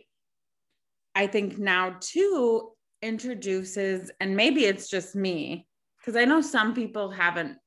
i 1.16 1.26
think 1.26 1.58
now 1.58 1.96
too 2.00 2.70
introduces 3.02 4.12
and 4.20 4.36
maybe 4.36 4.66
it's 4.66 4.88
just 4.88 5.16
me 5.16 5.68
because 6.02 6.16
i 6.16 6.26
know 6.26 6.42
some 6.42 6.74
people 6.74 7.10
haven't 7.10 7.58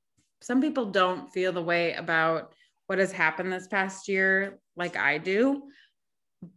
some 0.43 0.61
people 0.61 0.87
don't 0.87 1.33
feel 1.33 1.53
the 1.53 1.63
way 1.63 1.95
about 1.95 2.53
what 2.87 2.99
has 2.99 3.13
happened 3.13 3.53
this 3.53 3.69
past 3.69 4.09
year 4.09 4.59
like 4.77 4.97
i 4.97 5.19
do 5.19 5.63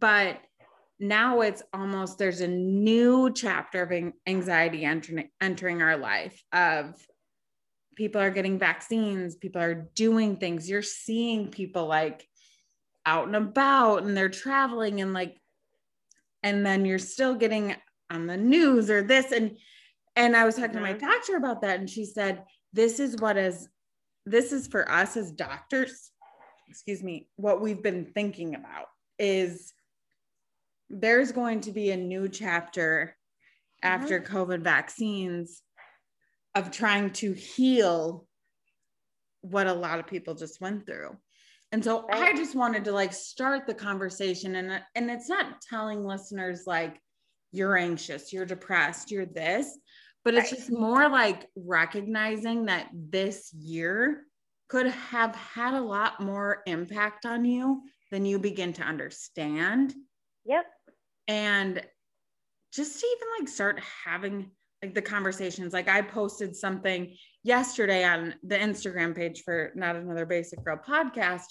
but 0.00 0.38
now 1.00 1.40
it's 1.40 1.62
almost 1.72 2.18
there's 2.18 2.40
a 2.40 2.48
new 2.48 3.32
chapter 3.32 3.82
of 3.82 4.12
anxiety 4.26 4.84
entering 4.84 5.28
entering 5.40 5.80
our 5.80 5.96
life 5.96 6.42
of 6.52 6.94
people 7.94 8.20
are 8.20 8.30
getting 8.30 8.58
vaccines 8.58 9.36
people 9.36 9.62
are 9.62 9.88
doing 9.94 10.36
things 10.36 10.68
you're 10.68 10.82
seeing 10.82 11.48
people 11.48 11.86
like 11.86 12.26
out 13.06 13.26
and 13.26 13.36
about 13.36 14.02
and 14.02 14.16
they're 14.16 14.28
traveling 14.28 15.00
and 15.00 15.12
like 15.12 15.36
and 16.42 16.64
then 16.64 16.84
you're 16.84 16.98
still 16.98 17.34
getting 17.34 17.74
on 18.10 18.26
the 18.26 18.36
news 18.36 18.90
or 18.90 19.02
this 19.02 19.32
and 19.32 19.56
and 20.18 20.36
I 20.36 20.44
was 20.44 20.56
talking 20.56 20.70
mm-hmm. 20.70 20.78
to 20.78 20.82
my 20.82 20.92
mm-hmm. 20.94 21.06
doctor 21.06 21.36
about 21.36 21.62
that 21.62 21.80
and 21.80 21.88
she 21.88 22.04
said 22.04 22.44
this 22.74 23.00
is 23.00 23.16
what 23.16 23.38
is 23.38 23.68
this 24.26 24.52
is 24.52 24.66
for 24.66 24.90
us 24.90 25.16
as 25.16 25.32
doctors 25.32 26.10
excuse 26.68 27.02
me 27.02 27.28
what 27.36 27.62
we've 27.62 27.82
been 27.82 28.04
thinking 28.04 28.54
about 28.54 28.86
is 29.18 29.72
there's 30.90 31.32
going 31.32 31.60
to 31.62 31.72
be 31.72 31.90
a 31.90 31.96
new 31.96 32.28
chapter 32.28 33.16
after 33.82 34.20
mm-hmm. 34.20 34.36
COVID 34.36 34.60
vaccines 34.60 35.62
of 36.54 36.70
trying 36.70 37.10
to 37.10 37.32
heal 37.32 38.26
what 39.42 39.66
a 39.66 39.72
lot 39.72 39.98
of 39.98 40.06
people 40.06 40.34
just 40.34 40.60
went 40.60 40.86
through. 40.86 41.16
And 41.70 41.84
so. 41.84 42.06
I 42.10 42.32
just 42.34 42.56
wanted 42.56 42.84
to 42.84 42.92
like 42.92 43.12
start 43.12 43.66
the 43.66 43.74
conversation 43.74 44.56
and 44.56 44.82
and 44.94 45.10
it's 45.10 45.28
not 45.28 45.60
telling 45.60 46.04
listeners 46.04 46.64
like 46.66 46.98
you're 47.52 47.76
anxious, 47.76 48.32
you're 48.32 48.46
depressed, 48.46 49.10
you're 49.10 49.26
this, 49.26 49.78
but 50.28 50.34
it's 50.34 50.52
right. 50.52 50.58
just 50.58 50.70
more 50.70 51.08
like 51.08 51.46
recognizing 51.56 52.66
that 52.66 52.88
this 52.92 53.52
year 53.54 54.24
could 54.68 54.86
have 54.86 55.34
had 55.34 55.74
a 55.74 55.80
lot 55.80 56.20
more 56.20 56.62
impact 56.66 57.24
on 57.24 57.44
you 57.44 57.80
than 58.10 58.26
you 58.26 58.38
begin 58.38 58.72
to 58.74 58.82
understand. 58.82 59.94
Yep 60.44 60.66
and 61.28 61.82
just 62.72 63.00
to 63.00 63.06
even 63.06 63.28
like 63.38 63.48
start 63.48 63.80
having 64.04 64.50
like 64.82 64.94
the 64.94 65.02
conversations 65.02 65.72
like 65.72 65.88
i 65.88 66.00
posted 66.00 66.56
something 66.56 67.14
yesterday 67.44 68.04
on 68.04 68.34
the 68.42 68.56
instagram 68.56 69.14
page 69.14 69.42
for 69.44 69.70
not 69.74 69.94
another 69.94 70.26
basic 70.26 70.64
girl 70.64 70.80
podcast 70.86 71.44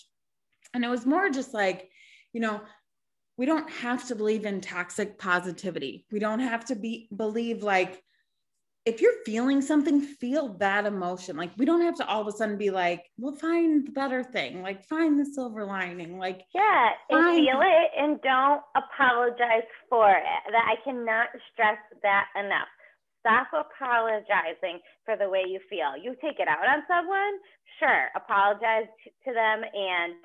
and 0.74 0.84
it 0.84 0.90
was 0.90 1.06
more 1.06 1.30
just 1.30 1.54
like 1.54 1.90
you 2.34 2.42
know 2.42 2.60
we 3.38 3.46
don't 3.46 3.70
have 3.70 4.08
to 4.08 4.16
believe 4.16 4.46
in 4.46 4.60
toxic 4.60 5.18
positivity 5.20 6.06
we 6.12 6.20
don't 6.20 6.40
have 6.40 6.66
to 6.66 6.76
be 6.76 7.08
believe 7.16 7.64
like 7.64 8.02
if 8.88 9.02
you're 9.02 9.20
feeling 9.26 9.62
something, 9.62 10.00
feel 10.00 10.54
that 10.60 10.86
emotion. 10.86 11.36
Like 11.36 11.52
we 11.58 11.66
don't 11.66 11.82
have 11.82 11.96
to 11.96 12.08
all 12.08 12.22
of 12.22 12.28
a 12.28 12.32
sudden 12.32 12.58
be 12.58 12.70
like, 12.70 13.04
well, 13.18 13.36
find 13.36 13.86
the 13.86 13.92
better 13.92 14.24
thing, 14.24 14.62
like 14.62 14.86
find 14.86 15.20
the 15.20 15.26
silver 15.26 15.66
lining. 15.66 16.18
Like 16.18 16.44
yeah, 16.56 16.92
and 17.10 17.36
feel 17.36 17.60
it 17.60 17.92
and 17.98 18.22
don't 18.22 18.62
apologize 18.80 19.68
for 19.90 20.10
it. 20.10 20.24
That 20.52 20.66
I 20.72 20.76
cannot 20.86 21.28
stress 21.52 21.78
that 22.02 22.28
enough. 22.40 22.72
Stop 23.20 23.48
apologizing 23.52 24.80
for 25.04 25.18
the 25.18 25.28
way 25.28 25.44
you 25.46 25.60
feel. 25.70 26.00
You 26.02 26.16
take 26.24 26.40
it 26.40 26.48
out 26.48 26.64
on 26.64 26.84
someone, 26.88 27.44
sure, 27.80 28.08
apologize 28.16 28.88
to 29.26 29.34
them 29.34 29.64
and 29.68 30.16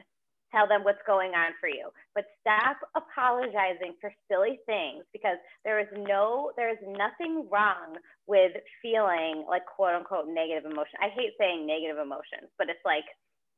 tell 0.52 0.68
them 0.68 0.84
what's 0.84 1.02
going 1.06 1.32
on 1.32 1.52
for 1.58 1.68
you. 1.68 1.88
But 2.14 2.24
stop 2.40 2.76
apologizing 2.94 3.96
for 4.00 4.12
silly 4.30 4.60
things 4.66 5.04
because 5.12 5.38
there 5.64 5.80
is 5.80 5.88
no, 5.96 6.52
there 6.56 6.70
is 6.70 6.78
nothing 6.86 7.48
wrong 7.50 7.96
with 8.26 8.52
feeling 8.80 9.44
like 9.48 9.62
quote 9.66 9.94
unquote 9.94 10.28
negative 10.28 10.70
emotion. 10.70 11.00
I 11.00 11.08
hate 11.08 11.32
saying 11.40 11.66
negative 11.66 11.98
emotions, 11.98 12.52
but 12.58 12.68
it's 12.68 12.84
like 12.84 13.04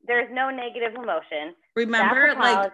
there's 0.07 0.29
no 0.31 0.49
negative 0.49 0.95
emotion. 0.95 1.55
Remember, 1.75 2.33
like 2.39 2.71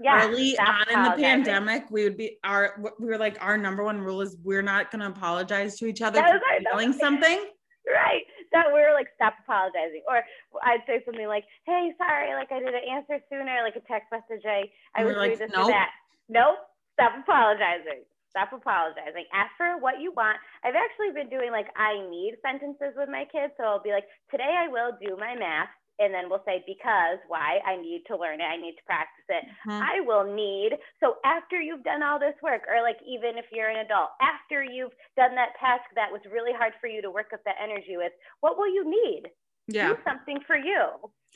yeah, 0.00 0.26
early 0.26 0.58
on 0.58 0.86
in 0.90 1.02
the 1.02 1.22
pandemic, 1.22 1.84
we 1.90 2.04
would 2.04 2.16
be 2.16 2.38
our 2.44 2.80
we 2.98 3.06
were 3.06 3.18
like 3.18 3.38
our 3.40 3.56
number 3.56 3.84
one 3.84 4.00
rule 4.00 4.20
is 4.20 4.36
we're 4.42 4.62
not 4.62 4.90
going 4.90 5.00
to 5.00 5.08
apologize 5.08 5.78
to 5.78 5.86
each 5.86 6.02
other 6.02 6.20
for 6.20 6.40
feeling 6.70 6.92
something. 6.92 7.44
Right. 7.84 8.24
that 8.52 8.72
we 8.72 8.80
were 8.80 8.96
like, 8.96 9.12
stop 9.14 9.34
apologizing. 9.44 10.02
Or 10.08 10.24
I'd 10.64 10.86
say 10.86 11.04
something 11.04 11.28
like, 11.28 11.44
hey, 11.68 11.92
sorry, 11.98 12.32
like 12.32 12.50
I 12.50 12.60
didn't 12.60 12.80
answer 12.88 13.20
sooner, 13.28 13.60
like 13.60 13.76
a 13.76 13.84
text 13.84 14.08
message. 14.08 14.46
I, 14.48 14.70
I 14.96 15.04
was 15.04 15.16
like, 15.16 15.36
doing 15.36 15.50
this 15.50 15.52
nope. 15.52 15.68
or 15.68 15.72
that. 15.72 15.90
Nope, 16.28 16.64
stop 16.96 17.12
apologizing. 17.20 18.08
Stop 18.30 18.50
apologizing. 18.50 19.28
Ask 19.30 19.52
for 19.54 19.78
what 19.78 20.00
you 20.00 20.10
want. 20.10 20.38
I've 20.64 20.74
actually 20.74 21.14
been 21.14 21.30
doing 21.30 21.52
like 21.52 21.70
I 21.76 22.02
need 22.10 22.34
sentences 22.42 22.96
with 22.96 23.08
my 23.08 23.28
kids. 23.30 23.52
So 23.56 23.62
I'll 23.62 23.82
be 23.82 23.94
like, 23.94 24.10
today 24.30 24.58
I 24.58 24.66
will 24.66 24.96
do 24.98 25.14
my 25.14 25.36
math 25.36 25.70
and 25.98 26.12
then 26.12 26.28
we'll 26.28 26.42
say 26.44 26.62
because 26.66 27.18
why? 27.28 27.60
I 27.66 27.76
need 27.76 28.02
to 28.08 28.16
learn 28.16 28.40
it. 28.40 28.44
I 28.44 28.56
need 28.56 28.74
to 28.76 28.84
practice 28.84 29.24
it. 29.28 29.44
Mm-hmm. 29.66 29.82
i 29.82 30.00
will 30.00 30.24
need 30.24 30.72
so 31.00 31.16
after 31.24 31.60
you've 31.60 31.82
done 31.82 32.02
all 32.02 32.18
this 32.18 32.34
work 32.42 32.62
or 32.68 32.82
like 32.82 32.96
even 33.06 33.38
if 33.38 33.46
you're 33.52 33.68
an 33.68 33.84
adult 33.84 34.10
after 34.20 34.62
you've 34.62 34.92
done 35.16 35.34
that 35.34 35.50
task 35.58 35.84
that 35.94 36.12
was 36.12 36.20
really 36.30 36.52
hard 36.52 36.72
for 36.80 36.88
you 36.88 37.00
to 37.00 37.10
work 37.10 37.30
up 37.32 37.40
that 37.44 37.56
energy 37.62 37.96
with 37.96 38.12
what 38.40 38.58
will 38.58 38.68
you 38.68 38.84
need? 38.84 39.22
Yeah. 39.66 39.88
do 39.88 39.96
something 40.06 40.40
for 40.46 40.56
you 40.56 40.88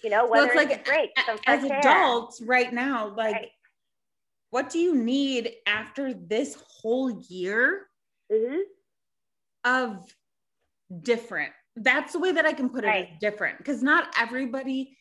you 0.05 0.11
know 0.11 0.27
whether 0.27 0.53
so 0.53 0.61
it's 0.61 0.71
like 0.71 0.85
break 0.85 1.11
as 1.47 1.65
adults 1.65 2.43
right 2.43 2.73
now 2.75 3.15
like 3.17 3.35
right. 3.35 3.49
what 4.51 4.69
do 4.69 4.79
you 4.79 4.95
need 4.95 5.53
after 5.67 6.13
this 6.13 6.63
whole 6.81 7.11
year 7.11 7.87
mm-hmm. 8.31 8.59
of 9.65 10.05
different 11.03 11.53
that's 11.83 12.13
the 12.13 12.19
way 12.19 12.33
that 12.33 12.47
I 12.47 12.53
can 12.53 12.69
put 12.69 12.85
it 12.85 12.89
right. 12.89 13.21
different 13.21 13.59
because 13.59 13.83
not 13.83 14.09
everybody 14.19 14.97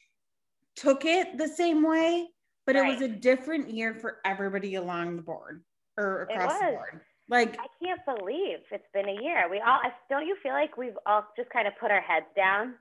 took 0.76 1.06
it 1.06 1.38
the 1.38 1.48
same 1.48 1.84
way, 1.84 2.28
but 2.66 2.76
right. 2.76 2.90
it 2.90 2.94
was 2.94 3.02
a 3.02 3.08
different 3.08 3.70
year 3.70 3.94
for 3.94 4.18
everybody 4.26 4.76
along 4.76 5.16
the 5.16 5.22
board 5.22 5.64
or 5.98 6.24
across 6.24 6.60
the 6.60 6.66
board. 6.66 7.02
Like 7.30 7.58
I 7.60 7.68
can't 7.84 8.00
believe 8.06 8.60
it's 8.72 8.88
been 8.94 9.10
a 9.10 9.22
year. 9.22 9.50
We 9.50 9.60
all 9.60 9.80
don't 10.10 10.26
you 10.26 10.38
feel 10.42 10.54
like 10.54 10.78
we've 10.78 10.98
all 11.06 11.26
just 11.36 11.50
kind 11.50 11.68
of 11.68 11.74
put 11.80 11.92
our 11.92 12.02
heads 12.02 12.28
down? 12.36 12.76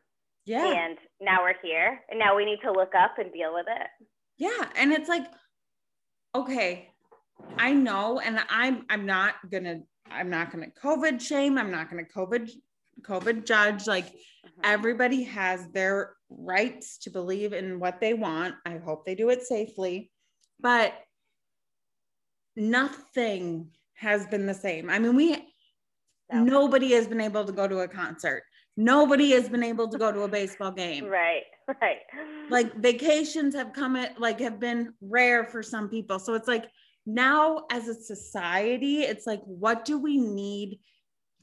Yeah. 0.44 0.66
And 0.66 0.98
now 1.20 1.42
we're 1.42 1.54
here 1.62 2.00
and 2.08 2.18
now 2.18 2.36
we 2.36 2.44
need 2.44 2.60
to 2.62 2.70
look 2.70 2.92
up 2.96 3.18
and 3.18 3.32
deal 3.32 3.52
with 3.52 3.66
it. 3.68 3.88
Yeah. 4.38 4.68
And 4.76 4.92
it's 4.92 5.08
like, 5.08 5.26
okay, 6.34 6.90
I 7.58 7.72
know, 7.72 8.20
and 8.20 8.40
I'm 8.48 8.84
I'm 8.88 9.06
not 9.06 9.34
gonna 9.50 9.80
I'm 10.10 10.30
not 10.30 10.52
gonna 10.52 10.68
COVID 10.82 11.20
shame. 11.20 11.58
I'm 11.58 11.70
not 11.70 11.90
gonna 11.90 12.04
COVID 12.04 12.50
COVID 13.02 13.44
judge. 13.44 13.86
Like 13.86 14.06
mm-hmm. 14.06 14.60
everybody 14.64 15.22
has 15.24 15.68
their 15.68 16.14
rights 16.28 16.98
to 16.98 17.10
believe 17.10 17.52
in 17.52 17.78
what 17.78 18.00
they 18.00 18.14
want. 18.14 18.54
I 18.64 18.78
hope 18.78 19.04
they 19.04 19.14
do 19.14 19.30
it 19.30 19.42
safely, 19.42 20.10
but 20.60 20.94
nothing 22.56 23.70
has 23.94 24.26
been 24.26 24.46
the 24.46 24.54
same. 24.54 24.90
I 24.90 24.98
mean, 24.98 25.14
we, 25.14 25.36
no. 26.32 26.42
nobody 26.44 26.92
has 26.92 27.06
been 27.06 27.20
able 27.20 27.44
to 27.44 27.52
go 27.52 27.68
to 27.68 27.80
a 27.80 27.88
concert. 27.88 28.42
Nobody 28.76 29.30
has 29.30 29.48
been 29.48 29.62
able 29.62 29.88
to 29.88 29.96
go 29.96 30.12
to 30.12 30.22
a 30.22 30.28
baseball 30.28 30.72
game. 30.72 31.06
Right, 31.10 31.44
right. 31.82 31.98
Like 32.48 32.76
vacations 32.76 33.52
have 33.56 33.72
come 33.72 33.96
at 33.96 34.20
like 34.20 34.38
have 34.38 34.60
been 34.60 34.94
rare 35.00 35.44
for 35.44 35.62
some 35.64 35.88
people. 35.88 36.20
So 36.20 36.34
it's 36.34 36.46
like 36.46 36.66
now 37.06 37.64
as 37.70 37.88
a 37.88 37.94
society, 37.94 39.02
it's 39.02 39.26
like, 39.26 39.40
what 39.44 39.84
do 39.84 39.98
we 39.98 40.18
need 40.18 40.78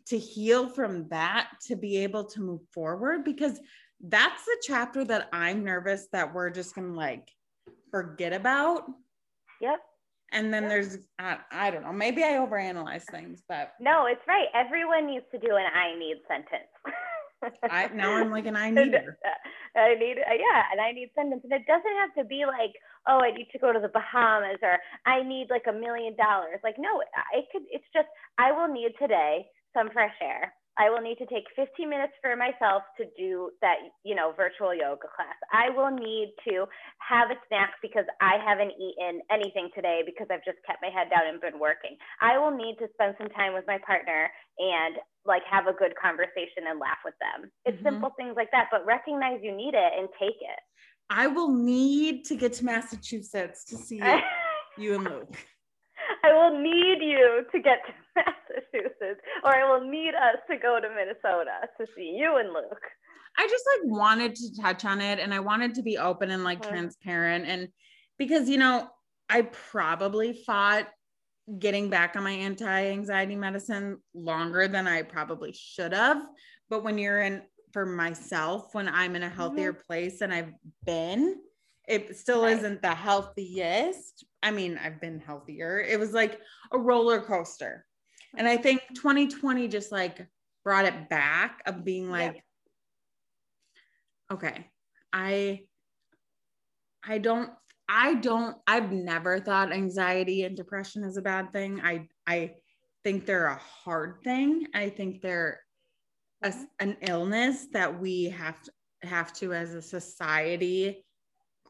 to 0.07 0.17
heal 0.17 0.67
from 0.67 1.07
that 1.09 1.49
to 1.67 1.75
be 1.75 1.97
able 1.97 2.25
to 2.25 2.41
move 2.41 2.61
forward 2.73 3.23
because 3.23 3.59
that's 4.01 4.43
the 4.45 4.57
chapter 4.63 5.05
that 5.05 5.29
I'm 5.31 5.63
nervous 5.63 6.07
that 6.11 6.33
we're 6.33 6.49
just 6.49 6.75
gonna 6.75 6.93
like 6.93 7.29
forget 7.91 8.33
about. 8.33 8.83
Yep. 9.61 9.79
And 10.31 10.53
then 10.53 10.63
yep. 10.63 10.71
there's 10.71 10.97
I, 11.19 11.37
I 11.51 11.71
don't 11.71 11.83
know, 11.83 11.93
maybe 11.93 12.23
I 12.23 12.33
overanalyze 12.33 13.05
things, 13.09 13.43
but 13.47 13.73
no, 13.79 14.07
it's 14.07 14.21
right. 14.27 14.47
Everyone 14.53 15.07
needs 15.07 15.25
to 15.31 15.39
do 15.39 15.55
an 15.55 15.65
I 15.73 15.97
need 15.97 16.17
sentence. 16.27 16.69
I 17.69 17.89
now 17.93 18.15
I'm 18.15 18.31
like 18.31 18.45
an 18.45 18.55
I 18.55 18.69
need. 18.71 18.95
I 19.75 19.95
need 19.95 20.17
uh, 20.17 20.33
yeah, 20.33 20.63
and 20.71 20.81
I 20.81 20.91
need 20.91 21.11
sentence. 21.15 21.41
And 21.43 21.53
it 21.53 21.65
doesn't 21.67 21.95
have 21.99 22.13
to 22.17 22.25
be 22.25 22.45
like, 22.45 22.71
oh, 23.07 23.19
I 23.19 23.31
need 23.31 23.47
to 23.51 23.59
go 23.59 23.71
to 23.71 23.79
the 23.79 23.89
Bahamas 23.89 24.59
or 24.61 24.79
I 25.05 25.23
need 25.23 25.47
like 25.49 25.65
a 25.67 25.73
million 25.73 26.15
dollars. 26.15 26.59
Like, 26.63 26.75
no, 26.77 27.01
it 27.33 27.45
could 27.51 27.63
it's 27.71 27.85
just 27.93 28.07
I 28.37 28.51
will 28.51 28.67
need 28.67 28.91
today 28.99 29.45
some 29.75 29.89
fresh 29.91 30.15
air. 30.21 30.53
I 30.77 30.89
will 30.89 31.01
need 31.01 31.21
to 31.21 31.27
take 31.27 31.45
15 31.55 31.87
minutes 31.87 32.13
for 32.21 32.35
myself 32.35 32.81
to 32.97 33.05
do 33.15 33.51
that, 33.61 33.77
you 34.03 34.15
know, 34.15 34.33
virtual 34.35 34.73
yoga 34.73 35.05
class. 35.05 35.37
I 35.53 35.69
will 35.69 35.93
need 35.93 36.33
to 36.49 36.65
have 36.97 37.29
a 37.29 37.37
snack 37.47 37.77
because 37.81 38.05
I 38.21 38.41
haven't 38.41 38.73
eaten 38.81 39.21
anything 39.29 39.69
today 39.75 40.01
because 40.03 40.27
I've 40.33 40.43
just 40.43 40.57
kept 40.65 40.81
my 40.81 40.89
head 40.89 41.13
down 41.13 41.29
and 41.29 41.39
been 41.39 41.59
working. 41.59 41.95
I 42.21 42.39
will 42.39 42.49
need 42.49 42.81
to 42.81 42.89
spend 42.93 43.13
some 43.21 43.29
time 43.29 43.53
with 43.53 43.65
my 43.67 43.77
partner 43.85 44.29
and 44.57 44.97
like 45.25 45.43
have 45.49 45.67
a 45.67 45.77
good 45.77 45.93
conversation 46.01 46.65
and 46.67 46.79
laugh 46.79 47.05
with 47.05 47.15
them. 47.21 47.51
It's 47.65 47.77
mm-hmm. 47.77 48.01
simple 48.01 48.11
things 48.17 48.33
like 48.35 48.49
that, 48.51 48.69
but 48.71 48.83
recognize 48.85 49.39
you 49.43 49.55
need 49.55 49.77
it 49.77 49.91
and 49.93 50.09
take 50.17 50.41
it. 50.41 50.61
I 51.09 51.27
will 51.27 51.53
need 51.53 52.25
to 52.25 52.35
get 52.35 52.53
to 52.53 52.65
Massachusetts 52.65 53.65
to 53.65 53.77
see 53.77 54.01
you 54.77 54.95
and 54.95 55.03
Luke. 55.03 55.37
I 56.23 56.33
will 56.33 56.61
need 56.61 56.99
you 57.01 57.45
to 57.51 57.59
get 57.59 57.79
to 57.85 57.93
Massachusetts, 58.15 59.21
or 59.43 59.55
I 59.55 59.69
will 59.69 59.89
need 59.89 60.13
us 60.15 60.37
to 60.49 60.57
go 60.57 60.79
to 60.81 60.89
Minnesota 60.89 61.67
to 61.79 61.87
see 61.95 62.15
you 62.17 62.37
and 62.37 62.49
Luke. 62.49 62.83
I 63.37 63.47
just 63.47 63.65
like 63.67 63.91
wanted 63.91 64.35
to 64.35 64.61
touch 64.61 64.85
on 64.85 65.01
it 65.01 65.19
and 65.19 65.33
I 65.33 65.39
wanted 65.39 65.75
to 65.75 65.81
be 65.81 65.97
open 65.97 66.29
and 66.29 66.43
like 66.43 66.61
mm-hmm. 66.61 66.71
transparent. 66.71 67.45
And 67.47 67.69
because, 68.17 68.47
you 68.47 68.57
know, 68.57 68.87
I 69.29 69.43
probably 69.43 70.33
fought 70.45 70.87
getting 71.59 71.89
back 71.89 72.15
on 72.15 72.23
my 72.23 72.31
anti 72.31 72.91
anxiety 72.91 73.35
medicine 73.35 73.97
longer 74.13 74.67
than 74.67 74.87
I 74.87 75.01
probably 75.01 75.53
should 75.53 75.93
have. 75.93 76.21
But 76.69 76.83
when 76.83 76.97
you're 76.97 77.21
in, 77.21 77.41
for 77.71 77.85
myself, 77.85 78.73
when 78.73 78.87
I'm 78.87 79.15
in 79.15 79.23
a 79.23 79.29
healthier 79.29 79.73
mm-hmm. 79.73 79.81
place 79.87 80.21
and 80.21 80.31
I've 80.31 80.53
been, 80.85 81.37
it 81.87 82.17
still 82.17 82.43
right. 82.43 82.57
isn't 82.57 82.81
the 82.81 82.93
healthiest. 82.93 84.25
I 84.41 84.51
mean, 84.51 84.79
I've 84.83 85.01
been 85.01 85.19
healthier. 85.19 85.79
It 85.79 85.99
was 85.99 86.13
like 86.13 86.39
a 86.71 86.77
roller 86.77 87.21
coaster. 87.21 87.85
And 88.37 88.47
I 88.47 88.57
think 88.57 88.81
2020 88.95 89.67
just 89.67 89.91
like 89.91 90.25
brought 90.63 90.85
it 90.85 91.09
back 91.09 91.61
of 91.65 91.83
being 91.83 92.09
like, 92.09 92.35
yep. 92.35 92.43
okay, 94.31 94.67
I 95.11 95.61
I 97.05 97.17
don't 97.19 97.51
I 97.87 98.15
don't 98.15 98.57
I've 98.65 98.91
never 98.91 99.39
thought 99.39 99.73
anxiety 99.73 100.43
and 100.43 100.55
depression 100.55 101.03
is 101.03 101.17
a 101.17 101.21
bad 101.21 101.51
thing. 101.51 101.81
I 101.83 102.07
I 102.25 102.55
think 103.03 103.25
they're 103.25 103.47
a 103.47 103.61
hard 103.83 104.23
thing. 104.23 104.67
I 104.73 104.89
think 104.89 105.21
they're 105.21 105.59
a, 106.41 106.49
mm-hmm. 106.49 106.63
an 106.79 106.97
illness 107.01 107.67
that 107.73 107.99
we 107.99 108.25
have 108.25 108.61
to 108.63 108.71
have 109.03 109.33
to 109.33 109.53
as 109.53 109.73
a 109.73 109.81
society 109.81 111.05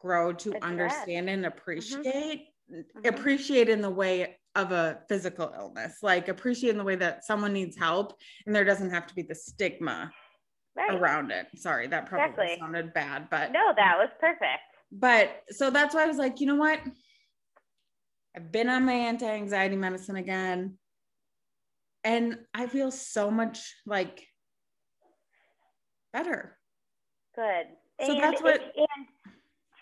grow 0.04 0.34
to 0.34 0.54
understand 0.62 1.30
and 1.30 1.44
mm-hmm. 1.44 1.58
appreciate 1.58 2.48
mm-hmm. 2.70 3.06
appreciate 3.06 3.70
in 3.70 3.80
the 3.80 3.90
way 3.90 4.36
of 4.54 4.70
a 4.70 4.98
physical 5.08 5.50
illness 5.56 5.98
like 6.02 6.28
appreciate 6.28 6.70
in 6.70 6.78
the 6.78 6.84
way 6.84 6.94
that 6.94 7.24
someone 7.24 7.54
needs 7.54 7.76
help 7.76 8.12
and 8.44 8.54
there 8.54 8.64
doesn't 8.64 8.90
have 8.90 9.06
to 9.06 9.14
be 9.14 9.22
the 9.22 9.34
stigma 9.34 10.12
right. 10.76 10.94
around 10.94 11.30
it 11.30 11.46
sorry 11.56 11.86
that 11.86 12.06
probably 12.06 12.44
exactly. 12.44 12.56
sounded 12.60 12.92
bad 12.92 13.28
but 13.30 13.50
no 13.50 13.72
that 13.76 13.96
was 13.96 14.10
perfect 14.20 14.60
but 14.92 15.42
so 15.48 15.70
that's 15.70 15.94
why 15.94 16.04
i 16.04 16.06
was 16.06 16.18
like 16.18 16.38
you 16.38 16.46
know 16.46 16.54
what 16.54 16.80
i've 18.36 18.52
been 18.52 18.68
on 18.68 18.84
my 18.84 18.92
anti-anxiety 18.92 19.76
medicine 19.76 20.16
again 20.16 20.74
and 22.04 22.38
i 22.52 22.66
feel 22.66 22.90
so 22.90 23.30
much 23.30 23.74
like 23.86 24.26
better 26.12 26.58
good 27.34 27.66
so 28.04 28.12
and, 28.12 28.22
that's 28.22 28.42
what 28.42 28.60
and 28.60 29.06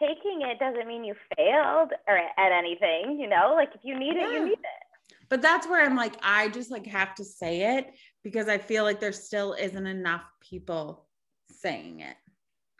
taking 0.02 0.42
it 0.42 0.58
doesn't 0.58 0.88
mean 0.88 1.04
you 1.04 1.14
failed 1.36 1.92
or 2.08 2.16
at 2.16 2.52
anything, 2.52 3.18
you 3.20 3.28
know, 3.28 3.52
like 3.54 3.70
if 3.74 3.80
you 3.84 3.98
need 3.98 4.16
yeah. 4.16 4.28
it, 4.28 4.32
you 4.32 4.44
need 4.46 4.52
it. 4.52 5.16
But 5.28 5.40
that's 5.40 5.66
where 5.66 5.84
I'm 5.84 5.96
like, 5.96 6.14
I 6.22 6.48
just 6.48 6.70
like 6.70 6.86
have 6.86 7.14
to 7.16 7.24
say 7.24 7.78
it 7.78 7.94
because 8.22 8.48
I 8.48 8.58
feel 8.58 8.84
like 8.84 9.00
there 9.00 9.12
still 9.12 9.54
isn't 9.54 9.86
enough 9.86 10.24
people 10.40 11.06
saying 11.50 12.00
it, 12.00 12.16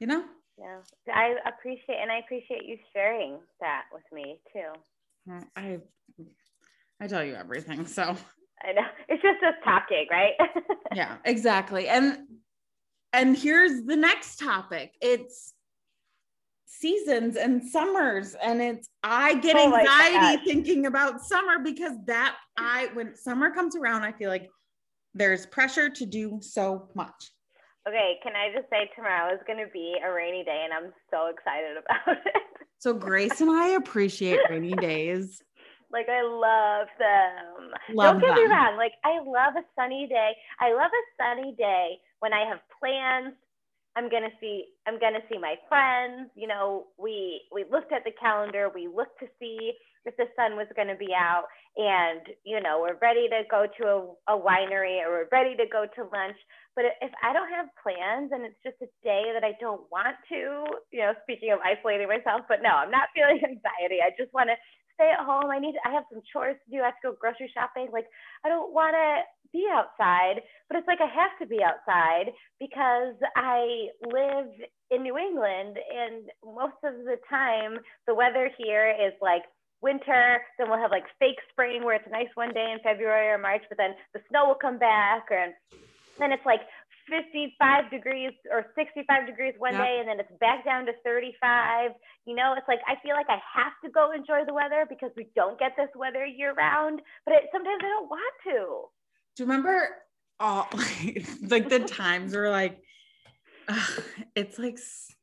you 0.00 0.06
know? 0.06 0.24
Yeah, 0.58 0.80
I 1.14 1.36
appreciate 1.46 1.98
and 2.00 2.12
I 2.12 2.18
appreciate 2.18 2.64
you 2.64 2.76
sharing 2.92 3.38
that 3.60 3.84
with 3.92 4.04
me 4.12 4.38
too. 4.52 5.40
I 5.56 5.78
I 7.00 7.06
tell 7.06 7.24
you 7.24 7.34
everything, 7.34 7.86
so 7.86 8.16
I 8.62 8.72
know 8.72 8.82
it's 9.08 9.22
just 9.22 9.42
us 9.42 9.54
talking, 9.64 10.06
right? 10.10 10.34
yeah, 10.94 11.16
exactly. 11.24 11.88
And 11.88 12.18
and 13.12 13.36
here's 13.36 13.84
the 13.84 13.96
next 13.96 14.38
topic. 14.38 14.94
It's 15.00 15.51
seasons 16.80 17.36
and 17.36 17.62
summers 17.62 18.34
and 18.42 18.62
it's 18.62 18.88
i 19.02 19.34
get 19.34 19.56
oh 19.56 19.76
anxiety 19.76 20.42
thinking 20.44 20.86
about 20.86 21.20
summer 21.20 21.58
because 21.62 21.92
that 22.06 22.36
i 22.56 22.88
when 22.94 23.14
summer 23.14 23.50
comes 23.50 23.76
around 23.76 24.02
i 24.02 24.12
feel 24.12 24.30
like 24.30 24.48
there's 25.14 25.44
pressure 25.46 25.90
to 25.90 26.06
do 26.06 26.38
so 26.40 26.88
much 26.94 27.30
okay 27.86 28.14
can 28.22 28.32
i 28.34 28.50
just 28.56 28.68
say 28.70 28.90
tomorrow 28.96 29.32
is 29.34 29.40
going 29.46 29.58
to 29.58 29.70
be 29.72 29.96
a 30.04 30.10
rainy 30.10 30.42
day 30.44 30.64
and 30.64 30.72
i'm 30.72 30.92
so 31.10 31.26
excited 31.26 31.76
about 31.76 32.16
it 32.26 32.42
so 32.78 32.94
grace 32.94 33.40
and 33.42 33.50
i 33.50 33.68
appreciate 33.68 34.38
rainy 34.48 34.72
days 34.72 35.42
like 35.92 36.08
I 36.08 36.22
love 36.22 36.88
them. 36.98 37.70
Love 37.94 38.14
Don't 38.14 38.20
get 38.22 38.34
them. 38.34 38.44
me 38.48 38.50
wrong. 38.50 38.76
Like 38.78 38.92
I 39.04 39.18
love 39.18 39.54
a 39.56 39.64
sunny 39.76 40.06
day. 40.08 40.32
I 40.58 40.72
love 40.72 40.90
a 40.90 41.04
sunny 41.20 41.54
day 41.58 41.98
when 42.20 42.32
I 42.32 42.48
have 42.48 42.60
plans 42.80 43.34
I'm 43.96 44.08
gonna 44.10 44.32
see 44.40 44.66
I'm 44.86 44.98
gonna 45.00 45.24
see 45.30 45.38
my 45.38 45.56
friends. 45.68 46.30
You 46.36 46.48
know, 46.48 46.88
we 46.98 47.42
we 47.52 47.64
looked 47.70 47.92
at 47.92 48.04
the 48.04 48.12
calendar. 48.20 48.70
We 48.74 48.88
looked 48.88 49.20
to 49.20 49.26
see 49.40 49.74
if 50.04 50.16
the 50.16 50.26
sun 50.36 50.56
was 50.56 50.66
gonna 50.76 50.96
be 50.96 51.14
out, 51.14 51.44
and 51.76 52.22
you 52.44 52.60
know 52.60 52.80
we're 52.80 52.98
ready 53.02 53.28
to 53.28 53.42
go 53.50 53.66
to 53.80 53.84
a, 54.30 54.34
a 54.34 54.38
winery 54.40 55.02
or 55.04 55.10
we're 55.10 55.28
ready 55.32 55.56
to 55.56 55.66
go 55.70 55.86
to 55.96 56.02
lunch. 56.12 56.36
But 56.76 56.86
if 57.02 57.12
I 57.22 57.32
don't 57.32 57.50
have 57.50 57.66
plans 57.82 58.32
and 58.32 58.44
it's 58.46 58.58
just 58.64 58.80
a 58.82 58.88
day 59.04 59.30
that 59.34 59.44
I 59.44 59.52
don't 59.60 59.84
want 59.92 60.16
to, 60.30 60.64
you 60.92 61.00
know, 61.04 61.12
speaking 61.24 61.52
of 61.52 61.60
isolating 61.60 62.08
myself, 62.08 62.42
but 62.48 62.62
no, 62.62 62.70
I'm 62.70 62.90
not 62.90 63.10
feeling 63.14 63.40
anxiety. 63.44 64.00
I 64.00 64.14
just 64.16 64.32
want 64.32 64.48
to 64.48 64.56
stay 64.94 65.10
at 65.12 65.24
home. 65.24 65.50
I 65.50 65.58
need, 65.58 65.74
I 65.84 65.92
have 65.92 66.04
some 66.12 66.22
chores 66.32 66.56
to 66.64 66.68
do. 66.70 66.80
I 66.82 66.94
have 66.94 67.00
to 67.02 67.12
go 67.12 67.16
grocery 67.20 67.50
shopping. 67.52 67.88
Like, 67.92 68.06
I 68.44 68.48
don't 68.48 68.72
want 68.72 68.94
to 68.96 69.08
be 69.52 69.66
outside, 69.70 70.42
but 70.68 70.78
it's 70.78 70.86
like 70.86 71.00
I 71.00 71.06
have 71.06 71.38
to 71.40 71.46
be 71.46 71.62
outside 71.62 72.32
because 72.58 73.14
I 73.36 73.88
live 74.06 74.48
in 74.90 75.02
New 75.02 75.18
England 75.18 75.76
and 75.76 76.30
most 76.44 76.80
of 76.84 77.04
the 77.04 77.16
time 77.28 77.78
the 78.06 78.14
weather 78.14 78.50
here 78.58 78.90
is 78.90 79.12
like 79.20 79.42
winter, 79.80 80.40
then 80.58 80.70
we'll 80.70 80.78
have 80.78 80.90
like 80.90 81.04
fake 81.18 81.40
spring 81.50 81.84
where 81.84 81.96
it's 81.96 82.08
nice 82.10 82.30
one 82.34 82.54
day 82.54 82.72
in 82.72 82.78
February 82.80 83.28
or 83.28 83.38
March, 83.38 83.62
but 83.68 83.78
then 83.78 83.94
the 84.14 84.20
snow 84.30 84.46
will 84.46 84.60
come 84.60 84.78
back 84.78 85.26
or 85.30 85.48
then 86.18 86.32
it's 86.32 86.46
like 86.46 86.60
55 87.10 87.90
degrees 87.90 88.32
or 88.50 88.66
65 88.76 89.26
degrees 89.26 89.54
one 89.58 89.74
yep. 89.74 89.82
day 89.82 89.96
and 89.98 90.08
then 90.08 90.20
it's 90.20 90.30
back 90.38 90.64
down 90.64 90.86
to 90.86 90.92
35 91.04 91.90
you 92.26 92.34
know 92.34 92.54
it's 92.56 92.68
like 92.68 92.78
i 92.86 92.94
feel 93.02 93.14
like 93.14 93.26
i 93.28 93.42
have 93.42 93.74
to 93.84 93.90
go 93.90 94.12
enjoy 94.12 94.46
the 94.46 94.54
weather 94.54 94.86
because 94.88 95.10
we 95.16 95.26
don't 95.34 95.58
get 95.58 95.72
this 95.76 95.90
weather 95.96 96.24
year 96.24 96.54
round 96.54 97.02
but 97.26 97.34
it, 97.34 97.50
sometimes 97.50 97.82
i 97.82 97.88
don't 97.88 98.08
want 98.08 98.34
to 98.46 98.86
do 99.36 99.42
you 99.42 99.48
remember 99.48 99.88
all 100.40 100.68
like 101.48 101.68
the 101.68 101.80
times 101.80 102.34
where 102.34 102.50
like 102.50 102.78
it's 104.34 104.58
like 104.58 104.74
it's 104.74 105.14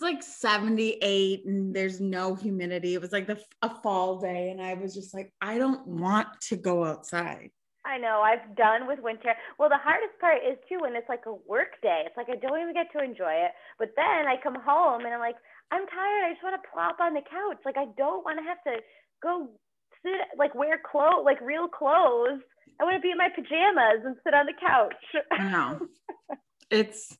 like 0.00 0.22
78 0.22 1.44
and 1.46 1.74
there's 1.74 2.00
no 2.00 2.34
humidity 2.34 2.94
it 2.94 3.00
was 3.00 3.12
like 3.12 3.26
the, 3.26 3.38
a 3.62 3.70
fall 3.82 4.18
day 4.18 4.50
and 4.50 4.60
i 4.60 4.74
was 4.74 4.94
just 4.94 5.12
like 5.12 5.32
i 5.40 5.58
don't 5.58 5.86
want 5.86 6.28
to 6.40 6.56
go 6.56 6.84
outside 6.84 7.50
I 7.84 7.96
know. 7.96 8.20
I've 8.20 8.54
done 8.56 8.86
with 8.86 9.00
winter. 9.00 9.32
Well, 9.58 9.70
the 9.70 9.80
hardest 9.80 10.12
part 10.20 10.44
is 10.44 10.58
too 10.68 10.78
when 10.80 10.94
it's 10.94 11.08
like 11.08 11.24
a 11.24 11.32
work 11.48 11.80
day. 11.82 12.04
It's 12.04 12.16
like 12.16 12.28
I 12.28 12.36
don't 12.36 12.60
even 12.60 12.74
get 12.74 12.92
to 12.92 13.02
enjoy 13.02 13.32
it. 13.32 13.52
But 13.78 13.96
then 13.96 14.28
I 14.28 14.36
come 14.42 14.56
home 14.60 15.06
and 15.06 15.14
I'm 15.14 15.20
like, 15.20 15.40
I'm 15.70 15.86
tired. 15.86 16.24
I 16.28 16.32
just 16.32 16.44
want 16.44 16.60
to 16.60 16.68
plop 16.68 17.00
on 17.00 17.14
the 17.14 17.24
couch. 17.24 17.64
Like 17.64 17.78
I 17.78 17.86
don't 17.96 18.24
want 18.24 18.38
to 18.38 18.44
have 18.44 18.62
to 18.68 18.82
go 19.22 19.48
sit 20.04 20.28
like 20.36 20.54
wear 20.54 20.78
clothes 20.78 21.24
like 21.24 21.40
real 21.40 21.68
clothes. 21.68 22.44
I 22.80 22.84
want 22.84 22.96
to 22.96 23.00
be 23.00 23.10
in 23.10 23.18
my 23.18 23.28
pajamas 23.28 24.04
and 24.04 24.16
sit 24.24 24.32
on 24.32 24.46
the 24.46 24.54
couch. 24.58 24.94
I 25.30 25.50
know. 25.50 25.86
it's 26.70 27.16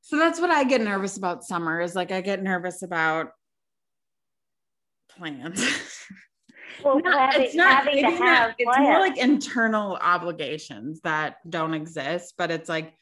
so 0.00 0.18
that's 0.18 0.40
what 0.40 0.50
I 0.50 0.64
get 0.64 0.80
nervous 0.80 1.16
about 1.16 1.44
summer 1.44 1.80
is 1.80 1.94
like 1.94 2.10
I 2.12 2.20
get 2.20 2.42
nervous 2.42 2.82
about 2.82 3.30
plans. 5.10 5.64
well, 6.84 7.00
having, 7.04 7.42
it's 7.42 7.54
not, 7.54 7.84
having 7.84 8.04
it's, 8.04 8.20
not, 8.20 8.54
it's 8.58 8.78
more 8.78 8.98
like 8.98 9.18
internal 9.18 9.96
obligations 10.00 11.00
that 11.02 11.36
don't 11.48 11.74
exist, 11.74 12.34
but 12.36 12.50
it's 12.50 12.68
like 12.68 12.94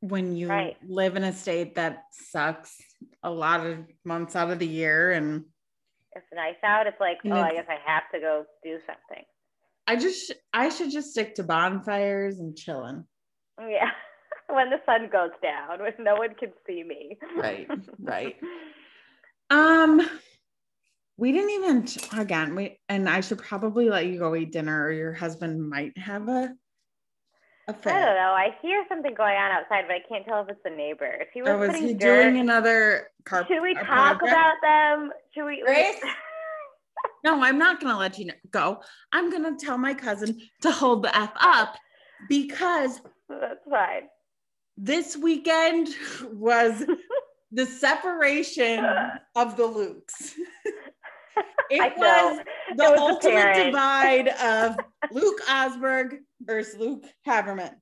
when 0.00 0.36
you 0.36 0.48
right. 0.48 0.76
live 0.86 1.16
in 1.16 1.24
a 1.24 1.32
state 1.32 1.74
that 1.76 2.04
sucks 2.12 2.76
a 3.22 3.30
lot 3.30 3.66
of 3.66 3.78
months 4.04 4.36
out 4.36 4.50
of 4.50 4.58
the 4.58 4.66
year 4.66 5.12
and 5.12 5.44
it's 6.14 6.26
nice 6.34 6.56
out, 6.62 6.86
it's 6.86 7.00
like, 7.00 7.18
oh, 7.24 7.32
I 7.32 7.52
guess 7.52 7.66
I 7.68 7.78
have 7.90 8.02
to 8.12 8.20
go 8.20 8.44
do 8.62 8.78
something. 8.86 9.24
I 9.86 9.96
just, 9.96 10.32
I 10.52 10.68
should 10.68 10.90
just 10.90 11.10
stick 11.10 11.34
to 11.36 11.42
bonfires 11.42 12.38
and 12.38 12.56
chilling. 12.56 13.04
Yeah. 13.60 13.90
when 14.48 14.70
the 14.70 14.80
sun 14.86 15.08
goes 15.10 15.30
down, 15.42 15.80
when 15.80 15.92
no 15.98 16.16
one 16.16 16.34
can 16.34 16.52
see 16.66 16.82
me. 16.82 17.18
Right, 17.36 17.68
right. 17.98 18.36
um, 19.50 20.00
we 21.18 21.30
didn't 21.30 21.50
even 21.50 21.86
again 22.18 22.56
we 22.56 22.80
and 22.88 23.06
i 23.08 23.20
should 23.20 23.38
probably 23.38 23.90
let 23.90 24.06
you 24.06 24.18
go 24.18 24.34
eat 24.34 24.50
dinner 24.50 24.82
or 24.82 24.90
your 24.90 25.12
husband 25.12 25.68
might 25.68 25.96
have 25.96 26.26
a 26.26 26.52
a. 27.68 27.70
I 27.70 28.00
don't 28.00 28.16
know. 28.16 28.34
I 28.34 28.56
hear 28.60 28.84
something 28.88 29.14
going 29.14 29.36
on 29.36 29.52
outside, 29.52 29.84
but 29.86 29.94
I 29.94 30.00
can't 30.08 30.24
tell 30.24 30.42
if 30.42 30.48
it's 30.48 30.60
the 30.64 30.70
neighbor. 30.70 31.06
If 31.20 31.28
he 31.32 31.42
was, 31.42 31.50
oh, 31.50 31.58
was 31.58 31.76
he 31.76 31.94
dirt, 31.94 32.24
doing 32.24 32.40
another 32.40 33.08
carp? 33.24 33.46
Should 33.46 33.62
we 33.62 33.74
talk 33.74 34.18
project? 34.18 34.22
about 34.22 34.54
them? 34.62 35.10
Should 35.32 35.46
we? 35.46 35.62
Grace? 35.64 35.96
no, 37.24 37.42
I'm 37.42 37.58
not 37.58 37.80
going 37.80 37.92
to 37.92 37.98
let 37.98 38.18
you 38.18 38.30
go. 38.50 38.80
I'm 39.12 39.30
going 39.30 39.44
to 39.44 39.64
tell 39.64 39.78
my 39.78 39.94
cousin 39.94 40.40
to 40.62 40.70
hold 40.70 41.02
the 41.02 41.16
f 41.16 41.32
up 41.40 41.76
because 42.28 43.00
that's 43.28 43.64
fine. 43.68 44.08
This 44.76 45.16
weekend 45.16 45.88
was 46.32 46.84
the 47.52 47.66
separation 47.66 48.84
of 49.36 49.56
the 49.56 49.64
Lukes. 49.64 50.32
It 51.70 51.96
was 51.96 52.40
the 52.76 52.90
was 52.90 53.00
ultimate 53.00 53.54
divide 53.54 54.28
of 54.28 54.76
Luke 55.10 55.40
Osberg 55.48 56.18
versus 56.42 56.78
Luke 56.78 57.04
Haverman. 57.26 57.72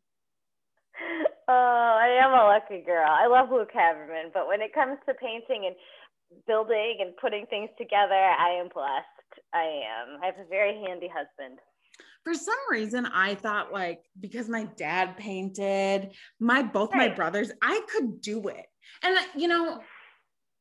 Oh, 1.49 1.99
I 2.01 2.23
am 2.23 2.31
a 2.31 2.45
lucky 2.47 2.85
girl. 2.85 3.09
I 3.09 3.27
love 3.27 3.51
Luke 3.51 3.73
Haverman, 3.75 4.31
but 4.33 4.47
when 4.47 4.61
it 4.61 4.73
comes 4.73 4.99
to 5.09 5.15
painting 5.15 5.67
and 5.67 5.75
building 6.47 6.99
and 7.01 7.17
putting 7.17 7.47
things 7.47 7.71
together, 7.77 8.15
I 8.15 8.61
am 8.61 8.69
blessed. 8.73 9.20
I 9.55 9.63
am. 9.63 10.21
I 10.23 10.27
have 10.27 10.39
a 10.39 10.49
very 10.49 10.83
handy 10.87 11.09
husband. 11.09 11.59
For 12.25 12.35
some 12.35 12.59
reason, 12.71 13.07
I 13.07 13.35
thought 13.35 13.73
like 13.73 14.05
because 14.19 14.49
my 14.49 14.65
dad 14.77 15.17
painted, 15.17 16.13
my 16.39 16.63
both 16.63 16.93
right. 16.93 17.09
my 17.11 17.15
brothers, 17.15 17.51
I 17.63 17.81
could 17.93 18.21
do 18.21 18.49
it. 18.49 18.67
And 19.03 19.17
uh, 19.17 19.23
you 19.37 19.49
know, 19.49 19.81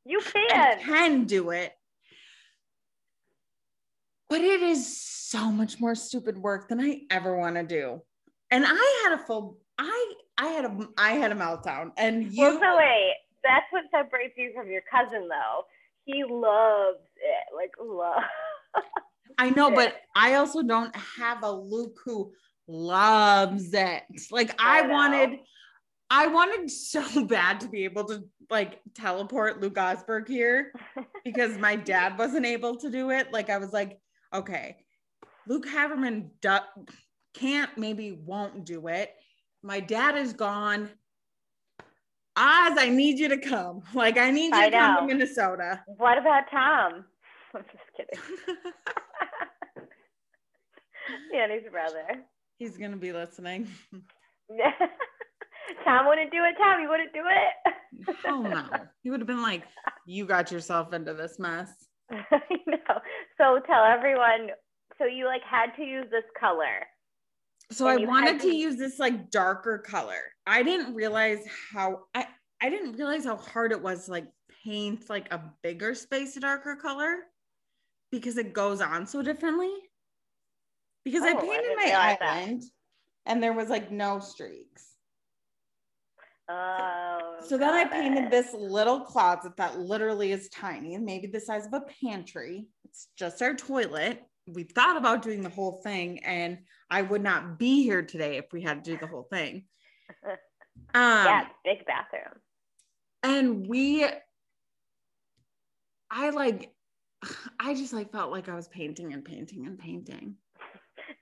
you 0.04 0.20
can. 0.20 0.50
I 0.50 0.76
can 0.82 1.24
do 1.24 1.50
it 1.50 1.72
but 4.30 4.40
it 4.40 4.62
is 4.62 4.96
so 4.96 5.50
much 5.50 5.80
more 5.80 5.96
stupid 5.96 6.38
work 6.38 6.68
than 6.68 6.80
I 6.80 7.02
ever 7.10 7.36
want 7.36 7.56
to 7.56 7.64
do. 7.64 8.00
And 8.52 8.64
I 8.66 9.02
had 9.04 9.18
a 9.18 9.18
full, 9.18 9.58
I, 9.76 10.14
I 10.38 10.46
had 10.46 10.64
a, 10.64 10.88
I 10.96 11.12
had 11.12 11.32
a 11.32 11.34
meltdown. 11.34 11.90
And 11.98 12.32
you, 12.32 12.44
well, 12.44 12.60
so 12.60 12.76
wait, 12.76 13.14
that's 13.42 13.66
what 13.70 13.84
separates 13.90 14.34
you 14.36 14.52
from 14.54 14.70
your 14.70 14.82
cousin, 14.90 15.28
though. 15.28 15.64
He 16.04 16.22
loves 16.24 17.02
it, 17.16 17.54
like 17.54 17.72
love. 17.82 18.22
I 19.38 19.50
know, 19.50 19.70
but 19.70 19.94
I 20.14 20.34
also 20.34 20.62
don't 20.62 20.94
have 20.96 21.42
a 21.42 21.50
Luke 21.50 21.98
who 22.04 22.32
loves 22.68 23.72
it. 23.72 24.02
Like 24.30 24.54
I, 24.60 24.80
I 24.80 24.86
wanted, 24.86 25.38
I 26.10 26.26
wanted 26.26 26.70
so 26.70 27.24
bad 27.26 27.60
to 27.60 27.68
be 27.68 27.84
able 27.84 28.04
to 28.06 28.24
like 28.50 28.80
teleport 28.94 29.60
Luke 29.60 29.74
Osberg 29.76 30.28
here 30.28 30.72
because 31.24 31.56
my 31.56 31.76
dad 31.76 32.18
wasn't 32.18 32.44
able 32.46 32.76
to 32.76 32.90
do 32.90 33.10
it. 33.10 33.32
Like 33.32 33.48
I 33.48 33.58
was 33.58 33.72
like, 33.72 33.98
okay, 34.34 34.76
Luke 35.48 35.66
Haverman 35.66 36.30
do- 36.42 36.84
can't, 37.34 37.76
maybe 37.78 38.12
won't 38.12 38.66
do 38.66 38.88
it. 38.88 39.10
My 39.62 39.80
dad 39.80 40.16
is 40.16 40.32
gone. 40.32 40.90
Oz, 42.36 42.78
I 42.78 42.88
need 42.88 43.18
you 43.18 43.28
to 43.28 43.38
come. 43.38 43.82
Like, 43.94 44.16
I 44.16 44.30
need 44.30 44.54
you 44.54 44.60
I 44.60 44.70
to 44.70 44.76
know. 44.76 44.94
come 44.98 45.08
to 45.08 45.14
Minnesota. 45.14 45.82
What 45.98 46.16
about 46.18 46.44
Tom? 46.50 47.04
I'm 47.54 47.64
just 47.72 47.84
kidding. 47.96 48.56
Yeah, 51.32 51.44
Annie's 51.44 51.62
brother. 51.70 52.22
He's 52.58 52.76
going 52.76 52.90
to 52.92 52.96
be 52.96 53.12
listening. 53.12 53.68
Tom 55.84 56.06
wouldn't 56.06 56.30
do 56.30 56.38
it. 56.44 56.54
Tom, 56.58 56.80
he 56.80 56.86
wouldn't 56.86 57.12
do 57.12 57.22
it. 57.24 57.74
oh, 58.26 58.42
no. 58.42 58.64
He 59.02 59.10
would 59.10 59.20
have 59.20 59.26
been 59.26 59.42
like, 59.42 59.64
you 60.06 60.26
got 60.26 60.50
yourself 60.50 60.92
into 60.92 61.14
this 61.14 61.38
mess. 61.38 61.72
I 62.10 62.40
know. 62.66 63.00
So 63.38 63.60
tell 63.66 63.84
everyone. 63.84 64.50
So 64.98 65.04
you 65.06 65.26
like 65.26 65.42
had 65.42 65.74
to 65.76 65.82
use 65.82 66.06
this 66.10 66.24
color. 66.38 66.86
So 67.70 67.86
I 67.86 67.96
wanted 67.96 68.40
to... 68.40 68.50
to 68.50 68.54
use 68.54 68.76
this 68.76 68.98
like 68.98 69.30
darker 69.30 69.78
color. 69.78 70.20
I 70.46 70.62
didn't 70.62 70.94
realize 70.94 71.38
how 71.72 72.00
I 72.14 72.26
I 72.60 72.68
didn't 72.68 72.92
realize 72.94 73.24
how 73.24 73.36
hard 73.36 73.70
it 73.72 73.80
was 73.80 74.06
to 74.06 74.10
like 74.10 74.26
paint 74.64 75.08
like 75.08 75.32
a 75.32 75.40
bigger 75.62 75.94
space 75.94 76.36
a 76.36 76.40
darker 76.40 76.76
color 76.76 77.20
because 78.10 78.36
it 78.36 78.52
goes 78.52 78.80
on 78.80 79.06
so 79.06 79.22
differently. 79.22 79.72
Because 81.04 81.22
oh, 81.22 81.28
I 81.28 81.34
painted 81.34 81.76
I 81.78 81.86
my 81.86 82.16
island 82.20 82.62
that. 82.62 82.68
and 83.26 83.42
there 83.42 83.52
was 83.52 83.68
like 83.68 83.90
no 83.90 84.20
streaks. 84.20 84.86
Oh, 86.48 87.36
so 87.46 87.56
then 87.56 87.72
I 87.72 87.84
painted 87.84 88.24
it. 88.24 88.30
this 88.30 88.52
little 88.54 89.00
closet 89.00 89.56
that 89.56 89.78
literally 89.78 90.32
is 90.32 90.48
tiny, 90.48 90.98
maybe 90.98 91.28
the 91.28 91.38
size 91.38 91.64
of 91.64 91.72
a 91.72 91.82
pantry. 92.02 92.66
It's 92.84 93.06
just 93.16 93.40
our 93.40 93.54
toilet. 93.54 94.22
We 94.48 94.64
thought 94.64 94.96
about 94.96 95.22
doing 95.22 95.42
the 95.42 95.48
whole 95.48 95.80
thing, 95.84 96.24
and 96.24 96.58
I 96.90 97.02
would 97.02 97.22
not 97.22 97.56
be 97.56 97.84
here 97.84 98.02
today 98.02 98.36
if 98.36 98.46
we 98.52 98.62
had 98.62 98.84
to 98.84 98.92
do 98.92 98.98
the 98.98 99.06
whole 99.06 99.26
thing. 99.30 99.64
Um, 100.94 101.26
yeah, 101.26 101.46
big 101.64 101.84
bathroom. 101.84 102.40
And 103.22 103.66
we, 103.66 104.04
I 106.10 106.30
like, 106.30 106.72
I 107.60 107.74
just 107.74 107.92
like 107.92 108.12
felt 108.12 108.30
like 108.30 108.48
I 108.48 108.54
was 108.54 108.68
painting 108.68 109.12
and 109.12 109.24
painting 109.24 109.66
and 109.66 109.78
painting. 109.78 110.36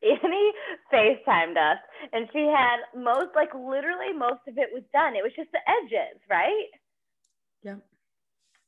Annie 0.03 0.53
FaceTimed 0.93 1.57
us 1.57 1.79
and 2.13 2.29
she 2.33 2.41
had 2.41 2.79
most, 2.97 3.31
like 3.35 3.53
literally 3.55 4.13
most 4.17 4.41
of 4.47 4.59
it 4.59 4.69
was 4.73 4.85
done. 4.93 5.17
It 5.17 5.25
was 5.25 5.33
just 5.35 5.51
the 5.53 5.61
edges, 5.67 6.21
right? 6.31 6.69
Yep. 7.65 7.81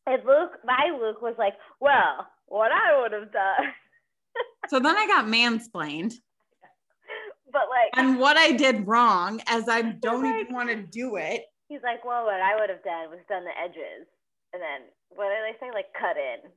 And 0.06 0.24
Luke, 0.24 0.58
my 0.64 0.90
Luke 0.98 1.22
was 1.22 1.34
like, 1.38 1.54
well, 1.80 2.26
what 2.46 2.72
I 2.72 3.00
would 3.00 3.12
have 3.12 3.32
done. 3.32 3.72
so 4.68 4.80
then 4.80 4.96
I 4.96 5.06
got 5.06 5.26
mansplained. 5.26 6.14
But 7.52 7.66
like, 7.70 7.90
and 7.96 8.18
what 8.18 8.36
I 8.36 8.52
did 8.52 8.86
wrong, 8.86 9.40
as 9.46 9.68
I 9.68 9.82
don't 9.82 10.22
like, 10.22 10.42
even 10.42 10.54
want 10.54 10.70
to 10.70 10.76
do 10.76 11.16
it. 11.16 11.42
He's 11.68 11.82
like, 11.82 12.04
well, 12.04 12.24
what 12.24 12.40
I 12.40 12.54
would 12.54 12.70
have 12.70 12.82
done 12.82 13.10
was 13.10 13.18
done 13.28 13.44
the 13.44 13.54
edges, 13.58 14.06
and 14.52 14.62
then 14.62 14.86
what 15.10 15.30
did 15.30 15.42
I 15.42 15.58
say? 15.58 15.74
Like 15.74 15.86
cut 15.98 16.16
in. 16.16 16.50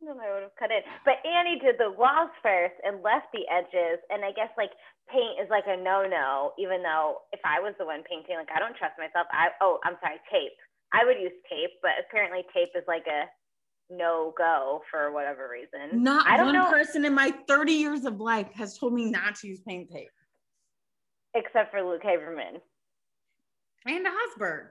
Then 0.00 0.16
I 0.16 0.32
would 0.32 0.48
have 0.48 0.56
cut 0.56 0.72
in. 0.72 0.80
But 1.04 1.20
Annie 1.28 1.60
did 1.60 1.76
the 1.76 1.92
walls 1.92 2.32
first 2.40 2.74
and 2.84 3.04
left 3.04 3.28
the 3.36 3.44
edges, 3.52 4.00
and 4.08 4.24
I 4.24 4.32
guess 4.32 4.48
like 4.56 4.72
paint 5.12 5.36
is 5.36 5.48
like 5.52 5.68
a 5.68 5.76
no-no. 5.76 6.56
Even 6.56 6.80
though 6.82 7.28
if 7.32 7.40
I 7.44 7.60
was 7.60 7.76
the 7.78 7.84
one 7.84 8.00
painting, 8.08 8.40
like 8.40 8.48
I 8.48 8.58
don't 8.58 8.76
trust 8.76 8.96
myself. 8.96 9.28
I 9.28 9.52
oh, 9.60 9.78
I'm 9.84 10.00
sorry, 10.00 10.16
tape. 10.32 10.56
I 10.92 11.04
would 11.04 11.20
use 11.20 11.36
tape, 11.48 11.76
but 11.84 11.92
apparently 12.00 12.48
tape 12.54 12.72
is 12.74 12.84
like 12.88 13.04
a 13.06 13.28
no 13.90 14.32
go 14.38 14.80
for 14.90 15.12
whatever 15.12 15.48
reason. 15.52 16.02
Not 16.02 16.26
I 16.26 16.36
don't 16.36 16.46
one 16.46 16.54
know. 16.54 16.70
person 16.70 17.04
in 17.04 17.14
my 17.14 17.34
30 17.46 17.72
years 17.72 18.04
of 18.04 18.20
life 18.20 18.48
has 18.54 18.78
told 18.78 18.94
me 18.94 19.10
not 19.10 19.36
to 19.36 19.48
use 19.48 19.60
paint 19.66 19.90
tape. 19.90 20.08
Except 21.34 21.70
for 21.70 21.82
Luke 21.82 22.02
Haverman. 22.02 22.58
And 23.86 24.06
Osberg. 24.06 24.68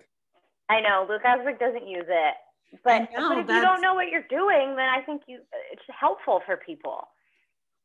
I 0.70 0.82
know. 0.82 1.06
Luke 1.10 1.24
Osberg 1.24 1.60
doesn't 1.60 1.88
use 1.88 2.06
it. 2.08 2.36
But, 2.84 3.12
know, 3.12 3.30
but 3.30 3.38
if 3.40 3.48
you 3.48 3.62
don't 3.62 3.82
know 3.82 3.96
what 3.96 4.10
you're 4.10 4.28
doing, 4.30 4.76
then 4.76 4.88
I 4.90 5.02
think 5.06 5.24
you 5.28 5.40
it's 5.72 5.82
helpful 6.00 6.42
for 6.46 6.58
people. 6.58 7.08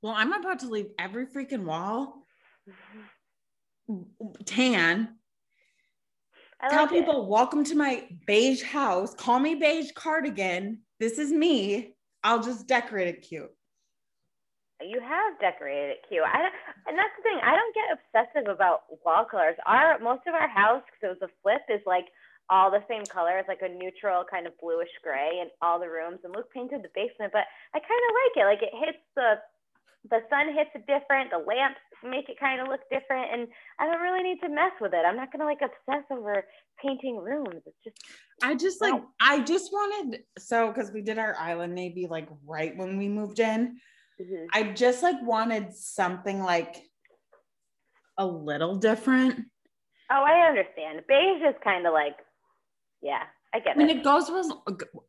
Well, 0.03 0.14
I'm 0.16 0.32
about 0.32 0.61
to 0.61 0.68
leave 0.68 0.91
every 0.99 1.26
freaking 1.26 1.64
wall 1.64 2.26
tan 4.45 5.09
like 6.64 6.70
Tell 6.70 6.89
people, 6.89 7.24
it. 7.24 7.28
welcome 7.28 7.64
to 7.64 7.74
my 7.74 8.09
beige 8.26 8.62
house. 8.62 9.14
Call 9.14 9.39
me 9.39 9.55
beige 9.55 9.91
cardigan. 9.95 10.78
This 10.99 11.18
is 11.18 11.30
me. 11.30 11.95
I'll 12.22 12.43
just 12.43 12.66
decorate 12.66 13.09
it 13.09 13.26
cute. 13.28 13.51
You 14.80 15.01
have 15.01 15.39
decorated 15.41 15.91
it 15.91 15.99
cute. 16.09 16.22
I 16.24 16.49
and 16.87 16.99
that's 16.99 17.12
the 17.18 17.22
thing. 17.22 17.39
I 17.43 17.55
don't 17.57 17.74
get 17.74 17.99
obsessive 18.24 18.49
about 18.49 18.82
wall 19.05 19.26
colors. 19.30 19.57
Our 19.66 19.99
most 19.99 20.22
of 20.26 20.35
our 20.35 20.49
house, 20.49 20.82
because 20.87 21.16
it 21.16 21.20
was 21.20 21.30
a 21.30 21.32
flip, 21.43 21.62
is 21.68 21.82
like 21.87 22.07
all 22.51 22.70
the 22.70 22.84
same 22.88 23.05
color. 23.07 23.38
It's 23.38 23.49
like 23.49 23.62
a 23.62 23.68
neutral 23.68 24.24
kind 24.28 24.47
of 24.47 24.59
bluish 24.61 24.92
gray 25.03 25.40
in 25.40 25.49
all 25.62 25.80
the 25.80 25.88
rooms. 25.88 26.20
And 26.24 26.34
Luke 26.34 26.53
painted 26.53 26.82
the 26.82 26.92
basement, 26.95 27.32
but 27.32 27.45
I 27.74 27.78
kind 27.78 28.05
of 28.09 28.12
like 28.14 28.34
it. 28.36 28.45
Like 28.45 28.62
it 28.62 28.86
hits 28.86 29.03
the 29.16 29.34
the 30.11 30.20
sun 30.28 30.53
hits 30.53 30.68
it 30.74 30.86
different. 30.86 31.30
The 31.30 31.38
lamps 31.38 31.80
make 32.03 32.28
it 32.28 32.38
kind 32.38 32.61
of 32.61 32.68
look 32.68 32.80
different, 32.92 33.32
and 33.32 33.49
I 33.80 33.86
don't 33.86 34.03
really 34.03 34.22
need 34.22 34.38
to 34.40 34.51
mess 34.51 34.72
with 34.80 34.92
it. 34.92 35.05
I'm 35.07 35.16
not 35.16 35.32
gonna 35.32 35.47
like 35.47 35.62
obsess 35.62 36.05
over 36.11 36.45
painting 36.82 37.16
rooms. 37.16 37.62
It's 37.64 37.76
just 37.82 37.97
I 38.42 38.55
just 38.55 38.80
like 38.82 39.03
I 39.20 39.40
just 39.40 39.72
wanted 39.72 40.22
so 40.38 40.68
because 40.68 40.92
we 40.92 41.01
did 41.01 41.18
our 41.18 41.34
island 41.38 41.74
navy 41.74 42.07
like 42.07 42.28
right 42.47 42.76
when 42.76 42.99
we 42.99 43.09
moved 43.09 43.40
in. 43.40 43.78
Mm-hmm. 44.20 44.45
I 44.53 44.72
just 44.74 45.03
like 45.03 45.20
wanted 45.22 45.74
something 45.74 46.40
like 46.40 46.84
a 48.18 48.26
little 48.26 48.76
different. 48.76 49.47
Oh, 50.11 50.22
I 50.22 50.47
understand. 50.49 51.03
Beige 51.09 51.42
is 51.49 51.55
kind 51.64 51.86
of 51.86 51.92
like, 51.92 52.16
yeah, 53.05 53.24
I 53.52 53.61
get 53.61 53.76
I 53.76 53.78
mean, 53.78 53.90
it. 53.90 53.98
it 53.98 54.05
goes 54.05 54.30
with. 54.30 54.50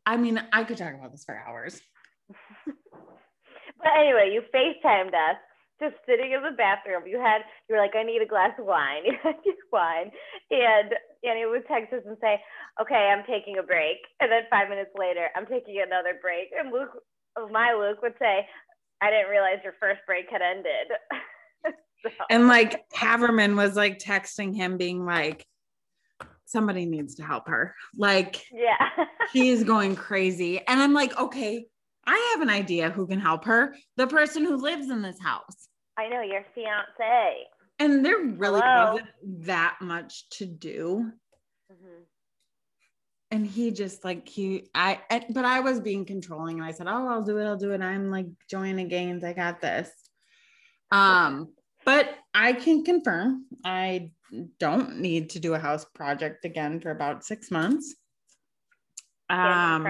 I 0.04 0.16
mean, 0.16 0.40
I 0.52 0.64
could 0.64 0.76
talk 0.76 0.94
about 0.94 1.10
this 1.10 1.24
for 1.24 1.34
hours. 1.34 1.80
but 2.66 3.92
anyway, 3.98 4.30
you 4.32 4.42
FaceTimed 4.54 5.14
us 5.14 5.40
just 5.80 5.96
sitting 6.06 6.32
in 6.32 6.42
the 6.42 6.56
bathroom. 6.56 7.06
You 7.06 7.18
had 7.18 7.40
you 7.68 7.74
were 7.74 7.80
like, 7.80 7.96
I 7.96 8.02
need 8.02 8.20
a 8.20 8.28
glass 8.28 8.52
of 8.58 8.66
wine. 8.66 9.02
You 9.06 9.16
had 9.22 9.36
your 9.44 9.56
wine, 9.72 10.10
and 10.50 10.92
and 11.24 11.38
he 11.38 11.46
would 11.46 11.66
text 11.66 11.92
us 11.94 12.02
and 12.04 12.18
say, 12.20 12.40
Okay, 12.80 13.08
I'm 13.12 13.24
taking 13.24 13.56
a 13.56 13.62
break. 13.62 13.96
And 14.20 14.30
then 14.30 14.42
five 14.50 14.68
minutes 14.68 14.92
later, 14.98 15.28
I'm 15.34 15.46
taking 15.46 15.82
another 15.84 16.20
break. 16.20 16.48
And 16.52 16.70
Luke, 16.70 17.00
my 17.50 17.72
Luke 17.72 18.02
would 18.02 18.14
say, 18.18 18.46
I 19.00 19.10
didn't 19.10 19.30
realize 19.30 19.64
your 19.64 19.74
first 19.80 20.00
break 20.06 20.26
had 20.30 20.42
ended. 20.42 20.92
so. 22.04 22.10
And 22.28 22.46
like 22.46 22.84
Haverman 22.90 23.56
was 23.56 23.74
like 23.74 23.98
texting 23.98 24.54
him, 24.54 24.76
being 24.76 25.04
like, 25.04 25.46
somebody 26.46 26.86
needs 26.86 27.16
to 27.16 27.22
help 27.22 27.48
her. 27.48 27.74
Like, 27.96 28.42
yeah, 28.52 28.88
she's 29.32 29.62
going 29.62 29.94
crazy. 29.96 30.60
And 30.66 30.80
I'm 30.80 30.94
like, 30.94 31.18
okay, 31.18 31.66
I 32.06 32.32
have 32.34 32.40
an 32.40 32.50
idea 32.50 32.90
who 32.90 33.06
can 33.06 33.20
help 33.20 33.44
her. 33.44 33.74
The 33.96 34.06
person 34.06 34.44
who 34.44 34.56
lives 34.56 34.88
in 34.88 35.02
this 35.02 35.20
house. 35.20 35.68
I 35.98 36.08
know 36.08 36.22
your 36.22 36.44
fiance. 36.54 37.46
And 37.78 38.04
there 38.04 38.18
really 38.18 38.60
Hello? 38.64 38.92
wasn't 38.92 39.08
that 39.46 39.76
much 39.80 40.28
to 40.30 40.46
do. 40.46 41.10
Mm-hmm. 41.70 42.02
And 43.32 43.46
he 43.46 43.72
just 43.72 44.04
like 44.04 44.28
he 44.28 44.68
I, 44.74 45.00
I 45.10 45.26
but 45.30 45.44
I 45.44 45.60
was 45.60 45.80
being 45.80 46.04
controlling 46.04 46.58
and 46.58 46.64
I 46.64 46.72
said, 46.72 46.86
Oh, 46.86 47.08
I'll 47.08 47.22
do 47.22 47.38
it, 47.38 47.44
I'll 47.44 47.56
do 47.56 47.72
it. 47.72 47.82
I'm 47.82 48.10
like 48.10 48.26
Joanna 48.48 48.84
Gaines, 48.84 49.24
I 49.24 49.32
got 49.32 49.60
this. 49.60 49.90
Um, 50.92 51.52
but 51.84 52.08
I 52.32 52.52
can 52.52 52.84
confirm 52.84 53.46
I 53.64 54.12
don't 54.58 54.98
need 54.98 55.30
to 55.30 55.38
do 55.38 55.54
a 55.54 55.58
house 55.58 55.84
project 55.84 56.44
again 56.44 56.80
for 56.80 56.90
about 56.90 57.24
six 57.24 57.50
months. 57.50 57.94
Um. 59.30 59.86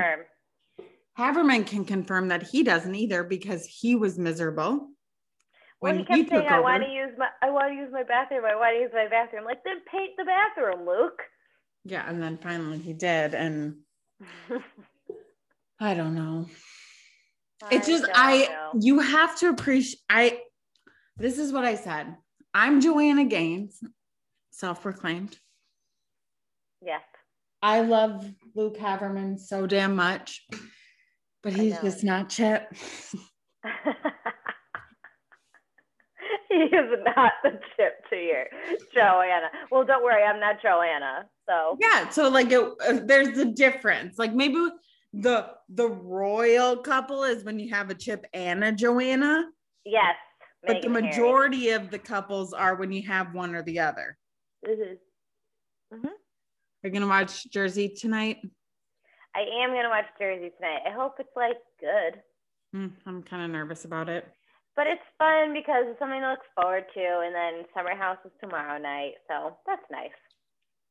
Haverman 1.18 1.66
can 1.66 1.84
confirm 1.84 2.28
that 2.28 2.42
he 2.42 2.62
doesn't 2.62 2.94
either 2.94 3.24
because 3.24 3.64
he 3.64 3.96
was 3.96 4.18
miserable. 4.18 4.88
When 5.80 5.96
well, 5.96 6.04
he 6.04 6.04
kept 6.04 6.30
he 6.30 6.36
saying, 6.36 6.48
"I 6.48 6.60
want 6.60 6.82
to 6.82 6.90
use 6.90 7.12
my, 7.18 7.28
I 7.42 7.50
want 7.50 7.68
to 7.68 7.74
use 7.74 7.90
my 7.92 8.02
bathroom. 8.02 8.44
I 8.44 8.54
want 8.54 8.74
to 8.76 8.80
use 8.80 8.90
my 8.92 9.08
bathroom." 9.08 9.44
Like, 9.44 9.62
then 9.64 9.80
paint 9.90 10.12
the 10.16 10.24
bathroom, 10.24 10.86
Luke. 10.86 11.22
Yeah, 11.84 12.08
and 12.08 12.22
then 12.22 12.38
finally 12.38 12.78
he 12.78 12.92
did, 12.92 13.34
and 13.34 13.76
I 15.80 15.94
don't 15.94 16.14
know. 16.14 16.46
It's 17.70 17.86
just 17.86 18.06
I. 18.14 18.46
Know. 18.46 18.80
You 18.80 19.00
have 19.00 19.38
to 19.40 19.48
appreciate. 19.48 20.00
I. 20.08 20.40
This 21.18 21.38
is 21.38 21.52
what 21.52 21.64
I 21.64 21.76
said. 21.76 22.14
I'm 22.52 22.80
Joanna 22.80 23.24
Gaines, 23.24 23.80
self-proclaimed. 24.56 25.38
Yes. 26.82 27.02
I 27.62 27.80
love 27.80 28.24
Luke 28.54 28.76
Haverman 28.76 29.38
so 29.38 29.66
damn 29.66 29.96
much 29.96 30.42
but 31.46 31.54
he's 31.54 31.78
just 31.78 32.02
not 32.02 32.28
Chip. 32.28 32.66
he 36.48 36.56
is 36.56 36.90
not 37.16 37.32
the 37.44 37.50
Chip 37.76 38.04
to 38.10 38.16
your 38.16 38.46
Joanna. 38.92 39.46
Well, 39.70 39.84
don't 39.84 40.02
worry, 40.02 40.24
I'm 40.24 40.40
not 40.40 40.60
Joanna. 40.60 41.28
So 41.48 41.78
yeah, 41.80 42.08
so 42.10 42.28
like 42.28 42.50
it, 42.50 42.60
uh, 42.60 42.98
there's 43.04 43.38
a 43.38 43.44
difference. 43.44 44.18
Like 44.18 44.34
maybe 44.34 44.56
the 45.12 45.50
the 45.68 45.86
royal 45.86 46.78
couple 46.78 47.22
is 47.22 47.44
when 47.44 47.60
you 47.60 47.72
have 47.72 47.90
a 47.90 47.94
Chip 47.94 48.26
and 48.34 48.64
a 48.64 48.72
Joanna. 48.72 49.44
Yes. 49.84 50.16
But 50.66 50.82
the 50.82 50.88
majority 50.88 51.66
Harry. 51.66 51.84
of 51.84 51.92
the 51.92 52.00
couples 52.00 52.52
are 52.52 52.74
when 52.74 52.90
you 52.90 53.06
have 53.06 53.34
one 53.34 53.54
or 53.54 53.62
the 53.62 53.78
other. 53.78 54.18
Mm-hmm. 54.66 55.94
Mm-hmm. 55.94 56.06
Are 56.06 56.88
you 56.88 56.90
gonna 56.90 57.06
watch 57.06 57.48
Jersey 57.50 57.88
tonight? 57.88 58.38
I 59.34 59.40
am 59.62 59.70
gonna 59.70 59.88
watch 59.88 60.06
Jersey 60.18 60.50
tonight. 60.56 60.80
I 60.86 60.90
hope 60.90 61.16
it's 61.18 61.36
like 61.36 61.58
good. 61.80 62.20
Mm, 62.74 62.92
I'm 63.06 63.22
kind 63.22 63.44
of 63.44 63.50
nervous 63.50 63.84
about 63.84 64.08
it. 64.08 64.26
But 64.74 64.86
it's 64.88 65.02
fun 65.18 65.52
because 65.54 65.84
it's 65.86 65.98
something 65.98 66.20
to 66.20 66.30
look 66.30 66.40
forward 66.54 66.84
to, 66.94 67.00
and 67.00 67.34
then 67.34 67.64
Summer 67.74 67.96
House 67.96 68.18
is 68.24 68.32
tomorrow 68.40 68.78
night, 68.78 69.12
so 69.28 69.56
that's 69.66 69.84
nice. 69.90 70.10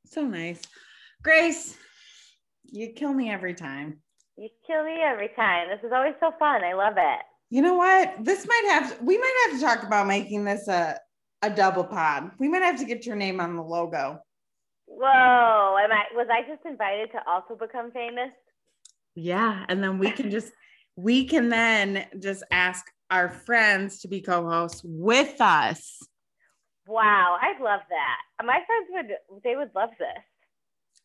So 0.06 0.24
nice, 0.24 0.62
Grace. 1.22 1.78
You 2.64 2.94
kill 2.94 3.14
me 3.14 3.30
every 3.30 3.54
time. 3.54 4.00
You 4.38 4.50
kill 4.66 4.84
me 4.84 4.98
every 5.04 5.30
time. 5.36 5.68
This 5.70 5.86
is 5.86 5.92
always 5.94 6.16
so 6.20 6.32
fun. 6.40 6.64
I 6.64 6.74
love 6.74 6.96
it. 6.98 7.20
You 7.50 7.62
know 7.62 7.76
what? 7.76 8.16
This 8.24 8.48
might 8.48 8.64
have. 8.72 9.02
We 9.02 9.18
might 9.18 9.48
have 9.50 9.60
to 9.60 9.66
talk 9.66 9.84
about 9.84 10.08
making 10.08 10.46
this 10.46 10.68
a 10.68 10.98
a 11.46 11.56
double 11.56 11.84
pod. 11.84 12.32
We 12.39 12.48
might 12.48 12.64
have 12.64 12.80
to 12.80 12.86
get 12.86 13.06
your 13.06 13.16
name 13.16 13.39
on 13.39 13.56
the 13.56 13.62
logo. 13.62 14.20
Whoa, 14.88 15.78
am 15.84 15.91
I 15.91 16.04
was 16.14 16.28
I 16.32 16.41
just 16.48 16.66
invited 16.66 17.12
to 17.12 17.20
also 17.28 17.56
become 17.56 17.91
famous? 17.91 18.32
Yeah, 19.16 19.66
and 19.70 19.84
then 19.84 19.98
we 19.98 20.12
can 20.12 20.30
just 20.32 20.52
we 20.96 21.26
can 21.26 21.50
then 21.50 22.06
just 22.20 22.43
ask 22.52 22.86
our 23.12 23.30
friends 23.30 24.00
to 24.02 24.08
be 24.08 24.22
co-hosts 24.22 24.82
with 24.84 25.39
us. 25.41 26.00
Wow, 26.88 27.38
I'd 27.41 27.62
love 27.62 27.82
that. 27.89 28.46
My 28.46 28.60
friends 28.66 28.88
would 28.91 29.41
they 29.43 29.56
would 29.56 29.72
love 29.76 29.91
this. 30.00 30.24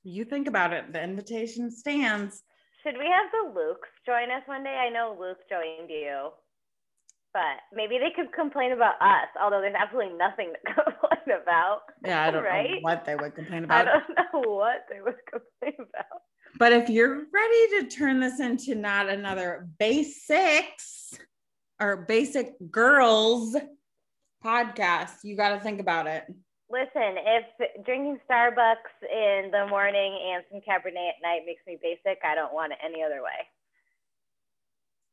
You 0.03 0.25
think 0.25 0.49
about 0.49 0.73
it, 0.73 0.93
the 0.93 1.03
invitation 1.03 1.71
stands. 1.71 2.43
Should 2.83 2.97
we 2.97 3.05
have 3.05 3.31
the 3.33 3.61
Lukes 3.61 3.91
join 4.07 4.31
us 4.31 4.43
one 4.47 4.65
day? 4.65 4.71
I 4.71 4.89
know 4.89 5.17
Luke 5.19 5.41
joined 5.51 5.91
you 5.91 6.31
but 7.33 7.63
maybe 7.73 7.99
they 7.99 8.11
could 8.15 8.33
complain 8.33 8.73
about 8.73 8.95
us, 9.01 9.29
although 9.41 9.61
there's 9.61 9.75
absolutely 9.79 10.17
nothing 10.17 10.53
to 10.67 10.75
complain 10.75 11.41
about. 11.43 11.81
Yeah, 12.05 12.23
I 12.23 12.31
don't 12.31 12.45
right? 12.45 12.71
know 12.71 12.79
what 12.81 13.05
they 13.05 13.15
would 13.15 13.35
complain 13.35 13.65
about. 13.65 13.89
I 13.89 13.93
don't 13.93 14.09
know 14.45 14.51
what 14.51 14.87
they 14.91 15.01
would 15.01 15.19
complain 15.31 15.75
about. 15.89 16.23
But 16.59 16.73
if 16.73 16.91
you're 16.91 17.25
ready 17.33 17.81
to 17.81 17.89
turn 17.97 18.21
this 18.21 18.41
into 18.41 18.75
not 18.75 19.09
another 19.09 19.69
basics 19.79 21.19
or 21.81 22.05
basic 22.09 22.55
girls 22.71 23.57
podcast. 24.45 25.23
You 25.23 25.37
got 25.37 25.51
to 25.51 25.61
think 25.61 25.81
about 25.81 26.07
it. 26.07 26.25
Listen, 26.71 27.19
if 27.19 27.85
drinking 27.85 28.19
Starbucks 28.31 28.95
in 29.03 29.51
the 29.51 29.67
morning 29.69 30.19
and 30.33 30.45
some 30.51 30.61
Cabernet 30.61 31.09
at 31.09 31.23
night 31.23 31.41
makes 31.45 31.63
me 31.67 31.79
basic, 31.83 32.21
I 32.25 32.35
don't 32.35 32.55
want 32.55 32.73
it 32.73 32.79
any 32.85 33.03
other 33.03 33.23
way. 33.23 33.47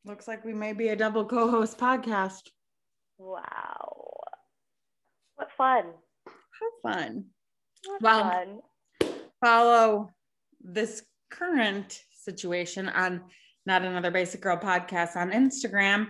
Looks 0.08 0.26
like 0.26 0.46
we 0.46 0.54
may 0.54 0.72
be 0.72 0.88
a 0.88 0.96
double 0.96 1.26
co 1.26 1.52
host 1.52 1.78
podcast. 1.78 2.44
Wow. 3.18 4.22
What 5.36 5.50
fun. 5.58 5.84
How 6.26 6.92
fun. 6.94 7.26
What 7.86 8.02
Well, 8.02 8.22
fun. 8.22 8.62
Follow 9.44 10.10
this 10.62 11.04
current 11.30 12.00
situation 12.14 12.88
on 12.88 13.22
Not 13.66 13.82
Another 13.82 14.10
Basic 14.10 14.40
Girl 14.40 14.56
podcast 14.56 15.18
on 15.18 15.32
Instagram. 15.32 16.08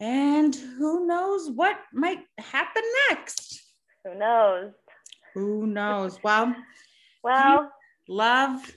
And 0.00 0.52
who 0.56 1.06
knows 1.06 1.48
what 1.48 1.76
might 1.92 2.24
happen 2.38 2.82
next? 3.08 3.62
Who 4.04 4.18
knows? 4.18 4.72
Who 5.34 5.66
knows? 5.68 6.18
Well, 6.24 6.56
Well, 7.22 7.70
love 8.08 8.68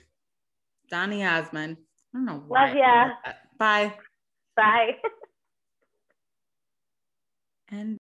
Donny 0.91 1.26
Osmond. 1.26 1.78
I 2.14 2.18
don't 2.18 2.26
know 2.26 2.43
why. 2.47 2.68
Love 2.68 2.76
ya. 2.76 3.09
Bye. 3.57 3.93
Bye. 4.55 4.95
And 7.71 7.99